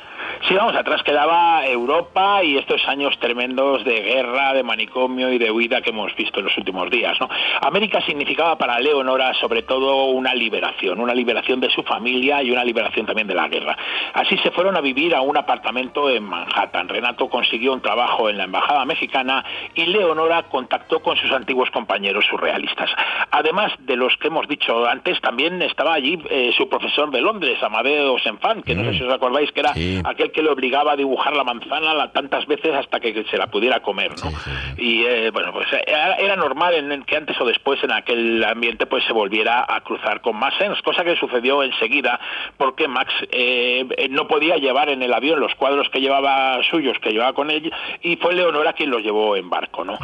Sí, 0.47 0.53
vamos, 0.53 0.75
atrás 0.75 1.01
quedaba 1.03 1.65
Europa 1.65 2.43
y 2.43 2.57
estos 2.57 2.85
años 2.87 3.17
tremendos 3.19 3.83
de 3.83 4.01
guerra, 4.01 4.53
de 4.53 4.63
manicomio 4.63 5.31
y 5.33 5.37
de 5.39 5.49
huida 5.49 5.81
que 5.81 5.89
hemos 5.89 6.15
visto 6.15 6.39
en 6.39 6.45
los 6.45 6.57
últimos 6.57 6.89
días. 6.91 7.17
¿no? 7.19 7.27
América 7.61 8.01
significaba 8.05 8.55
para 8.57 8.79
Leonora 8.79 9.33
sobre 9.35 9.63
todo 9.63 10.05
una 10.05 10.35
liberación, 10.35 10.99
una 10.99 11.15
liberación 11.15 11.59
de 11.59 11.69
su 11.71 11.81
familia 11.83 12.43
y 12.43 12.51
una 12.51 12.63
liberación 12.63 13.05
también 13.07 13.27
de 13.27 13.33
la 13.33 13.47
guerra. 13.47 13.75
Así 14.13 14.37
se 14.37 14.51
fueron 14.51 14.75
a 14.77 14.81
vivir 14.81 15.15
a 15.15 15.21
un 15.21 15.35
apartamento 15.35 16.09
en 16.09 16.23
Manhattan. 16.23 16.89
Renato 16.89 17.27
consiguió 17.27 17.73
un 17.73 17.81
trabajo 17.81 18.29
en 18.29 18.37
la 18.37 18.43
embajada 18.43 18.85
mexicana 18.85 19.43
y 19.73 19.85
Leonora 19.85 20.43
contactó 20.43 21.01
con 21.01 21.17
sus 21.17 21.31
antiguos 21.31 21.71
compañeros 21.71 22.25
surrealistas. 22.29 22.89
Además 23.31 23.71
de 23.79 23.95
los 23.95 24.15
que 24.17 24.27
hemos 24.27 24.47
dicho 24.47 24.85
antes, 24.87 25.19
también 25.21 25.61
estaba 25.63 25.93
allí 25.95 26.19
eh, 26.29 26.51
su 26.55 26.69
profesor 26.69 27.09
de 27.09 27.21
Londres, 27.21 27.61
Amadeo 27.63 28.19
Senfan, 28.19 28.61
que 28.61 28.75
no 28.75 28.83
sé 28.91 28.97
si 28.99 29.03
os 29.03 29.13
acordáis 29.13 29.51
que 29.51 29.61
era 29.61 29.73
Sí. 29.73 30.01
aquel 30.05 30.31
que 30.35 30.43
le 30.43 30.49
obligaba 30.49 30.91
a 30.91 30.95
dibujar 30.95 31.35
la 31.35 31.43
manzana 31.45 31.93
la- 31.93 32.11
tantas 32.11 32.45
veces 32.45 32.73
hasta 32.75 32.99
que 32.99 33.23
se 33.31 33.37
la 33.37 33.47
pudiera 33.47 33.79
comer, 33.81 34.11
¿no? 34.11 34.29
Sí, 34.29 34.35
sí, 34.43 34.51
sí. 34.51 34.81
Y 34.83 35.05
eh, 35.05 35.31
bueno, 35.31 35.53
pues 35.53 35.67
era, 35.87 36.15
era 36.15 36.35
normal 36.35 36.73
en, 36.75 36.91
en 36.91 37.03
que 37.03 37.15
antes 37.15 37.39
o 37.39 37.45
después 37.45 37.83
en 37.83 37.91
aquel 37.91 38.43
ambiente 38.43 38.85
pues 38.85 39.03
se 39.05 39.13
volviera 39.13 39.65
a 39.67 39.79
cruzar 39.81 40.21
con 40.21 40.35
Max 40.37 40.55
Ernst, 40.59 40.83
cosa 40.83 41.03
que 41.03 41.15
sucedió 41.15 41.63
enseguida 41.63 42.19
porque 42.57 42.87
Max 42.87 43.13
eh, 43.31 43.85
eh, 43.97 44.09
no 44.09 44.27
podía 44.27 44.57
llevar 44.57 44.89
en 44.89 45.01
el 45.01 45.13
avión 45.13 45.39
los 45.39 45.55
cuadros 45.55 45.89
que 45.89 46.01
llevaba 46.01 46.61
suyos, 46.69 46.97
que 46.99 47.11
llevaba 47.11 47.33
con 47.33 47.49
él, 47.49 47.71
y 48.01 48.17
fue 48.17 48.33
Leonora 48.35 48.73
quien 48.73 48.89
los 48.91 49.01
llevó 49.01 49.35
en 49.35 49.49
barco, 49.49 49.83
¿no? 49.85 49.97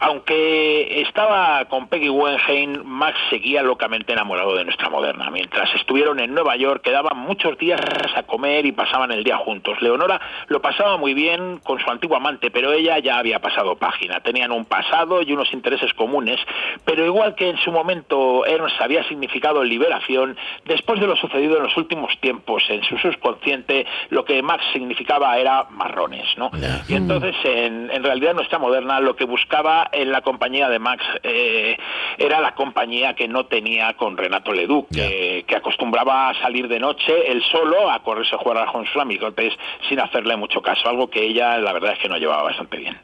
Aunque 0.00 1.00
estaba 1.02 1.64
con 1.66 1.88
Peggy 1.88 2.08
Guggenheim, 2.08 2.82
Max 2.84 3.18
seguía 3.30 3.62
locamente 3.62 4.12
enamorado 4.12 4.56
de 4.56 4.64
nuestra 4.64 4.88
moderna. 4.88 5.30
Mientras 5.30 5.72
estuvieron 5.74 6.18
en 6.20 6.32
Nueva 6.34 6.56
York, 6.56 6.82
quedaban 6.82 7.18
muchos 7.18 7.58
días 7.58 7.80
a 8.16 8.22
comer 8.22 8.64
y 8.64 8.72
pasaban 8.72 9.12
el 9.12 9.22
día 9.22 9.36
juntos. 9.36 9.67
Leonora 9.80 10.20
lo 10.48 10.60
pasaba 10.60 10.96
muy 10.96 11.14
bien 11.14 11.58
con 11.62 11.78
su 11.80 11.90
antiguo 11.90 12.16
amante, 12.16 12.50
pero 12.50 12.72
ella 12.72 12.98
ya 12.98 13.18
había 13.18 13.40
pasado 13.40 13.76
página. 13.76 14.20
Tenían 14.20 14.52
un 14.52 14.64
pasado 14.64 15.22
y 15.22 15.32
unos 15.32 15.52
intereses 15.52 15.92
comunes, 15.94 16.40
pero 16.84 17.04
igual 17.04 17.34
que 17.34 17.50
en 17.50 17.58
su 17.58 17.72
momento 17.72 18.46
Ernst 18.46 18.80
había 18.80 19.04
significado 19.04 19.62
liberación, 19.64 20.36
después 20.64 21.00
de 21.00 21.06
lo 21.06 21.16
sucedido 21.16 21.56
en 21.56 21.64
los 21.64 21.76
últimos 21.76 22.16
tiempos 22.20 22.62
en 22.68 22.82
su 22.84 22.96
subconsciente, 22.98 23.86
lo 24.10 24.24
que 24.24 24.42
Max 24.42 24.64
significaba 24.72 25.36
era 25.38 25.64
marrones, 25.70 26.26
¿no? 26.36 26.50
Y 26.88 26.94
entonces, 26.94 27.34
en, 27.44 27.90
en 27.90 28.02
realidad, 28.02 28.34
nuestra 28.34 28.58
moderna 28.58 29.00
lo 29.00 29.16
que 29.16 29.24
buscaba 29.24 29.88
en 29.92 30.12
la 30.12 30.22
compañía 30.22 30.68
de 30.68 30.78
Max 30.78 31.04
eh, 31.22 31.76
era 32.18 32.40
la 32.40 32.54
compañía 32.54 33.14
que 33.14 33.28
no 33.28 33.46
tenía 33.46 33.94
con 33.94 34.16
Renato 34.16 34.52
Leduc, 34.52 34.88
que, 34.88 35.44
que 35.46 35.56
acostumbraba 35.56 36.30
a 36.30 36.34
salir 36.40 36.68
de 36.68 36.78
noche 36.78 37.30
él 37.30 37.42
solo 37.50 37.90
a 37.90 38.00
correrse 38.02 38.34
a 38.34 38.38
jugar 38.38 38.66
con 38.72 38.86
sus 38.86 39.00
amigotes 39.00 39.52
sin 39.88 40.00
hacerle 40.00 40.36
mucho 40.36 40.60
caso, 40.60 40.88
algo 40.88 41.08
que 41.08 41.24
ella, 41.24 41.58
la 41.58 41.72
verdad, 41.72 41.92
es 41.92 41.98
que 41.98 42.08
no 42.08 42.16
llevaba 42.16 42.44
bastante 42.44 42.76
bien. 42.78 42.98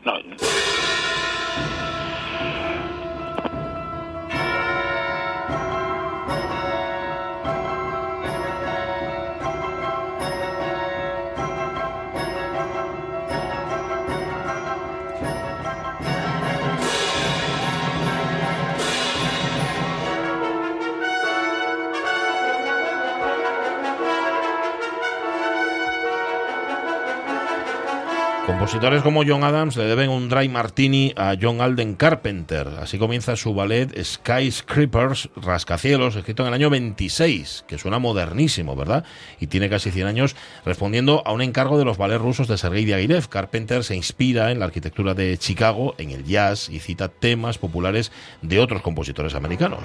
Compositores 28.54 29.02
como 29.02 29.24
John 29.26 29.42
Adams 29.42 29.76
le 29.76 29.84
deben 29.84 30.10
un 30.10 30.28
dry 30.28 30.48
martini 30.48 31.12
a 31.16 31.34
John 31.38 31.60
Alden 31.60 31.96
Carpenter. 31.96 32.68
Así 32.80 32.98
comienza 32.98 33.34
su 33.34 33.52
ballet 33.52 33.92
Skyscrapers, 34.00 35.28
Rascacielos, 35.34 36.14
escrito 36.14 36.44
en 36.44 36.48
el 36.48 36.54
año 36.54 36.70
26, 36.70 37.64
que 37.66 37.78
suena 37.78 37.98
modernísimo, 37.98 38.76
¿verdad? 38.76 39.04
Y 39.40 39.48
tiene 39.48 39.68
casi 39.68 39.90
100 39.90 40.06
años 40.06 40.36
respondiendo 40.64 41.24
a 41.26 41.32
un 41.32 41.42
encargo 41.42 41.78
de 41.78 41.84
los 41.84 41.98
ballets 41.98 42.22
rusos 42.22 42.46
de 42.46 42.56
Sergei 42.56 42.84
Diaghilev. 42.84 43.28
Carpenter 43.28 43.82
se 43.82 43.96
inspira 43.96 44.52
en 44.52 44.60
la 44.60 44.66
arquitectura 44.66 45.14
de 45.14 45.36
Chicago, 45.36 45.96
en 45.98 46.12
el 46.12 46.24
jazz 46.24 46.70
y 46.70 46.78
cita 46.78 47.08
temas 47.08 47.58
populares 47.58 48.12
de 48.40 48.60
otros 48.60 48.82
compositores 48.82 49.34
americanos. 49.34 49.82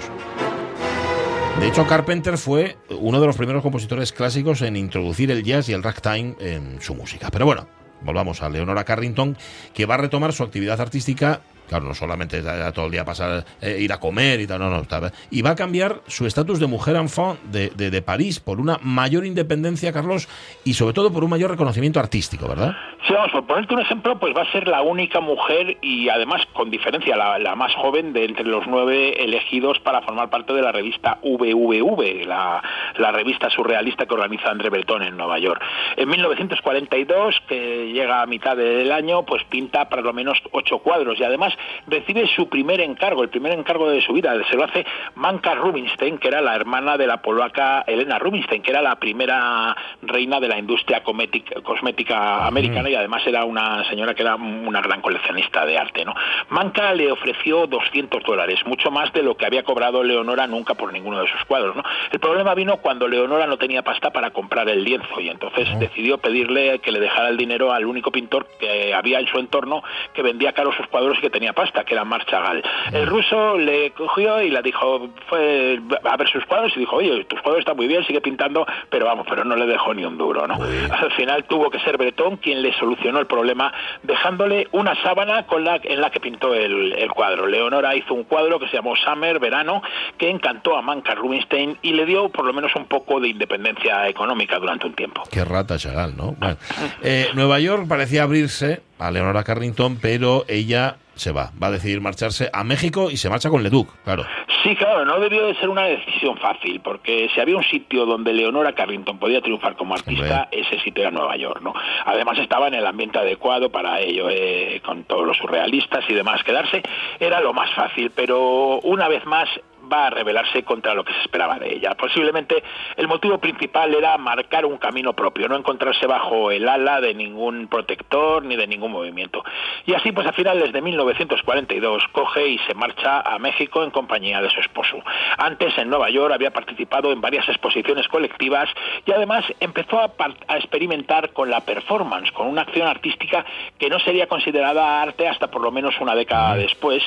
De 1.58 1.66
hecho, 1.66 1.88
Carpenter 1.88 2.38
fue 2.38 2.76
uno 2.88 3.20
de 3.20 3.26
los 3.26 3.36
primeros 3.36 3.64
compositores 3.64 4.12
clásicos 4.12 4.62
en 4.62 4.76
introducir 4.76 5.32
el 5.32 5.42
jazz 5.42 5.68
y 5.68 5.72
el 5.72 5.82
ragtime 5.82 6.36
en 6.38 6.80
su 6.80 6.94
música. 6.94 7.30
Pero 7.32 7.46
bueno, 7.46 7.79
volvamos 8.02 8.42
a 8.42 8.48
Leonora 8.48 8.84
Carrington, 8.84 9.36
que 9.74 9.86
va 9.86 9.94
a 9.94 9.98
retomar 9.98 10.32
su 10.32 10.42
actividad 10.42 10.80
artística. 10.80 11.40
Claro, 11.70 11.84
no 11.86 11.94
solamente 11.94 12.42
todo 12.74 12.86
el 12.86 12.90
día 12.90 13.04
pasar, 13.04 13.44
eh, 13.62 13.76
ir 13.78 13.92
a 13.92 14.00
comer 14.00 14.40
y 14.40 14.46
tal, 14.48 14.58
no, 14.58 14.68
no, 14.70 14.80
está- 14.80 15.12
y 15.30 15.40
va 15.40 15.50
a 15.50 15.54
cambiar 15.54 16.00
su 16.08 16.26
estatus 16.26 16.58
de 16.58 16.66
mujer 16.66 16.96
enfant 16.96 17.40
de, 17.44 17.70
de, 17.76 17.90
de 17.92 18.02
París 18.02 18.40
por 18.40 18.58
una 18.58 18.80
mayor 18.82 19.24
independencia, 19.24 19.92
Carlos, 19.92 20.28
y 20.64 20.74
sobre 20.74 20.94
todo 20.94 21.12
por 21.12 21.22
un 21.22 21.30
mayor 21.30 21.48
reconocimiento 21.52 22.00
artístico, 22.00 22.48
¿verdad? 22.48 22.74
Sí, 23.06 23.14
vamos, 23.14 23.30
por 23.30 23.46
ponerte 23.46 23.72
un 23.74 23.80
ejemplo, 23.82 24.18
pues 24.18 24.36
va 24.36 24.42
a 24.42 24.50
ser 24.50 24.66
la 24.66 24.82
única 24.82 25.20
mujer 25.20 25.76
y 25.80 26.08
además, 26.08 26.42
con 26.54 26.70
diferencia, 26.72 27.16
la, 27.16 27.38
la 27.38 27.54
más 27.54 27.72
joven 27.76 28.12
de 28.12 28.24
entre 28.24 28.44
los 28.44 28.66
nueve 28.66 29.22
elegidos 29.22 29.78
para 29.78 30.02
formar 30.02 30.28
parte 30.28 30.52
de 30.52 30.62
la 30.62 30.72
revista 30.72 31.18
VVV, 31.22 32.26
la, 32.26 32.62
la 32.98 33.12
revista 33.12 33.48
surrealista 33.48 34.06
que 34.06 34.14
organiza 34.14 34.50
André 34.50 34.70
Breton 34.70 35.02
en 35.04 35.16
Nueva 35.16 35.38
York. 35.38 35.62
En 35.96 36.08
1942, 36.08 37.36
que 37.48 37.92
llega 37.92 38.22
a 38.22 38.26
mitad 38.26 38.56
del 38.56 38.90
año, 38.92 39.24
pues 39.24 39.44
pinta 39.44 39.88
por 39.88 40.02
lo 40.02 40.12
menos 40.12 40.38
ocho 40.52 40.78
cuadros 40.78 41.18
y 41.18 41.24
además 41.24 41.52
recibe 41.86 42.26
su 42.28 42.48
primer 42.48 42.80
encargo, 42.80 43.22
el 43.22 43.30
primer 43.30 43.52
encargo 43.52 43.90
de 43.90 44.00
su 44.02 44.12
vida. 44.12 44.34
Se 44.50 44.56
lo 44.56 44.64
hace 44.64 44.84
Manka 45.14 45.54
Rubinstein, 45.54 46.18
que 46.18 46.28
era 46.28 46.40
la 46.40 46.54
hermana 46.54 46.96
de 46.96 47.06
la 47.06 47.22
polaca 47.22 47.82
Elena 47.86 48.18
Rubinstein, 48.18 48.62
que 48.62 48.70
era 48.70 48.82
la 48.82 48.96
primera 48.96 49.76
reina 50.02 50.40
de 50.40 50.48
la 50.48 50.58
industria 50.58 51.02
comética- 51.02 51.60
cosmética 51.62 52.46
americana 52.46 52.90
y 52.90 52.94
además 52.94 53.26
era 53.26 53.44
una 53.44 53.84
señora 53.88 54.14
que 54.14 54.22
era 54.22 54.36
una 54.36 54.80
gran 54.80 55.00
coleccionista 55.00 55.64
de 55.66 55.78
arte. 55.78 56.04
¿no? 56.04 56.14
Manka 56.50 56.92
le 56.94 57.10
ofreció 57.10 57.66
200 57.66 58.22
dólares, 58.22 58.60
mucho 58.66 58.90
más 58.90 59.12
de 59.12 59.22
lo 59.22 59.36
que 59.36 59.46
había 59.46 59.62
cobrado 59.62 60.04
Leonora 60.04 60.46
nunca 60.46 60.74
por 60.74 60.92
ninguno 60.92 61.20
de 61.20 61.28
sus 61.28 61.44
cuadros. 61.46 61.74
¿no? 61.76 61.82
El 62.12 62.20
problema 62.20 62.54
vino 62.54 62.76
cuando 62.76 62.90
cuando 62.90 63.06
Leonora 63.06 63.46
no 63.46 63.56
tenía 63.56 63.82
pasta 63.82 64.10
para 64.10 64.30
comprar 64.30 64.68
el 64.68 64.82
lienzo 64.82 65.20
y 65.20 65.28
entonces 65.28 65.68
decidió 65.78 66.18
pedirle 66.18 66.80
que 66.80 66.90
le 66.90 66.98
dejara 66.98 67.28
el 67.28 67.36
dinero 67.36 67.72
al 67.72 67.86
único 67.86 68.10
pintor 68.10 68.48
que 68.58 68.92
había 68.92 69.20
en 69.20 69.28
su 69.28 69.38
entorno 69.38 69.82
que 70.12 70.22
vendía 70.22 70.52
caro 70.52 70.72
sus 70.72 70.88
cuadros 70.88 71.16
y 71.18 71.20
que 71.20 71.30
tenía 71.30 71.49
pasta, 71.52 71.84
que 71.84 71.94
era 71.94 72.04
Marc 72.04 72.28
Chagall. 72.28 72.62
El 72.92 73.06
ruso 73.06 73.56
le 73.58 73.90
cogió 73.92 74.42
y 74.42 74.50
le 74.50 74.62
dijo, 74.62 75.10
fue 75.28 75.80
a 76.04 76.16
ver 76.16 76.28
sus 76.28 76.44
cuadros 76.46 76.72
y 76.76 76.80
dijo, 76.80 76.96
oye, 76.96 77.24
tus 77.24 77.40
cuadros 77.40 77.60
están 77.60 77.76
muy 77.76 77.86
bien, 77.86 78.04
sigue 78.04 78.20
pintando, 78.20 78.66
pero 78.88 79.06
vamos, 79.06 79.26
pero 79.28 79.44
no 79.44 79.56
le 79.56 79.66
dejó 79.66 79.94
ni 79.94 80.04
un 80.04 80.18
duro, 80.18 80.46
¿no? 80.46 80.54
Al 80.54 81.12
final 81.12 81.44
tuvo 81.44 81.70
que 81.70 81.78
ser 81.80 81.96
Bretón 81.96 82.36
quien 82.36 82.62
le 82.62 82.72
solucionó 82.74 83.18
el 83.18 83.26
problema 83.26 83.72
dejándole 84.02 84.68
una 84.72 84.94
sábana 85.02 85.46
con 85.46 85.64
la, 85.64 85.80
en 85.82 86.00
la 86.00 86.10
que 86.10 86.20
pintó 86.20 86.54
el, 86.54 86.92
el 86.92 87.10
cuadro. 87.10 87.46
Leonora 87.46 87.94
hizo 87.94 88.14
un 88.14 88.24
cuadro 88.24 88.58
que 88.58 88.68
se 88.68 88.76
llamó 88.76 88.94
Summer, 88.96 89.38
verano, 89.38 89.82
que 90.18 90.30
encantó 90.30 90.76
a 90.76 90.82
Manca 90.82 91.14
Rubinstein 91.14 91.78
y 91.82 91.92
le 91.92 92.06
dio 92.06 92.28
por 92.28 92.44
lo 92.44 92.52
menos 92.52 92.74
un 92.76 92.86
poco 92.86 93.20
de 93.20 93.28
independencia 93.28 94.08
económica 94.08 94.58
durante 94.58 94.86
un 94.86 94.94
tiempo. 94.94 95.22
Qué 95.30 95.44
rata 95.44 95.78
Chagall, 95.78 96.16
¿no? 96.16 96.32
Bueno, 96.38 96.56
eh, 97.02 97.28
Nueva 97.34 97.58
York 97.60 97.86
parecía 97.88 98.22
abrirse 98.22 98.82
a 98.98 99.10
Leonora 99.10 99.44
Carrington, 99.44 99.98
pero 100.00 100.44
ella 100.48 100.96
se 101.20 101.32
va. 101.32 101.50
Va 101.62 101.68
a 101.68 101.70
decidir 101.70 102.00
marcharse 102.00 102.50
a 102.52 102.64
México 102.64 103.10
y 103.10 103.16
se 103.16 103.28
marcha 103.28 103.50
con 103.50 103.62
Leduc, 103.62 103.88
claro. 104.04 104.24
Sí, 104.62 104.74
claro, 104.76 105.04
no 105.04 105.20
debió 105.20 105.46
de 105.46 105.54
ser 105.54 105.68
una 105.68 105.84
decisión 105.84 106.36
fácil, 106.36 106.80
porque 106.80 107.30
si 107.34 107.40
había 107.40 107.56
un 107.56 107.64
sitio 107.64 108.04
donde 108.04 108.32
Leonora 108.32 108.74
Carrington 108.74 109.18
podía 109.18 109.40
triunfar 109.40 109.76
como 109.76 109.94
artista, 109.94 110.48
ese 110.50 110.78
sitio 110.80 111.02
era 111.02 111.10
Nueva 111.10 111.36
York, 111.36 111.60
¿no? 111.62 111.72
Además 112.04 112.38
estaba 112.38 112.68
en 112.68 112.74
el 112.74 112.86
ambiente 112.86 113.18
adecuado 113.18 113.70
para 113.70 114.00
ello, 114.00 114.28
eh, 114.30 114.80
con 114.84 115.04
todos 115.04 115.26
los 115.26 115.36
surrealistas 115.36 116.04
y 116.08 116.14
demás. 116.14 116.42
Quedarse 116.42 116.82
era 117.18 117.40
lo 117.40 117.52
más 117.52 117.72
fácil, 117.74 118.10
pero 118.14 118.80
una 118.80 119.08
vez 119.08 119.24
más 119.24 119.48
va 119.90 120.06
a 120.06 120.10
rebelarse 120.10 120.62
contra 120.62 120.94
lo 120.94 121.04
que 121.04 121.12
se 121.12 121.20
esperaba 121.22 121.58
de 121.58 121.74
ella. 121.74 121.94
Posiblemente 121.94 122.62
el 122.96 123.08
motivo 123.08 123.38
principal 123.38 123.94
era 123.94 124.16
marcar 124.18 124.64
un 124.64 124.78
camino 124.78 125.12
propio, 125.12 125.48
no 125.48 125.56
encontrarse 125.56 126.06
bajo 126.06 126.50
el 126.50 126.68
ala 126.68 127.00
de 127.00 127.14
ningún 127.14 127.68
protector 127.68 128.44
ni 128.44 128.56
de 128.56 128.66
ningún 128.66 128.92
movimiento. 128.92 129.42
Y 129.86 129.94
así, 129.94 130.12
pues 130.12 130.26
a 130.26 130.32
finales 130.32 130.72
de 130.72 130.80
1942 130.80 132.04
coge 132.12 132.48
y 132.48 132.58
se 132.58 132.74
marcha 132.74 133.20
a 133.20 133.38
México 133.38 133.82
en 133.82 133.90
compañía 133.90 134.40
de 134.40 134.50
su 134.50 134.60
esposo. 134.60 135.02
Antes, 135.38 135.76
en 135.78 135.88
Nueva 135.88 136.10
York, 136.10 136.32
había 136.32 136.52
participado 136.52 137.12
en 137.12 137.20
varias 137.20 137.48
exposiciones 137.48 138.08
colectivas 138.08 138.68
y 139.06 139.12
además 139.12 139.44
empezó 139.60 140.00
a, 140.00 140.12
a 140.48 140.56
experimentar 140.56 141.32
con 141.32 141.50
la 141.50 141.60
performance, 141.60 142.30
con 142.32 142.46
una 142.46 142.62
acción 142.62 142.86
artística 142.86 143.44
que 143.78 143.88
no 143.88 143.98
sería 144.00 144.26
considerada 144.26 145.02
arte 145.02 145.28
hasta 145.28 145.50
por 145.50 145.62
lo 145.62 145.70
menos 145.70 145.94
una 146.00 146.14
década 146.14 146.56
después, 146.56 147.02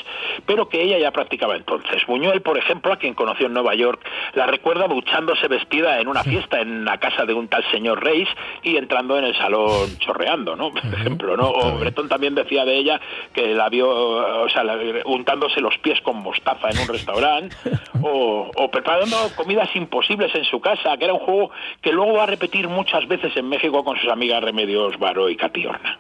pero 0.46 0.68
que 0.68 0.82
ella 0.82 0.98
ya 0.98 1.12
practicaba 1.12 1.56
entonces. 1.56 2.06
Buñuel, 2.08 2.42
por 2.42 2.58
ejemplo, 2.58 2.73
a 2.92 2.98
quien 2.98 3.14
conoció 3.14 3.48
en 3.48 3.54
Nueva 3.54 3.76
York, 3.76 4.02
la 4.34 4.48
recuerda 4.48 4.88
duchándose 4.88 5.48
vestida 5.48 6.00
en 6.00 6.08
una 6.08 6.24
fiesta 6.24 6.60
en 6.60 6.86
la 6.86 7.00
casa 7.00 7.26
de 7.26 7.34
un 7.34 7.48
tal 7.48 7.64
señor 7.72 8.04
Reis 8.04 8.28
y 8.62 8.78
entrando 8.78 9.18
en 9.18 9.26
el 9.26 9.36
salón 9.36 9.98
chorreando, 10.00 10.56
¿no? 10.56 10.72
Por 10.72 10.94
ejemplo, 10.94 11.38
¿no? 11.38 11.50
O 11.50 11.78
Breton 11.78 12.10
también 12.10 12.36
decía 12.36 12.66
de 12.66 12.76
ella 12.76 13.00
que 13.34 13.54
la 13.54 13.70
vio, 13.70 13.90
o 13.90 14.50
sea, 14.50 14.64
untándose 15.06 15.62
los 15.62 15.78
pies 15.80 16.02
con 16.02 16.18
mostaza 16.18 16.70
en 16.70 16.80
un 16.80 16.88
restaurante 16.88 17.56
o, 18.02 18.50
o 18.56 18.72
preparando 18.72 19.18
comidas 19.36 19.70
imposibles 19.76 20.34
en 20.36 20.46
su 20.46 20.60
casa, 20.60 20.98
que 20.98 21.06
era 21.06 21.14
un 21.14 21.20
juego 21.20 21.52
que 21.82 21.92
luego 21.92 22.14
va 22.14 22.24
a 22.24 22.28
repetir 22.28 22.68
muchas 22.68 23.08
veces 23.08 23.36
en 23.36 23.50
México 23.50 23.84
con 23.84 23.98
sus 23.98 24.10
amigas 24.10 24.44
Remedios 24.44 24.98
Varo 25.00 25.30
y 25.30 25.36
Catiorna. 25.36 26.00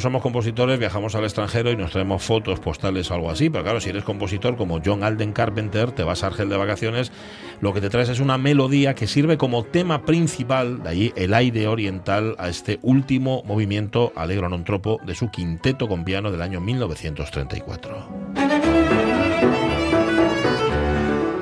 Somos 0.00 0.22
compositores 0.22 0.78
viajamos 0.78 1.14
al 1.14 1.24
extranjero 1.24 1.70
y 1.70 1.76
nos 1.76 1.92
traemos 1.92 2.22
fotos, 2.22 2.60
postales 2.60 3.10
o 3.10 3.14
algo 3.14 3.30
así, 3.30 3.50
pero 3.50 3.64
claro, 3.64 3.80
si 3.80 3.90
eres 3.90 4.04
compositor 4.04 4.56
como 4.56 4.80
John 4.84 5.04
Alden 5.04 5.32
Carpenter, 5.32 5.92
te 5.92 6.02
vas 6.02 6.24
a 6.24 6.28
Argel 6.28 6.48
de 6.48 6.56
vacaciones, 6.56 7.12
lo 7.60 7.72
que 7.72 7.80
te 7.80 7.90
traes 7.90 8.08
es 8.08 8.20
una 8.20 8.38
melodía 8.38 8.94
que 8.94 9.06
sirve 9.06 9.36
como 9.36 9.64
tema 9.64 10.02
principal, 10.02 10.82
de 10.82 10.88
ahí 10.88 11.12
el 11.16 11.34
aire 11.34 11.68
oriental 11.68 12.34
a 12.38 12.48
este 12.48 12.78
último 12.82 13.42
movimiento 13.44 14.12
alegro 14.16 14.48
non 14.48 14.64
tropo 14.64 14.98
de 15.04 15.14
su 15.14 15.30
quinteto 15.30 15.88
con 15.88 16.04
piano 16.04 16.30
del 16.30 16.42
año 16.42 16.60
1934. 16.60 18.29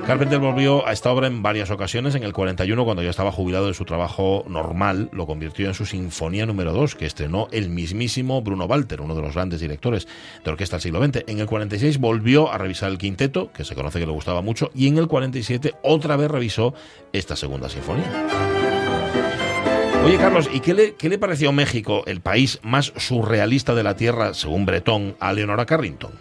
Carpenter 0.09 0.39
volvió 0.39 0.87
a 0.89 0.93
esta 0.93 1.13
obra 1.13 1.27
en 1.27 1.43
varias 1.43 1.71
ocasiones. 1.71 2.15
En 2.15 2.23
el 2.23 2.33
41, 2.33 2.83
cuando 2.87 3.03
ya 3.03 3.11
estaba 3.11 3.31
jubilado 3.31 3.67
de 3.67 3.75
su 3.75 3.85
trabajo 3.85 4.43
normal, 4.49 5.11
lo 5.13 5.27
convirtió 5.27 5.67
en 5.67 5.75
su 5.75 5.85
Sinfonía 5.85 6.47
número 6.47 6.73
2, 6.73 6.95
que 6.95 7.05
estrenó 7.05 7.47
el 7.53 7.69
mismísimo 7.69 8.41
Bruno 8.41 8.65
Walter, 8.65 9.03
uno 9.03 9.15
de 9.15 9.21
los 9.21 9.35
grandes 9.35 9.61
directores 9.61 10.09
de 10.43 10.51
orquesta 10.51 10.77
del 10.77 10.83
siglo 10.83 11.05
XX. 11.05 11.25
En 11.27 11.41
el 11.41 11.47
46 11.47 11.99
volvió 11.99 12.51
a 12.51 12.57
revisar 12.57 12.91
el 12.91 12.97
quinteto, 12.97 13.53
que 13.53 13.67
se 13.67 13.75
conoce 13.75 14.01
que 14.01 14.07
le 14.07 14.13
gustaba 14.13 14.41
mucho, 14.41 14.71
y 14.75 14.89
en 14.89 14.97
el 14.97 15.09
47 15.09 15.75
otra 15.83 16.17
vez 16.17 16.31
revisó 16.31 16.73
esta 17.13 17.37
segunda 17.37 17.69
sinfonía. 17.69 18.11
Oye, 20.07 20.17
Carlos, 20.17 20.49
¿y 20.51 20.61
qué 20.61 20.73
le, 20.73 20.95
qué 20.95 21.11
le 21.11 21.19
pareció 21.19 21.53
México, 21.53 22.05
el 22.07 22.23
país 22.23 22.61
más 22.63 22.95
surrealista 22.97 23.75
de 23.75 23.83
la 23.83 23.95
Tierra, 23.95 24.33
según 24.33 24.65
Bretón, 24.65 25.17
a 25.21 25.35
Leonora 25.35 25.67
Carrington? 25.67 26.13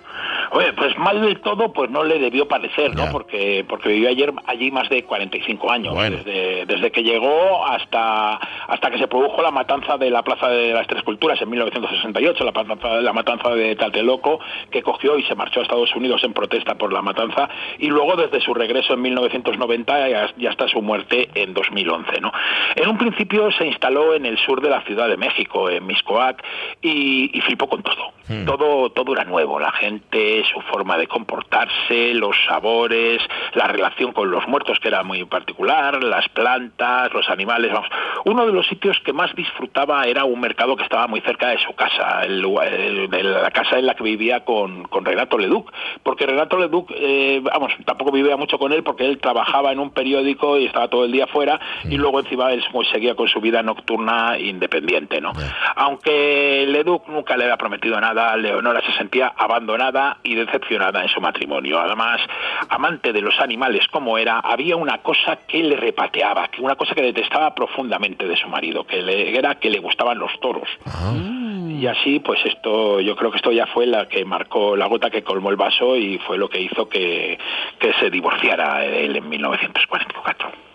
Oye, 0.51 0.73
pues 0.73 0.97
mal 0.97 1.21
del 1.21 1.39
todo, 1.41 1.71
pues 1.73 1.89
no 1.89 2.03
le 2.03 2.19
debió 2.19 2.47
parecer, 2.47 2.95
¿no? 2.95 3.05
Ya. 3.05 3.11
Porque, 3.11 3.65
porque 3.67 3.89
vivió 3.89 4.09
ayer 4.09 4.33
allí 4.45 4.71
más 4.71 4.89
de 4.89 5.03
45 5.03 5.71
años, 5.71 5.93
Bueno. 5.93 6.17
desde, 6.17 6.65
desde 6.65 6.91
que 6.91 7.03
llegó 7.03 7.65
hasta, 7.65 8.35
hasta 8.35 8.91
que 8.91 8.97
se 8.97 9.07
produjo 9.07 9.41
la 9.41 9.51
matanza 9.51 9.97
de 9.97 10.09
la 10.09 10.23
Plaza 10.23 10.49
de 10.49 10.73
las 10.73 10.87
Tres 10.87 11.03
Culturas 11.03 11.41
en 11.41 11.49
1968, 11.49 12.43
la 12.43 12.51
matanza, 12.51 12.87
la 13.01 13.13
matanza 13.13 13.49
de 13.49 13.75
Tlatelolco, 13.75 14.39
que 14.71 14.81
cogió 14.81 15.17
y 15.17 15.23
se 15.23 15.35
marchó 15.35 15.59
a 15.59 15.63
Estados 15.63 15.95
Unidos 15.95 16.23
en 16.23 16.33
protesta 16.33 16.75
por 16.75 16.93
la 16.93 17.01
matanza, 17.01 17.49
y 17.79 17.87
luego 17.87 18.15
desde 18.15 18.39
su 18.41 18.53
regreso 18.53 18.93
en 18.93 19.01
1990 19.01 20.09
y 20.09 20.13
hasta- 20.13 20.39
y 20.41 20.47
hasta 20.47 20.67
su 20.67 20.81
muerte 20.81 21.29
en 21.35 21.53
2011, 21.53 22.21
¿no? 22.21 22.31
En 22.75 22.87
un 22.87 22.97
principio 22.97 23.51
se 23.51 23.65
instaló 23.65 24.13
en 24.13 24.25
el 24.25 24.37
sur 24.39 24.61
de 24.61 24.69
la 24.69 24.81
Ciudad 24.81 25.07
de 25.07 25.17
México, 25.17 25.69
en 25.69 25.85
Miscoac, 25.85 26.43
y, 26.81 27.35
y 27.37 27.41
flipó 27.41 27.67
con 27.67 27.83
todo. 27.83 28.11
Hmm. 28.27 28.45
Todo, 28.45 28.89
todo 28.91 29.13
era 29.13 29.23
nuevo, 29.23 29.59
la 29.59 29.71
gente, 29.71 30.36
su 30.45 30.61
forma 30.61 30.97
de 30.97 31.07
comportarse, 31.07 32.13
los 32.13 32.35
sabores, 32.47 33.21
la 33.53 33.67
relación 33.67 34.11
con 34.11 34.29
los 34.31 34.47
muertos 34.47 34.79
que 34.79 34.87
era 34.89 35.03
muy 35.03 35.23
particular, 35.25 36.03
las 36.03 36.27
plantas, 36.29 37.13
los 37.13 37.29
animales, 37.29 37.71
vamos. 37.71 37.89
Uno 38.25 38.45
de 38.45 38.51
los 38.53 38.67
sitios 38.67 38.97
que 39.03 39.13
más 39.13 39.33
disfrutaba 39.35 40.03
era 40.05 40.23
un 40.25 40.39
mercado 40.39 40.75
que 40.75 40.83
estaba 40.83 41.07
muy 41.07 41.21
cerca 41.21 41.49
de 41.49 41.57
su 41.59 41.73
casa, 41.73 42.21
el 42.23 42.39
lugar- 42.41 42.67
el- 42.73 43.07
la 43.33 43.51
casa 43.51 43.77
en 43.79 43.85
la 43.85 43.95
que 43.95 44.03
vivía 44.03 44.43
con, 44.45 44.83
con 44.83 45.05
Renato 45.05 45.37
Leduc, 45.37 45.71
porque 46.03 46.25
Renato 46.25 46.57
Leduc, 46.57 46.91
eh, 46.95 47.39
vamos, 47.43 47.71
tampoco 47.85 48.11
vivía 48.11 48.37
mucho 48.37 48.57
con 48.59 48.71
él 48.73 48.83
porque 48.83 49.05
él 49.05 49.19
trabajaba 49.19 49.71
en 49.71 49.79
un 49.79 49.91
periódico 49.91 50.57
y 50.57 50.65
estaba 50.65 50.87
todo 50.87 51.05
el 51.05 51.11
día 51.11 51.27
fuera 51.27 51.59
y 51.85 51.97
luego 51.97 52.19
encima 52.19 52.51
él 52.51 52.63
seguía 52.91 53.15
con 53.15 53.27
su 53.27 53.39
vida 53.41 53.61
nocturna 53.63 54.37
independiente, 54.39 55.21
¿no? 55.21 55.31
Aunque 55.75 56.65
Leduc 56.67 57.07
nunca 57.07 57.37
le 57.37 57.45
había 57.45 57.57
prometido 57.57 57.99
nada, 58.01 58.35
Leonora 58.37 58.81
se 58.81 58.91
sentía 58.93 59.33
abandonada 59.37 60.17
y 60.27 60.35
decepcionada 60.35 61.01
en 61.01 61.09
su 61.09 61.21
matrimonio. 61.21 61.79
Además, 61.79 62.21
amante 62.69 63.13
de 63.13 63.21
los 63.21 63.39
animales 63.39 63.87
como 63.87 64.17
era, 64.17 64.39
había 64.39 64.75
una 64.75 64.99
cosa 64.99 65.37
que 65.47 65.63
le 65.63 65.75
repateaba, 65.75 66.49
que 66.49 66.61
una 66.61 66.75
cosa 66.75 66.93
que 66.93 67.01
detestaba 67.01 67.55
profundamente 67.55 68.27
de 68.27 68.35
su 68.35 68.47
marido, 68.47 68.85
que 68.85 69.01
le, 69.01 69.37
era 69.37 69.55
que 69.55 69.69
le 69.69 69.79
gustaban 69.79 70.19
los 70.19 70.37
toros. 70.39 70.69
Y 71.69 71.85
así, 71.85 72.19
pues 72.19 72.39
esto, 72.45 72.99
yo 72.99 73.15
creo 73.15 73.31
que 73.31 73.37
esto 73.37 73.51
ya 73.51 73.67
fue 73.67 73.85
la 73.85 74.07
que 74.07 74.25
marcó 74.25 74.75
la 74.75 74.87
gota 74.87 75.09
que 75.09 75.23
colmó 75.23 75.51
el 75.51 75.57
vaso 75.57 75.95
y 75.95 76.17
fue 76.17 76.37
lo 76.37 76.49
que 76.49 76.59
hizo 76.59 76.89
que, 76.89 77.37
que 77.79 77.93
se 77.93 78.09
divorciara 78.09 78.79
de 78.79 79.05
él 79.05 79.15
en 79.15 79.29
1944. 79.29 80.66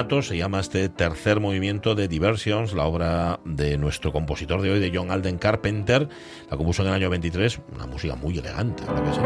Se 0.00 0.34
llama 0.34 0.60
este 0.60 0.88
tercer 0.88 1.40
movimiento 1.40 1.94
de 1.94 2.08
Diversions, 2.08 2.72
la 2.72 2.86
obra 2.86 3.38
de 3.44 3.76
nuestro 3.76 4.12
compositor 4.12 4.62
de 4.62 4.70
hoy, 4.70 4.80
de 4.80 4.90
John 4.94 5.10
Alden 5.10 5.36
Carpenter. 5.36 6.08
La 6.50 6.56
compuso 6.56 6.80
en 6.80 6.88
el 6.88 6.94
año 6.94 7.10
23, 7.10 7.60
una 7.74 7.86
música 7.86 8.16
muy 8.16 8.38
elegante, 8.38 8.82
¿verdad 8.86 9.04
que 9.04 9.12
sí? 9.12 9.20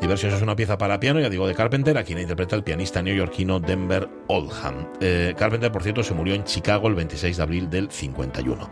Diversions 0.00 0.34
es 0.36 0.42
una 0.42 0.56
pieza 0.56 0.78
para 0.78 0.98
piano, 0.98 1.20
ya 1.20 1.28
digo, 1.28 1.46
de 1.46 1.54
Carpenter, 1.54 1.98
a 1.98 2.02
quien 2.02 2.18
interpreta 2.18 2.56
el 2.56 2.64
pianista 2.64 3.02
neoyorquino 3.02 3.60
Denver 3.60 4.08
Oldham. 4.28 4.88
Eh, 5.02 5.34
Carpenter, 5.36 5.70
por 5.70 5.82
cierto, 5.82 6.02
se 6.02 6.14
murió 6.14 6.34
en 6.34 6.44
Chicago 6.44 6.88
el 6.88 6.94
26 6.94 7.36
de 7.36 7.42
abril 7.42 7.68
del 7.68 7.90
51. 7.90 8.70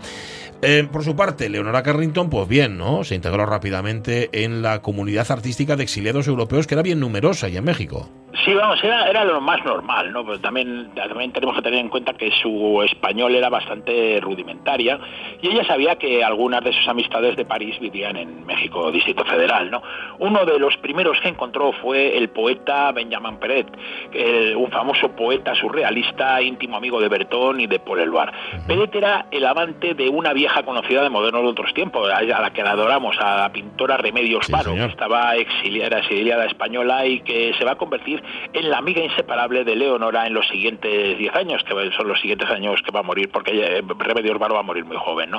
Eh, 0.62 0.88
por 0.90 1.04
su 1.04 1.14
parte, 1.14 1.50
Leonora 1.50 1.82
Carrington, 1.82 2.30
pues 2.30 2.48
bien, 2.48 2.78
¿no? 2.78 3.04
Se 3.04 3.14
integró 3.14 3.44
rápidamente 3.44 4.30
en 4.32 4.62
la 4.62 4.80
comunidad 4.80 5.30
artística 5.30 5.76
de 5.76 5.82
exiliados 5.82 6.26
europeos, 6.26 6.66
que 6.66 6.74
era 6.74 6.82
bien 6.82 7.00
numerosa 7.00 7.50
y 7.50 7.58
en 7.58 7.64
México. 7.64 8.08
Sí, 8.44 8.54
vamos, 8.54 8.82
era, 8.82 9.08
era 9.10 9.24
lo 9.24 9.40
más 9.42 9.62
normal, 9.64 10.10
¿no? 10.10 10.24
Pero 10.24 10.40
también, 10.40 10.90
también 10.94 11.32
tenemos 11.32 11.54
que 11.54 11.62
tener 11.62 11.80
en 11.80 11.90
cuenta 11.90 12.14
que 12.14 12.30
su 12.42 12.82
español 12.82 13.34
era 13.34 13.50
bastante 13.50 14.20
rudimentaria 14.22 14.98
y 15.42 15.48
ella 15.48 15.64
sabía 15.64 15.96
que 15.96 16.24
algunas 16.24 16.64
de 16.64 16.72
sus 16.72 16.88
amistades 16.88 17.36
de 17.36 17.44
París 17.44 17.78
vivían 17.78 18.16
en 18.16 18.46
México, 18.46 18.90
Distrito 18.90 19.24
Federal, 19.26 19.70
¿no? 19.70 19.82
Uno 20.18 20.46
de 20.46 20.58
los 20.58 20.74
primeros 20.78 21.20
que 21.20 21.28
encontró 21.28 21.72
fue 21.82 22.16
el 22.16 22.30
poeta 22.30 22.90
Benjamin 22.92 23.36
Peret, 23.36 23.66
el- 24.12 24.56
un 24.56 24.70
famoso 24.70 25.10
poeta 25.10 25.54
surrealista, 25.54 26.40
íntimo 26.40 26.78
amigo 26.78 27.00
de 27.00 27.08
Bertón 27.08 27.60
y 27.60 27.66
de 27.66 27.80
Paul 27.80 28.00
Eluard. 28.00 28.32
Peret 28.66 28.94
era 28.94 29.26
el 29.30 29.44
amante 29.44 29.92
de 29.94 30.08
una 30.08 30.32
vieja 30.32 30.62
conocida 30.62 31.02
de 31.02 31.10
modernos 31.10 31.42
de 31.42 31.48
otros 31.48 31.74
tiempos, 31.74 32.10
a 32.10 32.22
la 32.22 32.50
que 32.50 32.62
la 32.62 32.70
adoramos, 32.70 33.14
a 33.20 33.36
la 33.42 33.52
pintora 33.52 33.98
Remedios 33.98 34.48
Varo, 34.48 34.72
que 34.86 34.92
estaba 34.92 35.36
exiliada, 35.36 35.98
exiliada 35.98 36.46
española 36.46 37.04
y 37.06 37.20
que 37.20 37.52
se 37.58 37.64
va 37.66 37.72
a 37.72 37.76
convertir 37.76 38.21
en 38.52 38.70
la 38.70 38.78
amiga 38.78 39.02
inseparable 39.02 39.64
de 39.64 39.76
Leonora 39.76 40.26
en 40.26 40.34
los 40.34 40.46
siguientes 40.48 41.18
10 41.18 41.34
años, 41.34 41.62
que 41.64 41.74
son 41.96 42.08
los 42.08 42.20
siguientes 42.20 42.48
años 42.50 42.80
que 42.82 42.90
va 42.90 43.00
a 43.00 43.02
morir, 43.02 43.30
porque 43.30 43.52
ella, 43.52 43.66
eh, 43.66 43.82
Remedios 43.98 44.38
Varo 44.38 44.54
va 44.54 44.60
a 44.60 44.64
morir 44.64 44.84
muy 44.84 44.96
joven, 44.96 45.30
¿no? 45.30 45.38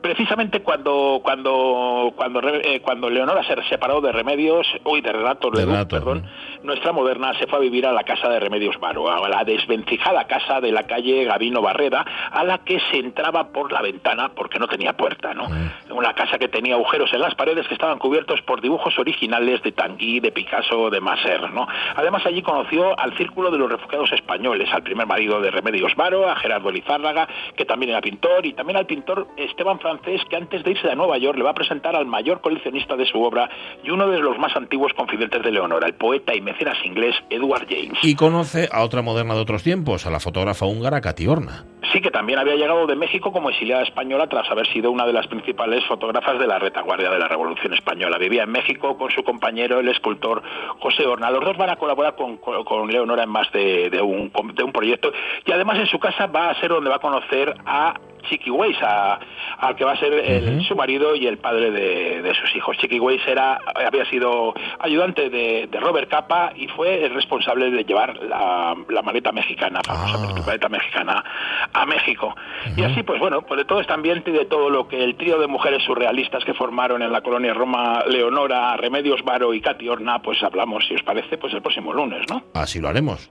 Precisamente 0.00 0.60
cuando 0.60 1.20
cuando 1.22 2.12
cuando 2.16 2.40
eh, 2.48 2.80
cuando 2.80 3.10
Leonora 3.10 3.42
se 3.44 3.54
separó 3.68 4.00
de 4.00 4.12
Remedios, 4.12 4.66
uy, 4.84 5.00
de 5.00 5.12
Renato, 5.12 5.50
perdón, 5.50 6.24
nuestra 6.62 6.92
moderna 6.92 7.32
se 7.38 7.46
fue 7.46 7.58
a 7.58 7.62
vivir 7.62 7.86
a 7.86 7.92
la 7.92 8.04
casa 8.04 8.28
de 8.28 8.40
Remedios 8.40 8.78
Varo, 8.78 9.10
a 9.10 9.28
la 9.28 9.44
desvencijada 9.44 10.26
casa 10.26 10.60
de 10.60 10.72
la 10.72 10.84
calle 10.84 11.24
Gavino 11.24 11.62
Barreda, 11.62 12.04
a 12.30 12.44
la 12.44 12.58
que 12.58 12.80
se 12.90 12.98
entraba 12.98 13.48
por 13.48 13.72
la 13.72 13.82
ventana 13.82 14.30
porque 14.34 14.58
no 14.58 14.68
tenía 14.68 14.96
puerta, 14.96 15.34
¿no? 15.34 15.48
Una 15.90 16.14
casa 16.14 16.38
que 16.38 16.48
tenía 16.48 16.74
agujeros 16.74 17.12
en 17.12 17.20
las 17.20 17.34
paredes 17.34 17.66
que 17.66 17.74
estaban 17.74 17.98
cubiertos 17.98 18.42
por 18.42 18.60
dibujos 18.60 18.98
originales 18.98 19.62
de 19.62 19.72
Tanguy, 19.72 20.20
de 20.20 20.32
Picasso, 20.32 20.90
de 20.90 21.00
Masser, 21.00 21.50
¿no? 21.50 21.66
Además 21.96 22.24
allí 22.26 22.42
conoció 22.42 22.98
al 22.98 23.16
círculo 23.16 23.50
de 23.50 23.58
los 23.58 23.70
refugiados 23.70 24.12
españoles, 24.12 24.68
al 24.72 24.82
primer 24.82 25.06
marido 25.06 25.40
de 25.40 25.50
Remedios 25.50 25.94
Varo, 25.96 26.28
a 26.28 26.36
Gerardo 26.36 26.68
Elizárraga, 26.68 27.28
que 27.56 27.64
también 27.64 27.90
era 27.90 28.00
pintor, 28.00 28.46
y 28.46 28.52
también 28.52 28.76
al 28.76 28.86
pintor 28.86 29.28
Esteban 29.36 29.80
Francés, 29.80 30.22
que 30.28 30.36
antes 30.36 30.62
de 30.62 30.72
irse 30.72 30.90
a 30.90 30.94
Nueva 30.94 31.18
York 31.18 31.36
le 31.38 31.44
va 31.44 31.50
a 31.50 31.54
presentar 31.54 31.96
al 31.96 32.06
mayor 32.06 32.40
coleccionista 32.40 32.96
de 32.96 33.06
su 33.06 33.22
obra 33.22 33.48
y 33.82 33.90
uno 33.90 34.08
de 34.08 34.18
los 34.20 34.38
más 34.38 34.54
antiguos 34.56 34.92
confidentes 34.94 35.42
de 35.42 35.52
Leonora, 35.52 35.86
el 35.86 35.94
poeta 35.94 36.34
y 36.34 36.40
mecenas 36.52 36.76
inglés 36.84 37.14
Edward 37.30 37.66
James. 37.68 37.98
Y 38.02 38.14
conoce 38.14 38.68
a 38.72 38.82
otra 38.82 39.02
moderna 39.02 39.34
de 39.34 39.40
otros 39.40 39.62
tiempos, 39.62 40.06
a 40.06 40.10
la 40.10 40.20
fotógrafa 40.20 40.66
húngara 40.66 41.00
Katy 41.00 41.26
Horna. 41.26 41.64
Sí, 41.92 42.00
que 42.00 42.10
también 42.10 42.38
había 42.38 42.54
llegado 42.54 42.86
de 42.86 42.94
México 42.94 43.32
como 43.32 43.50
exiliada 43.50 43.82
española 43.82 44.28
tras 44.28 44.48
haber 44.50 44.66
sido 44.72 44.90
una 44.92 45.06
de 45.06 45.12
las 45.12 45.26
principales 45.26 45.84
fotógrafas 45.86 46.38
de 46.38 46.46
la 46.46 46.58
retaguardia 46.58 47.10
de 47.10 47.18
la 47.18 47.26
Revolución 47.26 47.74
Española. 47.74 48.16
Vivía 48.18 48.44
en 48.44 48.50
México 48.52 48.96
con 48.96 49.10
su 49.10 49.24
compañero, 49.24 49.80
el 49.80 49.88
escultor 49.88 50.42
José 50.78 51.06
Horna. 51.06 51.30
Los 51.30 51.44
dos 51.44 51.56
van 51.56 51.70
a 51.70 51.76
colaborar 51.76 52.14
con, 52.14 52.36
con- 52.36 52.62
con 52.64 52.88
Leonora 52.90 53.24
en 53.24 53.30
más 53.30 53.50
de, 53.52 53.90
de 53.90 54.00
un, 54.00 54.30
de 54.54 54.62
un 54.62 54.72
proyecto 54.72 55.10
y 55.44 55.50
además 55.52 55.78
en 55.78 55.86
su 55.86 55.98
casa 55.98 56.26
va 56.26 56.50
a 56.50 56.60
ser 56.60 56.68
donde 56.70 56.90
va 56.90 56.96
a 56.96 57.00
conocer 57.00 57.54
a 57.66 57.94
Chiqui 58.22 58.50
Weiss, 58.50 58.76
a- 58.82 59.18
al 59.58 59.76
que 59.76 59.84
va 59.84 59.92
a 59.92 59.96
ser 59.96 60.12
el- 60.14 60.62
su 60.64 60.74
marido 60.76 61.14
y 61.16 61.26
el 61.26 61.38
padre 61.38 61.70
de, 61.70 62.22
de 62.22 62.34
sus 62.34 62.54
hijos. 62.56 62.76
Chiqui 62.78 62.98
Weiss 63.00 63.22
era, 63.26 63.60
había 63.74 64.04
sido 64.06 64.54
ayudante 64.78 65.30
de, 65.30 65.66
de 65.70 65.80
Robert 65.80 66.08
Capa 66.10 66.52
y 66.56 66.68
fue 66.68 67.04
el 67.04 67.14
responsable 67.14 67.70
de 67.70 67.84
llevar 67.84 68.16
la, 68.22 68.74
la 68.88 69.02
maleta 69.02 69.32
mexicana, 69.32 69.80
famosa 69.84 70.16
Ah. 70.20 70.42
maleta 70.46 70.68
mexicana, 70.68 71.24
a 71.72 71.86
México. 71.86 72.34
Y 72.76 72.82
así, 72.82 73.02
pues 73.02 73.18
bueno, 73.20 73.42
pues 73.42 73.58
de 73.58 73.64
todo 73.64 73.80
este 73.80 73.92
ambiente 73.92 74.30
y 74.30 74.34
de 74.34 74.44
todo 74.46 74.70
lo 74.70 74.88
que 74.88 75.02
el 75.02 75.16
trío 75.16 75.38
de 75.38 75.46
mujeres 75.46 75.82
surrealistas 75.84 76.44
que 76.44 76.54
formaron 76.54 77.02
en 77.02 77.12
la 77.12 77.20
colonia 77.20 77.54
Roma, 77.54 78.02
Leonora, 78.06 78.76
Remedios 78.76 79.22
Varo 79.24 79.52
y 79.54 79.60
Cati 79.60 79.88
Horna, 79.88 80.20
pues 80.20 80.42
hablamos, 80.42 80.86
si 80.86 80.94
os 80.94 81.02
parece, 81.02 81.38
pues 81.38 81.52
el 81.54 81.62
próximo 81.62 81.92
lunes, 81.92 82.26
¿no? 82.30 82.42
Así 82.54 82.80
lo 82.80 82.88
haremos. 82.88 83.28